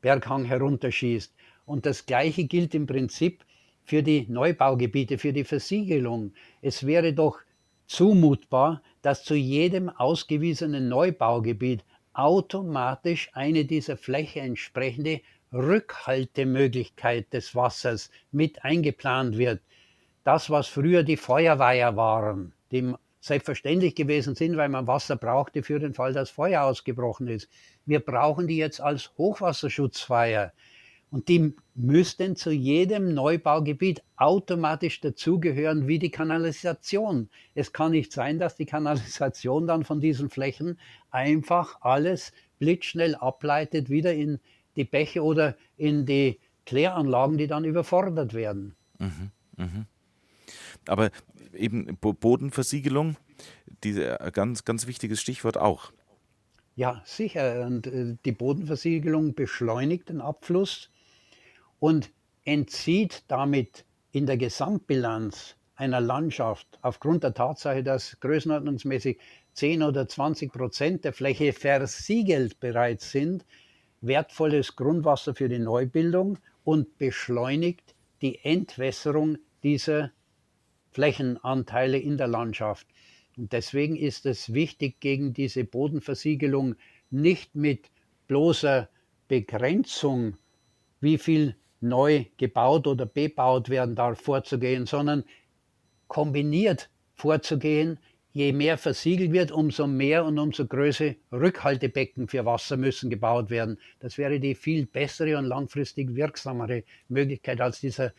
Berghang 0.00 0.46
herunterschießt. 0.46 1.34
Und 1.66 1.84
das 1.84 2.06
Gleiche 2.06 2.44
gilt 2.44 2.74
im 2.74 2.86
Prinzip 2.86 3.44
für 3.84 4.02
die 4.02 4.24
Neubaugebiete, 4.30 5.18
für 5.18 5.34
die 5.34 5.44
Versiegelung. 5.44 6.32
Es 6.62 6.86
wäre 6.86 7.12
doch 7.12 7.43
zumutbar, 7.86 8.82
dass 9.02 9.24
zu 9.24 9.34
jedem 9.34 9.88
ausgewiesenen 9.88 10.88
Neubaugebiet 10.88 11.84
automatisch 12.12 13.30
eine 13.32 13.64
dieser 13.64 13.96
Fläche 13.96 14.40
entsprechende 14.40 15.20
Rückhaltemöglichkeit 15.52 17.32
des 17.32 17.54
Wassers 17.54 18.10
mit 18.32 18.64
eingeplant 18.64 19.38
wird. 19.38 19.60
Das, 20.24 20.50
was 20.50 20.66
früher 20.68 21.02
die 21.02 21.16
Feuerweiher 21.16 21.96
waren, 21.96 22.52
die 22.72 22.94
selbstverständlich 23.20 23.94
gewesen 23.94 24.34
sind, 24.34 24.56
weil 24.56 24.68
man 24.68 24.86
Wasser 24.86 25.16
brauchte 25.16 25.62
für 25.62 25.78
den 25.78 25.94
Fall, 25.94 26.12
dass 26.12 26.30
Feuer 26.30 26.62
ausgebrochen 26.62 27.28
ist. 27.28 27.48
Wir 27.86 28.00
brauchen 28.00 28.46
die 28.46 28.56
jetzt 28.56 28.80
als 28.80 29.12
Hochwasserschutzweiher. 29.16 30.52
Und 31.14 31.28
die 31.28 31.54
müssten 31.76 32.34
zu 32.34 32.50
jedem 32.50 33.14
Neubaugebiet 33.14 34.02
automatisch 34.16 35.00
dazugehören 35.00 35.86
wie 35.86 36.00
die 36.00 36.10
Kanalisation. 36.10 37.28
Es 37.54 37.72
kann 37.72 37.92
nicht 37.92 38.12
sein, 38.12 38.40
dass 38.40 38.56
die 38.56 38.66
Kanalisation 38.66 39.68
dann 39.68 39.84
von 39.84 40.00
diesen 40.00 40.28
Flächen 40.28 40.76
einfach 41.12 41.80
alles 41.82 42.32
blitzschnell 42.58 43.14
ableitet, 43.14 43.90
wieder 43.90 44.12
in 44.12 44.40
die 44.74 44.82
Bäche 44.82 45.22
oder 45.22 45.56
in 45.76 46.04
die 46.04 46.40
Kläranlagen, 46.66 47.38
die 47.38 47.46
dann 47.46 47.64
überfordert 47.64 48.34
werden. 48.34 48.74
Mhm, 48.98 49.30
mh. 49.56 49.86
Aber 50.88 51.12
eben 51.52 51.96
Bodenversiegelung, 52.00 53.18
diese, 53.84 54.18
äh, 54.18 54.32
ganz, 54.32 54.64
ganz 54.64 54.88
wichtiges 54.88 55.20
Stichwort 55.20 55.58
auch. 55.58 55.92
Ja, 56.74 57.02
sicher. 57.04 57.64
Und 57.64 57.86
äh, 57.86 58.16
die 58.24 58.32
Bodenversiegelung 58.32 59.36
beschleunigt 59.36 60.08
den 60.08 60.20
Abfluss 60.20 60.90
und 61.84 62.10
entzieht 62.46 63.24
damit 63.28 63.84
in 64.10 64.24
der 64.24 64.38
Gesamtbilanz 64.38 65.54
einer 65.74 66.00
Landschaft 66.00 66.78
aufgrund 66.80 67.24
der 67.24 67.34
Tatsache, 67.34 67.82
dass 67.82 68.18
größenordnungsmäßig 68.20 69.18
10 69.52 69.82
oder 69.82 70.08
20 70.08 70.50
Prozent 70.50 71.04
der 71.04 71.12
Fläche 71.12 71.52
versiegelt 71.52 72.58
bereits 72.58 73.10
sind, 73.10 73.44
wertvolles 74.00 74.76
Grundwasser 74.76 75.34
für 75.34 75.50
die 75.50 75.58
Neubildung 75.58 76.38
und 76.64 76.96
beschleunigt 76.96 77.94
die 78.22 78.42
Entwässerung 78.42 79.36
dieser 79.62 80.10
Flächenanteile 80.90 81.98
in 81.98 82.16
der 82.16 82.28
Landschaft. 82.28 82.86
Und 83.36 83.52
deswegen 83.52 83.96
ist 83.96 84.24
es 84.24 84.54
wichtig, 84.54 85.00
gegen 85.00 85.34
diese 85.34 85.64
Bodenversiegelung 85.64 86.76
nicht 87.10 87.54
mit 87.54 87.90
bloßer 88.26 88.88
Begrenzung, 89.28 90.38
wie 91.02 91.18
viel 91.18 91.56
neu 91.84 92.24
gebaut 92.38 92.86
oder 92.86 93.06
bebaut 93.06 93.68
werden 93.68 93.94
darf, 93.94 94.20
vorzugehen, 94.20 94.86
sondern 94.86 95.24
kombiniert 96.08 96.90
vorzugehen. 97.14 97.98
Je 98.32 98.52
mehr 98.52 98.78
versiegelt 98.78 99.32
wird, 99.32 99.52
umso 99.52 99.86
mehr 99.86 100.24
und 100.24 100.40
umso 100.40 100.66
größere 100.66 101.14
Rückhaltebecken 101.30 102.26
für 102.26 102.44
Wasser 102.44 102.76
müssen 102.76 103.08
gebaut 103.08 103.48
werden. 103.48 103.78
Das 104.00 104.18
wäre 104.18 104.40
die 104.40 104.56
viel 104.56 104.86
bessere 104.86 105.38
und 105.38 105.44
langfristig 105.44 106.16
wirksamere 106.16 106.82
Möglichkeit 107.08 107.60
als 107.60 107.78
dieser 107.78 108.12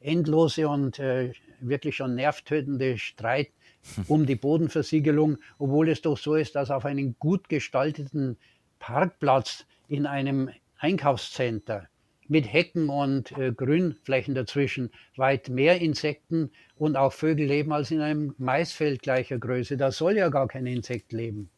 endlose 0.00 0.68
und 0.68 0.98
äh, 0.98 1.32
wirklich 1.60 1.96
schon 1.96 2.14
nervtötende 2.16 2.98
Streit 2.98 3.48
um 4.08 4.26
die 4.26 4.36
Bodenversiegelung, 4.36 5.38
obwohl 5.58 5.88
es 5.88 6.02
doch 6.02 6.18
so 6.18 6.34
ist, 6.34 6.54
dass 6.54 6.70
auf 6.70 6.84
einem 6.84 7.16
gut 7.18 7.48
gestalteten 7.48 8.36
Parkplatz 8.78 9.64
in 9.88 10.06
einem 10.06 10.50
Einkaufscenter 10.78 11.88
mit 12.32 12.50
Hecken 12.50 12.88
und 12.88 13.30
äh, 13.36 13.52
Grünflächen 13.52 14.34
dazwischen 14.34 14.90
weit 15.16 15.50
mehr 15.50 15.82
Insekten 15.82 16.50
und 16.76 16.96
auch 16.96 17.12
Vögel 17.12 17.46
leben 17.46 17.74
als 17.74 17.90
in 17.90 18.00
einem 18.00 18.34
Maisfeld 18.38 19.02
gleicher 19.02 19.38
Größe. 19.38 19.76
Da 19.76 19.92
soll 19.92 20.16
ja 20.16 20.30
gar 20.30 20.48
kein 20.48 20.64
Insekt 20.64 21.12
leben. 21.12 21.50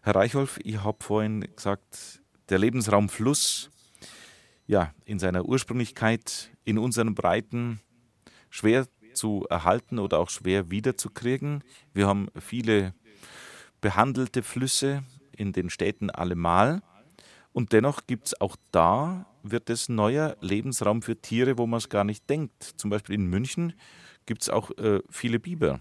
Herr 0.00 0.14
Reichholf, 0.14 0.60
ich 0.62 0.84
habe 0.84 1.02
vorhin 1.02 1.40
gesagt, 1.40 2.22
der 2.50 2.60
Lebensraum 2.60 3.08
Fluss, 3.08 3.70
ja, 4.68 4.94
in 5.04 5.18
seiner 5.18 5.44
Ursprünglichkeit, 5.44 6.52
in 6.64 6.78
unseren 6.78 7.16
Breiten 7.16 7.80
schwer 8.48 8.86
zu 9.14 9.44
erhalten 9.50 9.98
oder 9.98 10.20
auch 10.20 10.30
schwer 10.30 10.70
wiederzukriegen. 10.70 11.64
Wir 11.94 12.06
haben 12.06 12.28
viele 12.38 12.94
behandelte 13.80 14.44
Flüsse 14.44 15.02
in 15.36 15.52
den 15.52 15.68
Städten 15.68 16.10
allemal. 16.10 16.80
Und 17.52 17.72
dennoch 17.72 18.06
gibt 18.06 18.28
es 18.28 18.40
auch 18.40 18.56
da, 18.70 19.26
wird 19.42 19.70
es 19.70 19.88
neuer 19.88 20.36
Lebensraum 20.40 21.02
für 21.02 21.20
Tiere, 21.20 21.58
wo 21.58 21.66
man 21.66 21.78
es 21.78 21.88
gar 21.88 22.04
nicht 22.04 22.28
denkt. 22.28 22.62
Zum 22.62 22.90
Beispiel 22.90 23.14
in 23.14 23.26
München 23.26 23.74
gibt 24.26 24.42
es 24.42 24.48
auch 24.48 24.70
äh, 24.78 25.00
viele 25.10 25.38
Biber. 25.38 25.80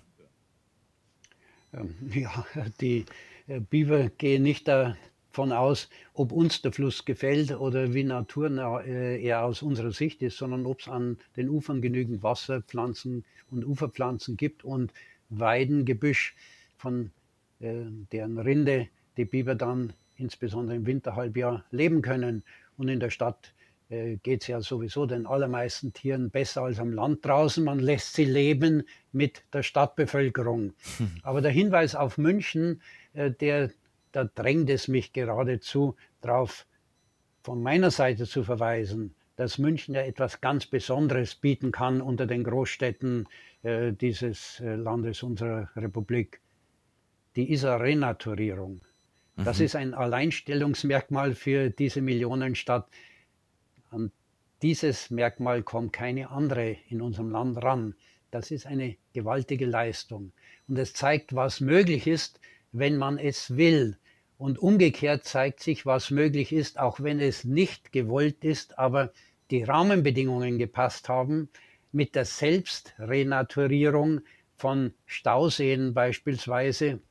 Ähm, 1.74 1.96
ja, 2.14 2.46
die 2.80 3.06
äh, 3.48 3.60
Biber 3.60 4.10
gehen 4.10 4.44
nicht 4.44 4.68
davon 4.68 5.52
aus, 5.52 5.90
ob 6.14 6.32
uns 6.32 6.62
der 6.62 6.72
Fluss 6.72 7.06
gefällt 7.06 7.52
oder 7.52 7.94
wie 7.94 8.04
naturnah 8.04 8.82
äh, 8.82 9.22
er 9.22 9.44
aus 9.44 9.62
unserer 9.62 9.92
Sicht 9.92 10.22
ist, 10.22 10.38
sondern 10.38 10.66
ob 10.66 10.82
es 10.82 10.88
an 10.88 11.18
den 11.38 11.50
Ufern 11.50 11.82
genügend 11.82 12.24
Wasserpflanzen 12.24 13.26
und 13.50 13.66
Uferpflanzen 13.66 14.38
gibt 14.38 14.64
und 14.64 14.92
Weidengebüsch, 15.30 16.36
von 16.78 17.12
äh, 17.60 17.86
deren 18.12 18.38
Rinde 18.38 18.88
die 19.18 19.26
Biber 19.26 19.56
dann 19.56 19.94
insbesondere 20.18 20.76
im 20.76 20.86
Winterhalbjahr 20.86 21.64
leben 21.72 22.02
können. 22.02 22.44
Und 22.82 22.88
in 22.88 23.00
der 23.00 23.12
Stadt 23.12 23.54
äh, 23.92 24.16
geht 24.16 24.42
es 24.42 24.48
ja 24.48 24.60
sowieso 24.60 25.06
den 25.06 25.28
allermeisten 25.28 25.94
Tieren 25.94 26.32
besser 26.32 26.64
als 26.64 26.80
am 26.80 26.92
Land 26.92 27.24
draußen. 27.24 27.64
Man 27.64 27.78
lässt 27.78 28.16
sie 28.16 28.26
leben 28.26 28.88
mit 29.12 29.44
der 29.54 29.62
Stadtbevölkerung. 29.62 30.74
Hm. 30.98 31.12
Aber 31.22 31.42
der 31.42 31.52
Hinweis 31.52 31.94
auf 31.94 32.18
München, 32.18 32.82
äh, 33.14 33.30
der, 33.30 33.70
da 34.14 34.24
drängt 34.24 34.68
es 34.72 34.88
mich 34.88 35.14
geradezu 35.14 35.96
darauf, 36.22 36.66
von 37.44 37.62
meiner 37.62 37.92
Seite 37.92 38.26
zu 38.26 38.44
verweisen, 38.44 39.14
dass 39.36 39.60
München 39.60 39.94
ja 39.94 40.02
etwas 40.02 40.42
ganz 40.42 40.66
Besonderes 40.66 41.36
bieten 41.36 41.72
kann 41.72 42.02
unter 42.02 42.26
den 42.26 42.44
Großstädten 42.44 43.30
äh, 43.62 43.94
dieses 43.94 44.60
Landes 44.60 45.22
unserer 45.22 45.70
Republik. 45.76 46.42
Die 47.36 47.54
Isar 47.54 47.80
Renaturierung. 47.80 48.82
Das 49.44 49.60
mhm. 49.60 49.66
ist 49.66 49.76
ein 49.76 49.94
Alleinstellungsmerkmal 49.94 51.36
für 51.36 51.70
diese 51.70 52.02
Millionenstadt. 52.02 52.88
An 53.90 54.12
dieses 54.62 55.10
Merkmal 55.10 55.64
kommt 55.64 55.94
keine 55.94 56.30
andere 56.30 56.78
in 56.90 57.02
unserem 57.02 57.30
Land 57.32 57.64
ran. 57.64 57.96
Das 58.30 58.52
ist 58.52 58.66
eine 58.66 58.96
gewaltige 59.14 59.66
Leistung. 59.66 60.32
Und 60.68 60.78
es 60.78 60.94
zeigt, 60.94 61.36
was 61.36 61.60
möglich 61.60 62.08
ist, 62.08 62.40
wenn 62.72 62.98
man 62.98 63.18
es 63.18 63.58
will. 63.58 63.98
Und 64.38 64.58
umgekehrt 64.60 65.26
zeigt 65.26 65.62
sich, 65.62 65.86
was 65.86 66.10
möglich 66.12 66.52
ist, 66.54 66.80
auch 66.80 67.00
wenn 67.02 67.20
es 67.20 67.44
nicht 67.44 67.92
gewollt 67.92 68.44
ist, 68.44 68.80
aber 68.80 69.12
die 69.52 69.64
Rahmenbedingungen 69.64 70.58
gepasst 70.58 71.10
haben, 71.10 71.50
mit 71.92 72.16
der 72.16 72.26
Selbstrenaturierung 72.26 74.22
von 74.56 74.94
Stauseen 75.06 75.94
beispielsweise 75.94 77.02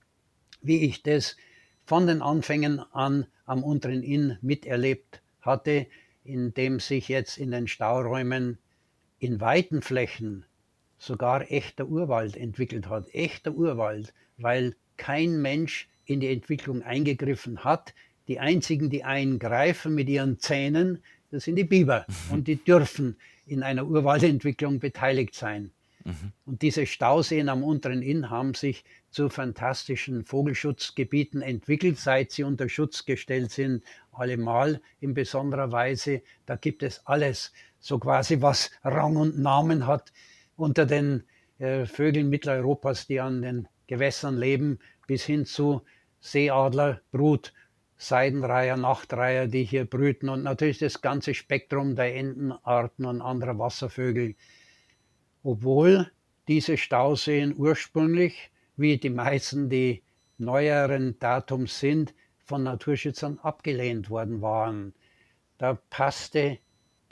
wie 0.63 0.85
ich 0.85 1.03
das 1.03 1.37
von 1.91 2.07
den 2.07 2.23
Anfängen 2.23 2.79
an 2.93 3.27
am 3.47 3.65
unteren 3.65 4.05
Inn 4.05 4.39
miterlebt 4.43 5.21
hatte, 5.41 5.89
in 6.23 6.55
dem 6.55 6.79
sich 6.79 7.09
jetzt 7.09 7.37
in 7.37 7.51
den 7.51 7.67
Stauräumen 7.67 8.59
in 9.19 9.41
weiten 9.41 9.83
Flächen 9.83 10.45
sogar 10.99 11.51
echter 11.51 11.89
Urwald 11.89 12.37
entwickelt 12.37 12.89
hat. 12.89 13.13
Echter 13.13 13.51
Urwald, 13.51 14.15
weil 14.37 14.77
kein 14.99 15.43
Mensch 15.43 15.89
in 16.05 16.21
die 16.21 16.29
Entwicklung 16.29 16.85
eingegriffen 16.85 17.65
hat. 17.65 17.93
Die 18.29 18.39
einzigen, 18.39 18.89
die 18.89 19.03
eingreifen 19.03 19.93
mit 19.93 20.09
ihren 20.09 20.39
Zähnen, 20.39 21.03
das 21.33 21.43
sind 21.43 21.57
die 21.57 21.65
Biber. 21.65 22.07
Mhm. 22.07 22.35
Und 22.35 22.47
die 22.47 22.63
dürfen 22.63 23.17
in 23.47 23.65
einer 23.65 23.85
Urwaldentwicklung 23.85 24.79
beteiligt 24.79 25.35
sein. 25.35 25.73
Mhm. 26.05 26.31
Und 26.45 26.63
diese 26.63 26.87
Stauseen 26.87 27.49
am 27.49 27.65
unteren 27.65 28.03
Inn 28.03 28.31
haben 28.31 28.55
sich 28.55 28.85
zu 29.11 29.29
fantastischen 29.29 30.25
Vogelschutzgebieten 30.25 31.43
entwickelt, 31.43 31.99
seit 31.99 32.31
sie 32.31 32.45
unter 32.45 32.69
Schutz 32.69 33.05
gestellt 33.05 33.51
sind, 33.51 33.83
allemal 34.13 34.81
in 35.01 35.15
besonderer 35.15 35.73
Weise. 35.73 36.23
Da 36.47 36.57
gibt 36.57 36.83
es 36.83 37.07
alles, 37.07 37.53
so 37.81 37.99
quasi 37.99 38.41
was 38.41 38.71
Rang 38.85 39.17
und 39.17 39.39
Namen 39.39 39.87
hat 39.87 40.13
unter 40.57 40.87
den 40.87 41.25
äh, 41.59 41.87
Vögeln 41.87 42.29
Mitteleuropas, 42.31 43.07
die 43.07 43.21
an 43.21 43.43
den 43.43 43.69
Gewässern 43.87 44.39
leben, 44.39 44.79
bis 45.07 45.25
hin 45.25 45.45
zu 45.45 45.83
Seeadler, 46.21 47.01
Brut, 47.11 47.53
Seidenreiher, 47.97 48.77
Nachtreiher, 48.77 49.47
die 49.47 49.65
hier 49.65 49.85
brüten 49.85 50.29
und 50.29 50.43
natürlich 50.43 50.79
das 50.79 51.03
ganze 51.03 51.35
Spektrum 51.35 51.97
der 51.97 52.15
Entenarten 52.17 53.05
und 53.05 53.21
anderer 53.21 53.59
Wasservögel. 53.59 54.37
Obwohl 55.43 56.11
diese 56.49 56.77
Stauseen 56.77 57.55
ursprünglich, 57.57 58.51
wie 58.77 58.99
die 58.99 59.11
meisten, 59.11 59.69
die 59.69 60.03
neueren 60.39 61.19
Datums 61.19 61.79
sind, 61.79 62.15
von 62.45 62.63
Naturschützern 62.63 63.39
abgelehnt 63.39 64.11
worden 64.11 64.41
waren. 64.43 64.95
Da 65.59 65.79
passte 65.91 66.59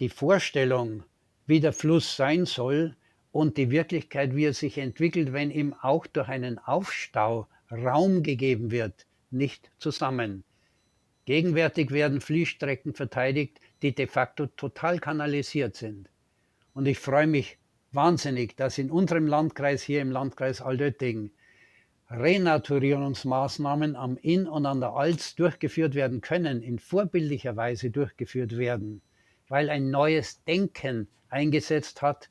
die 0.01 0.09
Vorstellung, 0.09 1.05
wie 1.47 1.61
der 1.61 1.73
Fluss 1.73 2.17
sein 2.17 2.47
soll, 2.47 2.97
und 3.31 3.57
die 3.57 3.71
Wirklichkeit, 3.71 4.35
wie 4.35 4.47
er 4.47 4.55
sich 4.55 4.79
entwickelt, 4.79 5.33
wenn 5.33 5.51
ihm 5.51 5.75
auch 5.83 6.07
durch 6.07 6.29
einen 6.29 6.59
Aufstau 6.59 7.47
Raum 7.71 8.23
gegeben 8.23 8.71
wird, 8.71 9.07
nicht 9.31 9.71
zusammen. 9.79 10.45
Gegenwärtig 11.27 11.91
werden 11.91 12.23
Fließstrecken 12.23 12.95
verteidigt, 12.95 13.61
die 13.83 13.95
de 13.95 14.07
facto 14.07 14.47
total 14.47 14.99
kanalisiert 14.99 15.77
sind. 15.77 16.09
Und 16.73 16.87
ich 16.87 16.99
freue 16.99 17.27
mich 17.27 17.59
wahnsinnig, 17.93 18.57
dass 18.57 18.79
in 18.79 18.91
unserem 18.91 19.27
Landkreis, 19.27 19.83
hier 19.83 20.01
im 20.01 20.11
Landkreis 20.11 20.63
Altötting, 20.63 21.31
Renaturierungsmaßnahmen 22.11 23.95
am 23.95 24.17
Inn 24.23 24.47
und 24.47 24.65
an 24.65 24.81
der 24.81 24.95
Alz 24.95 25.35
durchgeführt 25.35 25.95
werden 25.95 26.23
können, 26.23 26.63
in 26.63 26.79
vorbildlicher 26.79 27.55
Weise 27.55 27.91
durchgeführt 27.91 28.57
werden, 28.57 29.03
weil 29.49 29.69
ein 29.69 29.91
neues 29.91 30.43
Denken 30.45 31.09
eingesetzt 31.29 32.01
hat, 32.01 32.31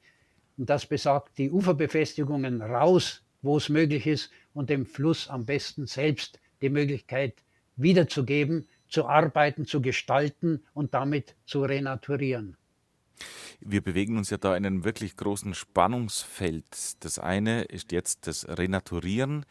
und 0.58 0.70
das 0.72 0.88
besagt, 0.88 1.38
die 1.38 1.52
Uferbefestigungen 1.52 2.64
raus, 2.64 3.24
wo 3.44 3.58
es 3.58 3.70
möglich 3.70 4.08
ist, 4.08 4.32
und 4.56 4.72
dem 4.72 4.88
Fluss 4.88 5.30
am 5.30 5.46
besten 5.46 5.86
selbst 5.86 6.40
die 6.62 6.70
Möglichkeit 6.70 7.36
wiederzugeben, 7.76 8.68
zu 8.90 9.06
arbeiten, 9.06 9.68
zu 9.68 9.82
gestalten 9.82 10.64
und 10.74 10.96
damit 10.96 11.36
zu 11.46 11.62
renaturieren. 11.62 12.58
Wir 13.60 13.82
bewegen 13.82 14.18
uns 14.18 14.30
ja 14.30 14.38
da 14.38 14.56
in 14.56 14.66
einem 14.66 14.84
wirklich 14.84 15.18
großen 15.18 15.54
Spannungsfeld. 15.54 17.04
Das 17.04 17.18
eine 17.18 17.64
ist 17.64 17.92
jetzt 17.92 18.28
das 18.28 18.48
Renaturieren, 18.48 19.46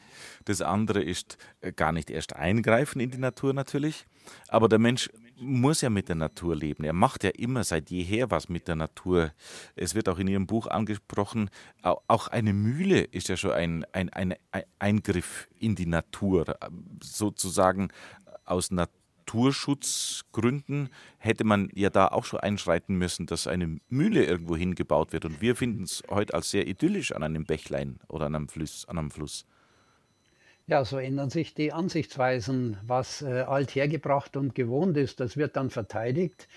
das 0.44 0.62
andere 0.62 1.02
ist 1.02 1.38
äh, 1.60 1.72
gar 1.72 1.92
nicht 1.92 2.10
erst 2.10 2.36
eingreifen 2.36 3.00
in 3.00 3.10
die 3.10 3.18
Natur 3.18 3.52
natürlich. 3.52 4.06
Aber 4.48 4.68
der 4.68 4.78
Mensch 4.78 5.10
muss 5.38 5.80
ja 5.82 5.90
mit 5.90 6.08
der 6.08 6.16
Natur 6.16 6.56
leben. 6.56 6.84
Er 6.84 6.92
macht 6.92 7.24
ja 7.24 7.30
immer 7.30 7.62
seit 7.64 7.90
jeher 7.90 8.30
was 8.30 8.48
mit 8.48 8.68
der 8.68 8.76
Natur. 8.76 9.32
Es 9.74 9.94
wird 9.94 10.08
auch 10.08 10.18
in 10.18 10.28
Ihrem 10.28 10.46
Buch 10.46 10.66
angesprochen, 10.66 11.50
auch 11.82 12.28
eine 12.28 12.52
Mühle 12.52 13.00
ist 13.00 13.28
ja 13.28 13.36
schon 13.36 13.52
ein, 13.52 13.84
ein, 13.92 14.08
ein, 14.10 14.34
ein 14.52 14.64
Eingriff 14.78 15.48
in 15.58 15.74
die 15.74 15.86
Natur, 15.86 16.56
sozusagen 17.02 17.88
aus 18.44 18.70
Natur 18.70 18.95
Naturschutzgründen 19.26 20.88
hätte 21.18 21.44
man 21.44 21.68
ja 21.74 21.90
da 21.90 22.08
auch 22.08 22.24
schon 22.24 22.40
einschreiten 22.40 22.96
müssen, 22.96 23.26
dass 23.26 23.46
eine 23.46 23.78
Mühle 23.88 24.24
irgendwo 24.24 24.56
hingebaut 24.56 25.12
wird. 25.12 25.24
Und 25.24 25.40
wir 25.40 25.56
finden 25.56 25.82
es 25.82 26.02
heute 26.08 26.34
als 26.34 26.50
sehr 26.50 26.66
idyllisch 26.66 27.12
an 27.12 27.22
einem 27.22 27.44
Bächlein 27.44 27.98
oder 28.08 28.26
an 28.26 28.34
einem 28.34 28.48
Fluss. 28.48 28.86
An 28.88 28.98
einem 28.98 29.10
Fluss. 29.10 29.44
Ja, 30.68 30.84
so 30.84 30.98
ändern 30.98 31.30
sich 31.30 31.54
die 31.54 31.72
Ansichtsweisen. 31.72 32.78
Was 32.86 33.22
äh, 33.22 33.42
althergebracht 33.42 34.36
und 34.36 34.54
gewohnt 34.54 34.96
ist, 34.96 35.20
das 35.20 35.36
wird 35.36 35.56
dann 35.56 35.70
verteidigt, 35.70 36.48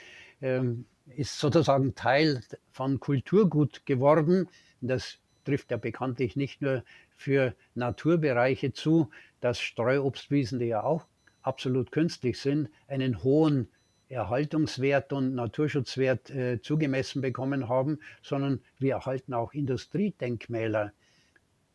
ähm, 0.41 0.85
ist 1.15 1.39
sozusagen 1.39 1.95
Teil 1.95 2.41
von 2.71 2.99
Kulturgut 2.99 3.85
geworden. 3.85 4.47
Das 4.81 5.17
trifft 5.43 5.71
ja 5.71 5.77
bekanntlich 5.77 6.35
nicht 6.35 6.61
nur 6.61 6.83
für 7.15 7.55
Naturbereiche 7.75 8.73
zu, 8.73 9.09
dass 9.41 9.59
Streuobstwiesen, 9.59 10.59
die 10.59 10.67
ja 10.67 10.83
auch 10.83 11.05
absolut 11.41 11.91
künstlich 11.91 12.39
sind, 12.39 12.69
einen 12.87 13.23
hohen 13.23 13.69
Erhaltungswert 14.09 15.13
und 15.13 15.35
Naturschutzwert 15.35 16.31
äh, 16.31 16.61
zugemessen 16.61 17.21
bekommen 17.21 17.69
haben, 17.69 17.99
sondern 18.23 18.61
wir 18.79 18.95
erhalten 18.95 19.33
auch 19.33 19.53
Industriedenkmäler. 19.53 20.93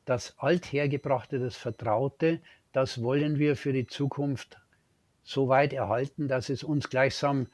Das 0.04 0.34
Althergebrachte, 0.38 1.38
das 1.38 1.56
Vertraute, 1.56 2.40
das 2.72 3.02
wollen 3.02 3.38
wir 3.38 3.56
für 3.56 3.72
die 3.72 3.86
Zukunft 3.86 4.58
so 5.22 5.48
weit 5.48 5.72
erhalten, 5.72 6.28
dass 6.28 6.48
es 6.50 6.64
uns 6.64 6.90
gleichsam 6.90 7.46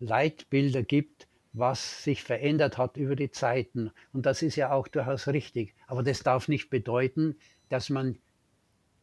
Leitbilder 0.00 0.82
gibt, 0.82 1.28
was 1.52 2.02
sich 2.02 2.22
verändert 2.22 2.76
hat 2.78 2.96
über 2.96 3.16
die 3.16 3.30
Zeiten. 3.30 3.90
Und 4.12 4.26
das 4.26 4.42
ist 4.42 4.56
ja 4.56 4.72
auch 4.72 4.88
durchaus 4.88 5.28
richtig. 5.28 5.74
Aber 5.86 6.02
das 6.02 6.22
darf 6.22 6.48
nicht 6.48 6.70
bedeuten, 6.70 7.36
dass 7.68 7.90
man 7.90 8.18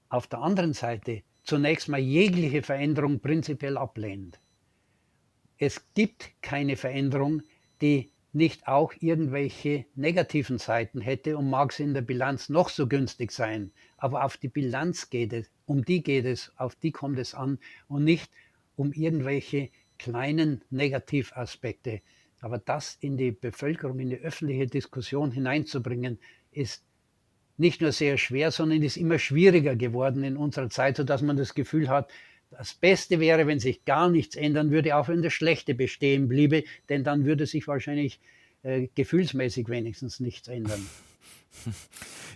auf 0.09 0.27
der 0.27 0.39
anderen 0.39 0.73
Seite 0.73 1.23
zunächst 1.43 1.89
mal 1.89 1.99
jegliche 1.99 2.63
Veränderung 2.63 3.19
prinzipiell 3.19 3.77
ablehnt. 3.77 4.39
Es 5.57 5.85
gibt 5.93 6.31
keine 6.41 6.75
Veränderung, 6.75 7.41
die 7.81 8.11
nicht 8.33 8.67
auch 8.67 8.93
irgendwelche 8.99 9.85
negativen 9.95 10.57
Seiten 10.57 10.99
hätte 10.99 11.37
und 11.37 11.49
mag 11.49 11.71
sie 11.71 11.83
in 11.83 11.93
der 11.93 12.01
Bilanz 12.01 12.49
noch 12.49 12.69
so 12.69 12.87
günstig 12.87 13.31
sein. 13.31 13.71
Aber 13.97 14.25
auf 14.25 14.37
die 14.37 14.47
Bilanz 14.47 15.09
geht 15.09 15.33
es, 15.33 15.49
um 15.65 15.85
die 15.85 16.01
geht 16.01 16.25
es, 16.25 16.51
auf 16.57 16.75
die 16.75 16.91
kommt 16.91 17.19
es 17.19 17.35
an 17.35 17.59
und 17.87 18.03
nicht 18.03 18.31
um 18.75 18.91
irgendwelche 18.91 19.69
kleinen 19.99 20.63
Negativaspekte. 20.71 22.01
Aber 22.41 22.57
das 22.57 22.97
in 22.99 23.15
die 23.15 23.31
Bevölkerung, 23.31 23.99
in 23.99 24.09
die 24.09 24.17
öffentliche 24.17 24.67
Diskussion 24.67 25.31
hineinzubringen, 25.31 26.19
ist 26.51 26.83
nicht 27.57 27.81
nur 27.81 27.91
sehr 27.91 28.17
schwer, 28.17 28.51
sondern 28.51 28.81
ist 28.81 28.97
immer 28.97 29.19
schwieriger 29.19 29.75
geworden 29.75 30.23
in 30.23 30.37
unserer 30.37 30.69
Zeit, 30.69 30.97
sodass 30.97 31.21
man 31.21 31.37
das 31.37 31.53
Gefühl 31.53 31.89
hat, 31.89 32.09
das 32.51 32.73
Beste 32.73 33.19
wäre, 33.19 33.47
wenn 33.47 33.59
sich 33.59 33.83
gar 33.85 34.09
nichts 34.09 34.35
ändern 34.35 34.71
würde, 34.71 34.95
auch 34.95 35.07
wenn 35.07 35.21
das 35.21 35.33
Schlechte 35.33 35.73
bestehen 35.73 36.27
bliebe, 36.27 36.63
denn 36.89 37.03
dann 37.03 37.25
würde 37.25 37.45
sich 37.47 37.67
wahrscheinlich 37.67 38.19
äh, 38.63 38.87
gefühlsmäßig 38.95 39.69
wenigstens 39.69 40.19
nichts 40.19 40.47
ändern. 40.47 40.85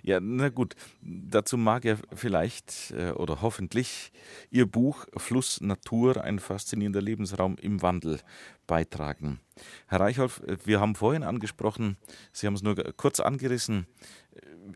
Ja, 0.04 0.20
na 0.22 0.48
gut, 0.48 0.76
dazu 1.02 1.58
mag 1.58 1.84
ja 1.84 1.98
vielleicht 2.14 2.94
äh, 2.96 3.12
oder 3.12 3.42
hoffentlich 3.42 4.12
Ihr 4.52 4.66
Buch 4.66 5.06
Fluss 5.18 5.60
Natur, 5.60 6.24
ein 6.24 6.40
faszinierender 6.40 7.02
Lebensraum 7.02 7.58
im 7.58 7.82
Wandel 7.82 8.20
beitragen. 8.68 9.40
Herr 9.88 10.00
Reichholf, 10.00 10.42
wir 10.64 10.80
haben 10.80 10.96
vorhin 10.96 11.24
angesprochen, 11.24 11.98
Sie 12.32 12.48
haben 12.48 12.54
es 12.54 12.62
nur 12.62 12.76
kurz 12.96 13.20
angerissen, 13.20 13.88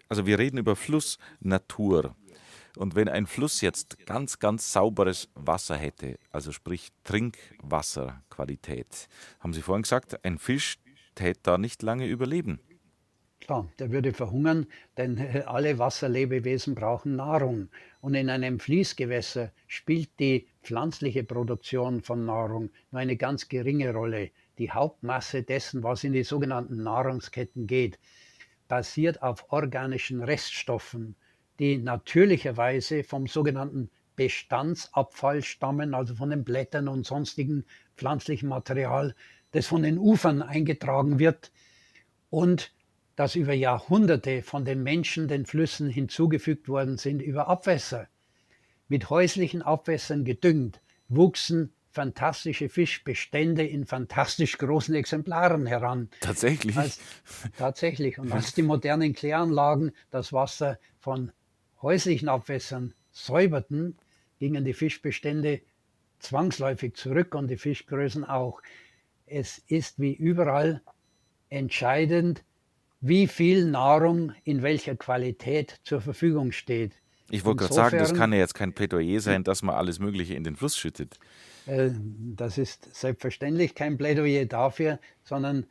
also 0.08 0.26
wir 0.26 0.40
reden 0.40 0.58
über 0.58 0.76
Fluss 0.76 1.18
Natur. 1.40 2.16
Und 2.78 2.96
wenn 2.96 3.10
ein 3.10 3.28
Fluss 3.28 3.62
jetzt 3.62 4.06
ganz, 4.06 4.40
ganz 4.40 4.72
sauberes 4.72 5.30
Wasser 5.36 5.76
hätte, 5.76 6.18
also 6.32 6.52
sprich 6.52 6.90
Trinkwasserqualität, 7.04 9.10
haben 9.40 9.54
Sie 9.54 9.62
vorhin 9.62 9.84
gesagt, 9.84 10.24
ein 10.24 10.38
Fisch 10.38 10.78
täte 11.16 11.40
da 11.44 11.58
nicht 11.58 11.84
lange 11.84 12.08
überleben. 12.08 12.60
Klar, 13.42 13.68
der 13.80 13.92
würde 13.92 14.14
verhungern, 14.14 14.68
denn 14.98 15.18
alle 15.48 15.80
Wasserlebewesen 15.80 16.76
brauchen 16.76 17.16
Nahrung. 17.16 17.70
Und 18.00 18.14
in 18.14 18.30
einem 18.30 18.60
Fließgewässer 18.60 19.52
spielt 19.68 20.10
die 20.20 20.48
pflanzliche 20.64 21.24
Produktion 21.24 22.02
von 22.02 22.26
Nahrung 22.26 22.70
nur 22.92 23.02
eine 23.02 23.18
ganz 23.18 23.50
geringe 23.50 23.94
Rolle. 23.94 24.30
Die 24.60 24.72
Hauptmasse 24.72 25.42
dessen, 25.42 25.82
was 25.82 26.04
in 26.04 26.14
die 26.14 26.24
sogenannten 26.24 26.84
Nahrungsketten 26.84 27.66
geht, 27.66 27.98
basiert 28.72 29.22
auf 29.22 29.52
organischen 29.52 30.24
Reststoffen, 30.24 31.18
die 31.60 31.78
natürlicherweise 31.78 33.04
vom 33.04 33.28
sogenannten 33.28 33.90
Bestandsabfall 34.16 35.44
stammen, 35.44 35.94
also 35.94 36.16
von 36.16 36.30
den 36.30 36.46
Blättern 36.46 36.88
und 36.88 37.06
sonstigen 37.06 37.66
pflanzlichen 37.98 38.48
Material, 38.48 39.14
das 39.52 39.68
von 39.68 39.84
den 39.84 39.98
Ufern 39.98 40.42
eingetragen 40.42 41.20
wird 41.20 41.52
und 42.30 42.74
das 43.18 43.36
über 43.36 43.52
Jahrhunderte 43.52 44.42
von 44.42 44.64
den 44.64 44.84
Menschen 44.84 45.28
den 45.28 45.46
Flüssen 45.46 45.90
hinzugefügt 45.90 46.70
worden 46.70 46.98
sind 46.98 47.22
über 47.22 47.50
Abwässer. 47.50 48.08
mit 48.88 49.10
häuslichen 49.10 49.62
Abwässern 49.62 50.24
gedüngt, 50.24 50.80
wuchsen 51.10 51.74
fantastische 51.92 52.70
Fischbestände 52.70 53.66
in 53.66 53.86
fantastisch 53.86 54.58
großen 54.58 54.96
Exemplaren 54.96 55.66
heran. 55.66 56.10
Tatsächlich? 56.22 56.78
Als, 56.78 57.00
tatsächlich. 57.58 58.18
Und 58.18 58.32
als 58.32 58.54
die 58.54 58.64
modernen 58.64 59.14
Kläranlagen 59.14 59.92
das 60.10 60.32
Wasser 60.32 60.80
von 61.00 61.32
häuslichen 61.82 62.30
Abwässern 62.30 62.94
säuberten, 63.12 63.98
gingen 64.40 64.64
die 64.64 64.74
Fischbestände 64.74 65.62
zwangsläufig 66.20 66.96
zurück 66.96 67.36
und 67.36 67.50
die 67.50 67.58
Fischgrößen 67.58 68.24
auch. 68.24 68.62
Es 69.26 69.62
ist 69.68 70.00
wie 70.00 70.14
überall 70.14 70.82
entscheidend, 71.50 72.44
wie 73.02 73.28
viel 73.28 73.66
Nahrung 73.66 74.34
in 74.44 74.62
welcher 74.62 74.96
Qualität 74.96 75.80
zur 75.84 76.02
Verfügung 76.02 76.52
steht. 76.52 76.94
Ich 77.30 77.46
wollte 77.46 77.60
gerade 77.60 77.74
sagen, 77.74 77.98
das 77.98 78.14
kann 78.14 78.34
ja 78.34 78.40
jetzt 78.40 78.54
kein 78.54 78.74
Plädoyer 78.74 79.20
sein, 79.20 79.44
dass 79.44 79.62
man 79.62 79.76
alles 79.76 80.00
Mögliche 80.00 80.36
in 80.36 80.44
den 80.44 80.56
Fluss 80.56 80.78
schüttet. 80.78 81.18
Äh, 81.66 81.92
das 82.36 82.58
ist 82.58 82.94
selbstverständlich 82.96 83.76
kein 83.76 83.98
Plädoyer 83.98 84.46
dafür, 84.46 85.00
sondern 85.24 85.66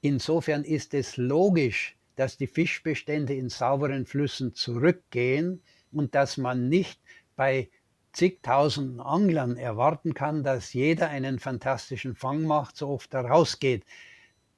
insofern 0.00 0.64
ist 0.64 0.94
es 0.94 1.16
logisch, 1.16 1.96
dass 2.16 2.36
die 2.36 2.46
Fischbestände 2.46 3.34
in 3.34 3.48
sauberen 3.48 4.06
Flüssen 4.06 4.54
zurückgehen 4.54 5.62
und 5.90 6.14
dass 6.14 6.36
man 6.36 6.68
nicht 6.68 7.00
bei 7.36 7.68
zigtausenden 8.12 9.00
Anglern 9.00 9.56
erwarten 9.56 10.14
kann, 10.14 10.44
dass 10.44 10.72
jeder 10.72 11.10
einen 11.10 11.40
fantastischen 11.40 12.14
Fang 12.14 12.42
macht, 12.42 12.76
so 12.76 12.88
oft 12.88 13.12
er 13.12 13.24
rausgeht. 13.24 13.84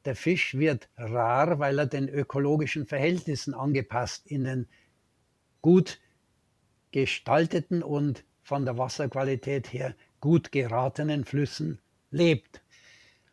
Der 0.04 0.14
Fisch 0.14 0.54
wird 0.54 0.90
rar, 0.96 1.58
weil 1.58 1.78
er 1.78 1.86
den 1.86 2.08
ökologischen 2.08 2.86
Verhältnissen 2.86 3.54
angepasst 3.54 4.26
in 4.26 4.44
den 4.44 4.68
gut 5.62 6.00
gestalteten 6.92 7.82
und 7.82 8.24
von 8.42 8.64
der 8.64 8.78
Wasserqualität 8.78 9.72
her 9.72 9.94
gut 10.26 10.50
geratenen 10.50 11.24
Flüssen 11.24 11.78
lebt. 12.10 12.60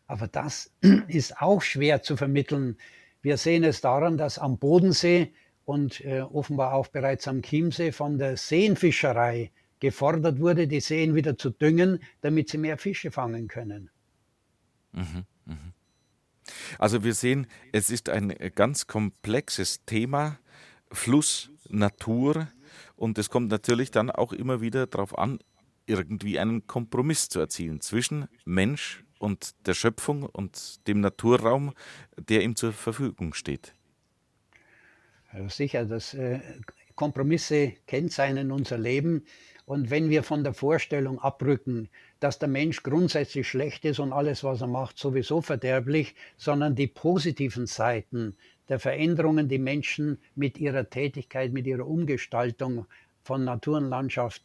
Aber 0.06 0.28
das 0.28 0.70
ist 1.08 1.42
auch 1.42 1.60
schwer 1.60 2.02
zu 2.02 2.16
vermitteln. 2.16 2.76
Wir 3.20 3.36
sehen 3.36 3.64
es 3.64 3.80
daran, 3.80 4.16
dass 4.16 4.38
am 4.38 4.58
Bodensee 4.58 5.32
und 5.64 6.04
äh, 6.04 6.20
offenbar 6.20 6.72
auch 6.72 6.86
bereits 6.86 7.26
am 7.26 7.42
Chiemsee 7.42 7.90
von 7.90 8.16
der 8.16 8.36
Seenfischerei 8.36 9.50
gefordert 9.80 10.38
wurde, 10.38 10.68
die 10.68 10.78
Seen 10.78 11.16
wieder 11.16 11.36
zu 11.36 11.50
düngen, 11.50 11.98
damit 12.20 12.48
sie 12.48 12.58
mehr 12.58 12.78
Fische 12.78 13.10
fangen 13.10 13.48
können. 13.48 13.90
Mhm, 14.92 15.24
mh. 15.46 15.56
Also 16.78 17.02
wir 17.02 17.14
sehen, 17.14 17.48
es 17.72 17.90
ist 17.90 18.08
ein 18.08 18.28
ganz 18.54 18.86
komplexes 18.86 19.84
Thema, 19.84 20.38
Fluss, 20.92 21.50
Natur, 21.68 22.46
und 22.94 23.18
es 23.18 23.30
kommt 23.30 23.50
natürlich 23.50 23.90
dann 23.90 24.12
auch 24.12 24.32
immer 24.32 24.60
wieder 24.60 24.86
darauf 24.86 25.18
an, 25.18 25.40
irgendwie 25.86 26.38
einen 26.38 26.66
Kompromiss 26.66 27.28
zu 27.28 27.40
erzielen 27.40 27.80
zwischen 27.80 28.28
Mensch 28.44 29.04
und 29.18 29.54
der 29.66 29.74
Schöpfung 29.74 30.24
und 30.24 30.86
dem 30.86 31.00
Naturraum, 31.00 31.72
der 32.16 32.42
ihm 32.42 32.56
zur 32.56 32.72
Verfügung 32.72 33.34
steht. 33.34 33.74
Also 35.30 35.48
sicher, 35.48 35.84
dass 35.84 36.14
äh, 36.14 36.40
Kompromisse 36.94 37.72
kennzeichnen 37.86 38.52
unser 38.52 38.78
Leben. 38.78 39.24
Und 39.66 39.90
wenn 39.90 40.10
wir 40.10 40.22
von 40.22 40.44
der 40.44 40.52
Vorstellung 40.52 41.18
abrücken, 41.18 41.88
dass 42.20 42.38
der 42.38 42.48
Mensch 42.48 42.82
grundsätzlich 42.82 43.48
schlecht 43.48 43.84
ist 43.84 43.98
und 43.98 44.12
alles, 44.12 44.44
was 44.44 44.60
er 44.60 44.66
macht, 44.66 44.98
sowieso 44.98 45.40
verderblich, 45.40 46.14
sondern 46.36 46.74
die 46.74 46.86
positiven 46.86 47.66
Seiten 47.66 48.36
der 48.68 48.78
Veränderungen, 48.78 49.48
die 49.48 49.58
Menschen 49.58 50.18
mit 50.34 50.58
ihrer 50.58 50.88
Tätigkeit, 50.88 51.52
mit 51.52 51.66
ihrer 51.66 51.86
Umgestaltung 51.86 52.86
von 53.22 53.44
Natur 53.44 53.78
und 53.78 53.88
Landschaft 53.88 54.42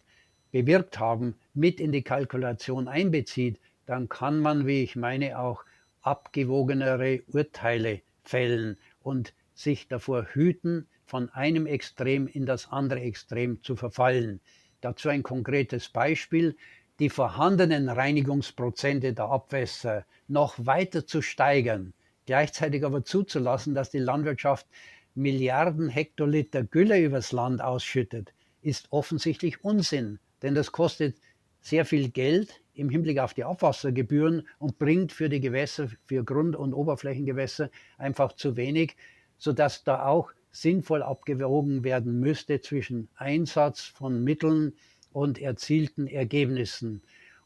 bewirkt 0.51 0.99
haben, 0.99 1.35
mit 1.53 1.79
in 1.79 1.91
die 1.91 2.03
Kalkulation 2.03 2.87
einbezieht, 2.87 3.59
dann 3.85 4.09
kann 4.09 4.39
man, 4.39 4.67
wie 4.67 4.83
ich 4.83 4.95
meine, 4.95 5.39
auch 5.39 5.63
abgewogenere 6.01 7.21
Urteile 7.27 8.01
fällen 8.23 8.77
und 9.01 9.33
sich 9.53 9.87
davor 9.87 10.27
hüten, 10.33 10.87
von 11.05 11.29
einem 11.31 11.65
Extrem 11.65 12.27
in 12.27 12.45
das 12.45 12.71
andere 12.71 13.01
Extrem 13.01 13.63
zu 13.63 13.75
verfallen. 13.75 14.39
Dazu 14.81 15.09
ein 15.09 15.23
konkretes 15.23 15.89
Beispiel. 15.89 16.55
Die 16.99 17.09
vorhandenen 17.09 17.89
Reinigungsprozente 17.89 19.13
der 19.13 19.25
Abwässer 19.25 20.05
noch 20.27 20.53
weiter 20.65 21.07
zu 21.07 21.21
steigern, 21.21 21.93
gleichzeitig 22.25 22.85
aber 22.85 23.03
zuzulassen, 23.03 23.73
dass 23.73 23.89
die 23.89 23.99
Landwirtschaft 23.99 24.67
Milliarden 25.15 25.89
Hektoliter 25.89 26.63
Gülle 26.63 26.99
übers 27.01 27.31
Land 27.31 27.61
ausschüttet, 27.61 28.33
ist 28.61 28.91
offensichtlich 28.91 29.63
Unsinn, 29.63 30.19
denn 30.41 30.55
das 30.55 30.71
kostet 30.71 31.17
sehr 31.61 31.85
viel 31.85 32.09
Geld 32.09 32.61
im 32.73 32.89
Hinblick 32.89 33.19
auf 33.19 33.33
die 33.33 33.43
Abwassergebühren 33.43 34.47
und 34.57 34.79
bringt 34.79 35.11
für 35.11 35.29
die 35.29 35.41
Gewässer, 35.41 35.89
für 36.05 36.23
Grund- 36.23 36.55
und 36.55 36.73
Oberflächengewässer 36.73 37.69
einfach 37.97 38.33
zu 38.33 38.55
wenig, 38.55 38.95
sodass 39.37 39.83
da 39.83 40.05
auch 40.05 40.31
sinnvoll 40.51 41.03
abgewogen 41.03 41.83
werden 41.83 42.19
müsste 42.19 42.61
zwischen 42.61 43.09
Einsatz 43.15 43.81
von 43.81 44.23
Mitteln 44.23 44.73
und 45.11 45.39
erzielten 45.39 46.07
Ergebnissen. 46.07 47.01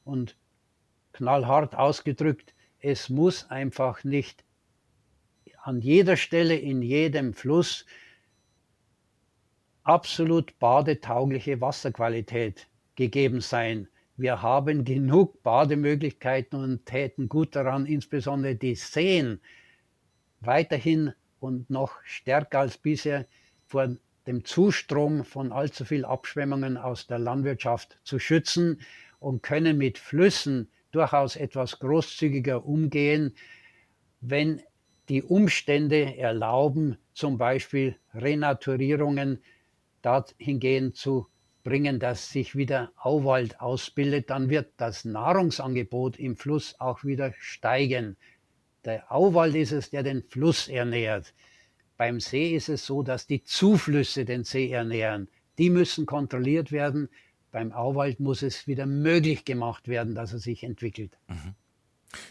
Und 0.06 0.38
knallhart 1.14 1.76
ausgedrückt, 1.76 2.54
es 2.80 3.10
muss 3.10 3.50
einfach 3.50 4.04
nicht 4.04 4.44
an 5.62 5.80
jeder 5.80 6.18
Stelle 6.18 6.56
in 6.56 6.82
jedem 6.82 7.34
Fluss 7.34 7.86
absolut 9.84 10.58
badetaugliche 10.60 11.62
Wasserqualität 11.62 12.68
gegeben 12.96 13.42
sein. 13.42 13.88
Wir 14.16 14.42
haben 14.42 14.86
genug 14.86 15.42
Bademöglichkeiten 15.44 16.60
und 16.60 16.86
täten 16.86 17.30
gut 17.30 17.56
daran, 17.56 17.86
insbesondere 17.86 18.56
die 18.56 18.76
Seen 18.76 19.40
weiterhin 20.40 21.14
und 21.40 21.70
noch 21.70 21.96
stärker 22.04 22.60
als 22.60 22.78
bisher 22.78 23.26
vor 23.66 23.96
dem 24.28 24.46
Zustrom 24.46 25.26
von 25.26 25.52
allzu 25.52 25.84
viel 25.86 26.06
Abschwemmungen 26.06 26.78
aus 26.78 27.08
der 27.08 27.20
Landwirtschaft 27.20 27.98
zu 28.04 28.20
schützen 28.20 28.82
und 29.20 29.42
können 29.42 29.78
mit 29.78 29.98
Flüssen 29.98 30.70
durchaus 30.92 31.36
etwas 31.36 31.80
großzügiger 31.80 32.66
umgehen, 32.66 33.34
wenn 34.22 34.62
die 35.10 35.24
Umstände 35.24 36.16
erlauben, 36.18 36.98
zum 37.14 37.38
Beispiel 37.38 37.98
Renaturierungen 38.14 39.44
dahingehend 40.02 40.96
zu 40.96 41.28
bringen, 41.64 42.00
dass 42.00 42.30
sich 42.30 42.56
wieder 42.56 42.92
Auwald 42.98 43.60
ausbildet, 43.60 44.30
dann 44.30 44.50
wird 44.50 44.74
das 44.78 45.06
Nahrungsangebot 45.06 46.20
im 46.20 46.36
Fluss 46.36 46.76
auch 46.80 47.04
wieder 47.04 47.34
steigen. 47.40 48.18
Der 48.86 49.12
Auwald 49.12 49.56
ist 49.56 49.72
es, 49.72 49.90
der 49.90 50.04
den 50.04 50.24
Fluss 50.24 50.68
ernährt. 50.68 51.34
Beim 51.98 52.20
See 52.20 52.56
ist 52.56 52.70
es 52.70 52.86
so, 52.86 53.02
dass 53.02 53.28
die 53.28 53.44
Zuflüsse 53.44 54.26
den 54.26 54.44
See 54.44 54.70
ernähren. 54.70 55.30
Die 55.58 55.70
müssen 55.70 56.06
kontrolliert 56.06 56.72
werden. 56.72 57.10
Beim 57.52 57.72
Auwald 57.72 58.20
muss 58.20 58.42
es 58.42 58.68
wieder 58.68 58.86
möglich 58.86 59.46
gemacht 59.46 59.88
werden, 59.88 60.16
dass 60.16 60.34
er 60.34 60.40
sich 60.40 60.64
entwickelt. 60.64 61.18
Mhm. 61.28 61.56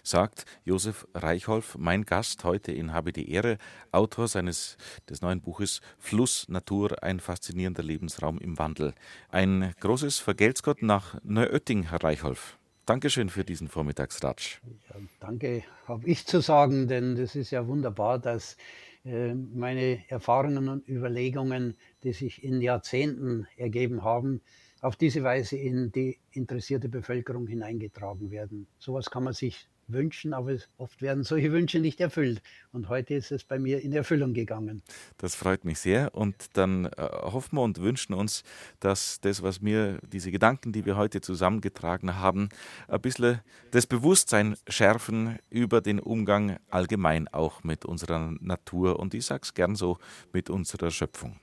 Sagt 0.03 0.45
Josef 0.64 1.07
Reichholf, 1.14 1.76
mein 1.78 2.05
Gast 2.05 2.45
heute 2.45 2.72
in 2.72 2.93
Habe 2.93 3.12
die 3.12 3.30
Ehre, 3.30 3.59
Autor 3.91 4.28
seines 4.28 4.76
des 5.09 5.22
neuen 5.22 5.41
Buches 5.41 5.80
Fluss, 5.99 6.49
Natur, 6.49 7.03
ein 7.03 7.20
faszinierender 7.20 7.83
Lebensraum 7.83 8.39
im 8.39 8.59
Wandel. 8.59 8.95
Ein 9.28 9.74
großes 9.80 10.18
Vergelt's 10.18 10.62
Gott 10.62 10.83
nach 10.83 11.18
Neuötting, 11.22 11.85
Herr 11.85 12.03
Reichholf. 12.03 12.59
Dankeschön 12.85 13.28
für 13.28 13.45
diesen 13.45 13.68
Vormittagsratsch. 13.68 14.61
Ja, 14.91 14.97
danke, 15.20 15.62
habe 15.87 16.07
ich 16.09 16.26
zu 16.26 16.41
sagen, 16.41 16.89
denn 16.89 17.14
das 17.14 17.37
ist 17.37 17.53
ja 17.53 17.66
wunderbar, 17.68 18.18
dass 18.18 18.57
äh, 19.05 19.35
meine 19.35 20.03
Erfahrungen 20.09 20.68
und 20.68 20.89
Überlegungen, 20.89 21.76
die 22.03 22.12
sich 22.12 22.43
in 22.43 22.61
Jahrzehnten 22.61 23.47
ergeben 23.57 24.03
haben, 24.03 24.41
auf 24.80 24.97
diese 24.97 25.22
Weise 25.22 25.57
in 25.57 25.93
die 25.93 26.18
interessierte 26.33 26.89
Bevölkerung 26.89 27.47
hineingetragen 27.47 28.33
werden. 28.33 28.66
Sowas 28.78 29.11
kann 29.11 29.22
man 29.22 29.33
sich 29.33 29.68
wünschen, 29.89 30.33
aber 30.35 30.57
oft 30.78 31.03
werden 31.03 31.24
solche 31.24 31.53
Wünsche 31.53 31.78
nicht 31.78 32.01
erfüllt. 32.01 32.43
Und 32.72 32.89
heute 32.89 33.14
ist 33.14 33.33
es 33.33 33.45
bei 33.45 33.59
mir 33.59 33.83
in 33.83 33.93
Erfüllung 33.93 34.35
gegangen. 34.35 34.83
Das 35.18 35.35
freut 35.35 35.64
mich 35.64 35.78
sehr. 35.78 36.14
Und 36.14 36.57
dann 36.57 36.87
äh, 36.87 36.91
hoffen 36.99 37.57
wir 37.57 37.62
und 37.62 37.80
wünschen 37.80 38.14
uns, 38.14 38.43
dass 38.80 39.20
das, 39.20 39.43
was 39.43 39.61
mir, 39.61 39.99
diese 40.12 40.30
Gedanken, 40.30 40.72
die 40.72 40.85
wir 40.85 40.97
heute 40.97 41.20
zusammengetragen 41.20 42.16
haben, 42.16 42.49
ein 42.89 43.01
bisschen 43.01 43.41
das 43.70 43.87
Bewusstsein 43.87 44.57
schärfen 44.68 45.39
über 45.51 45.80
den 45.80 46.01
Umgang 46.01 46.59
allgemein 46.70 47.28
auch 47.28 47.64
mit 47.64 47.85
unserer 47.85 48.35
Natur 48.41 48.99
und 48.99 49.14
ich 49.14 49.26
sage 49.26 49.43
es 49.45 49.55
gern 49.55 49.74
so, 49.74 49.99
mit 50.33 50.51
unserer 50.51 50.91
Schöpfung. 50.91 51.37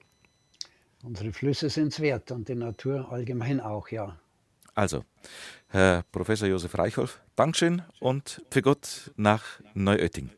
Unsere 1.03 1.31
Flüsse 1.31 1.69
sind 1.69 1.93
es 1.93 1.99
wert 2.01 2.31
und 2.31 2.49
die 2.49 2.55
Natur 2.55 3.11
allgemein 3.11 3.61
auch, 3.61 3.89
ja. 3.89 4.19
Also, 4.75 5.03
Herr 5.67 6.03
Professor 6.11 6.47
Josef 6.47 6.77
Reichholf, 6.77 7.21
Dankeschön 7.35 7.83
und 7.99 8.41
für 8.49 8.61
Gott 8.61 9.11
nach 9.15 9.43
Neuötting. 9.73 10.29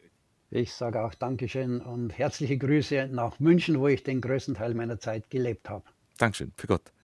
Ich 0.50 0.74
sage 0.74 1.02
auch 1.02 1.14
Dankeschön 1.16 1.80
und 1.80 2.10
herzliche 2.10 2.58
Grüße 2.58 3.08
nach 3.12 3.40
München, 3.40 3.80
wo 3.80 3.88
ich 3.88 4.04
den 4.04 4.20
größten 4.20 4.56
Teil 4.56 4.74
meiner 4.74 5.00
Zeit 5.00 5.30
gelebt 5.30 5.70
habe. 5.70 5.86
Dankeschön, 6.18 6.52
für 6.58 6.68
Gott. 6.68 6.92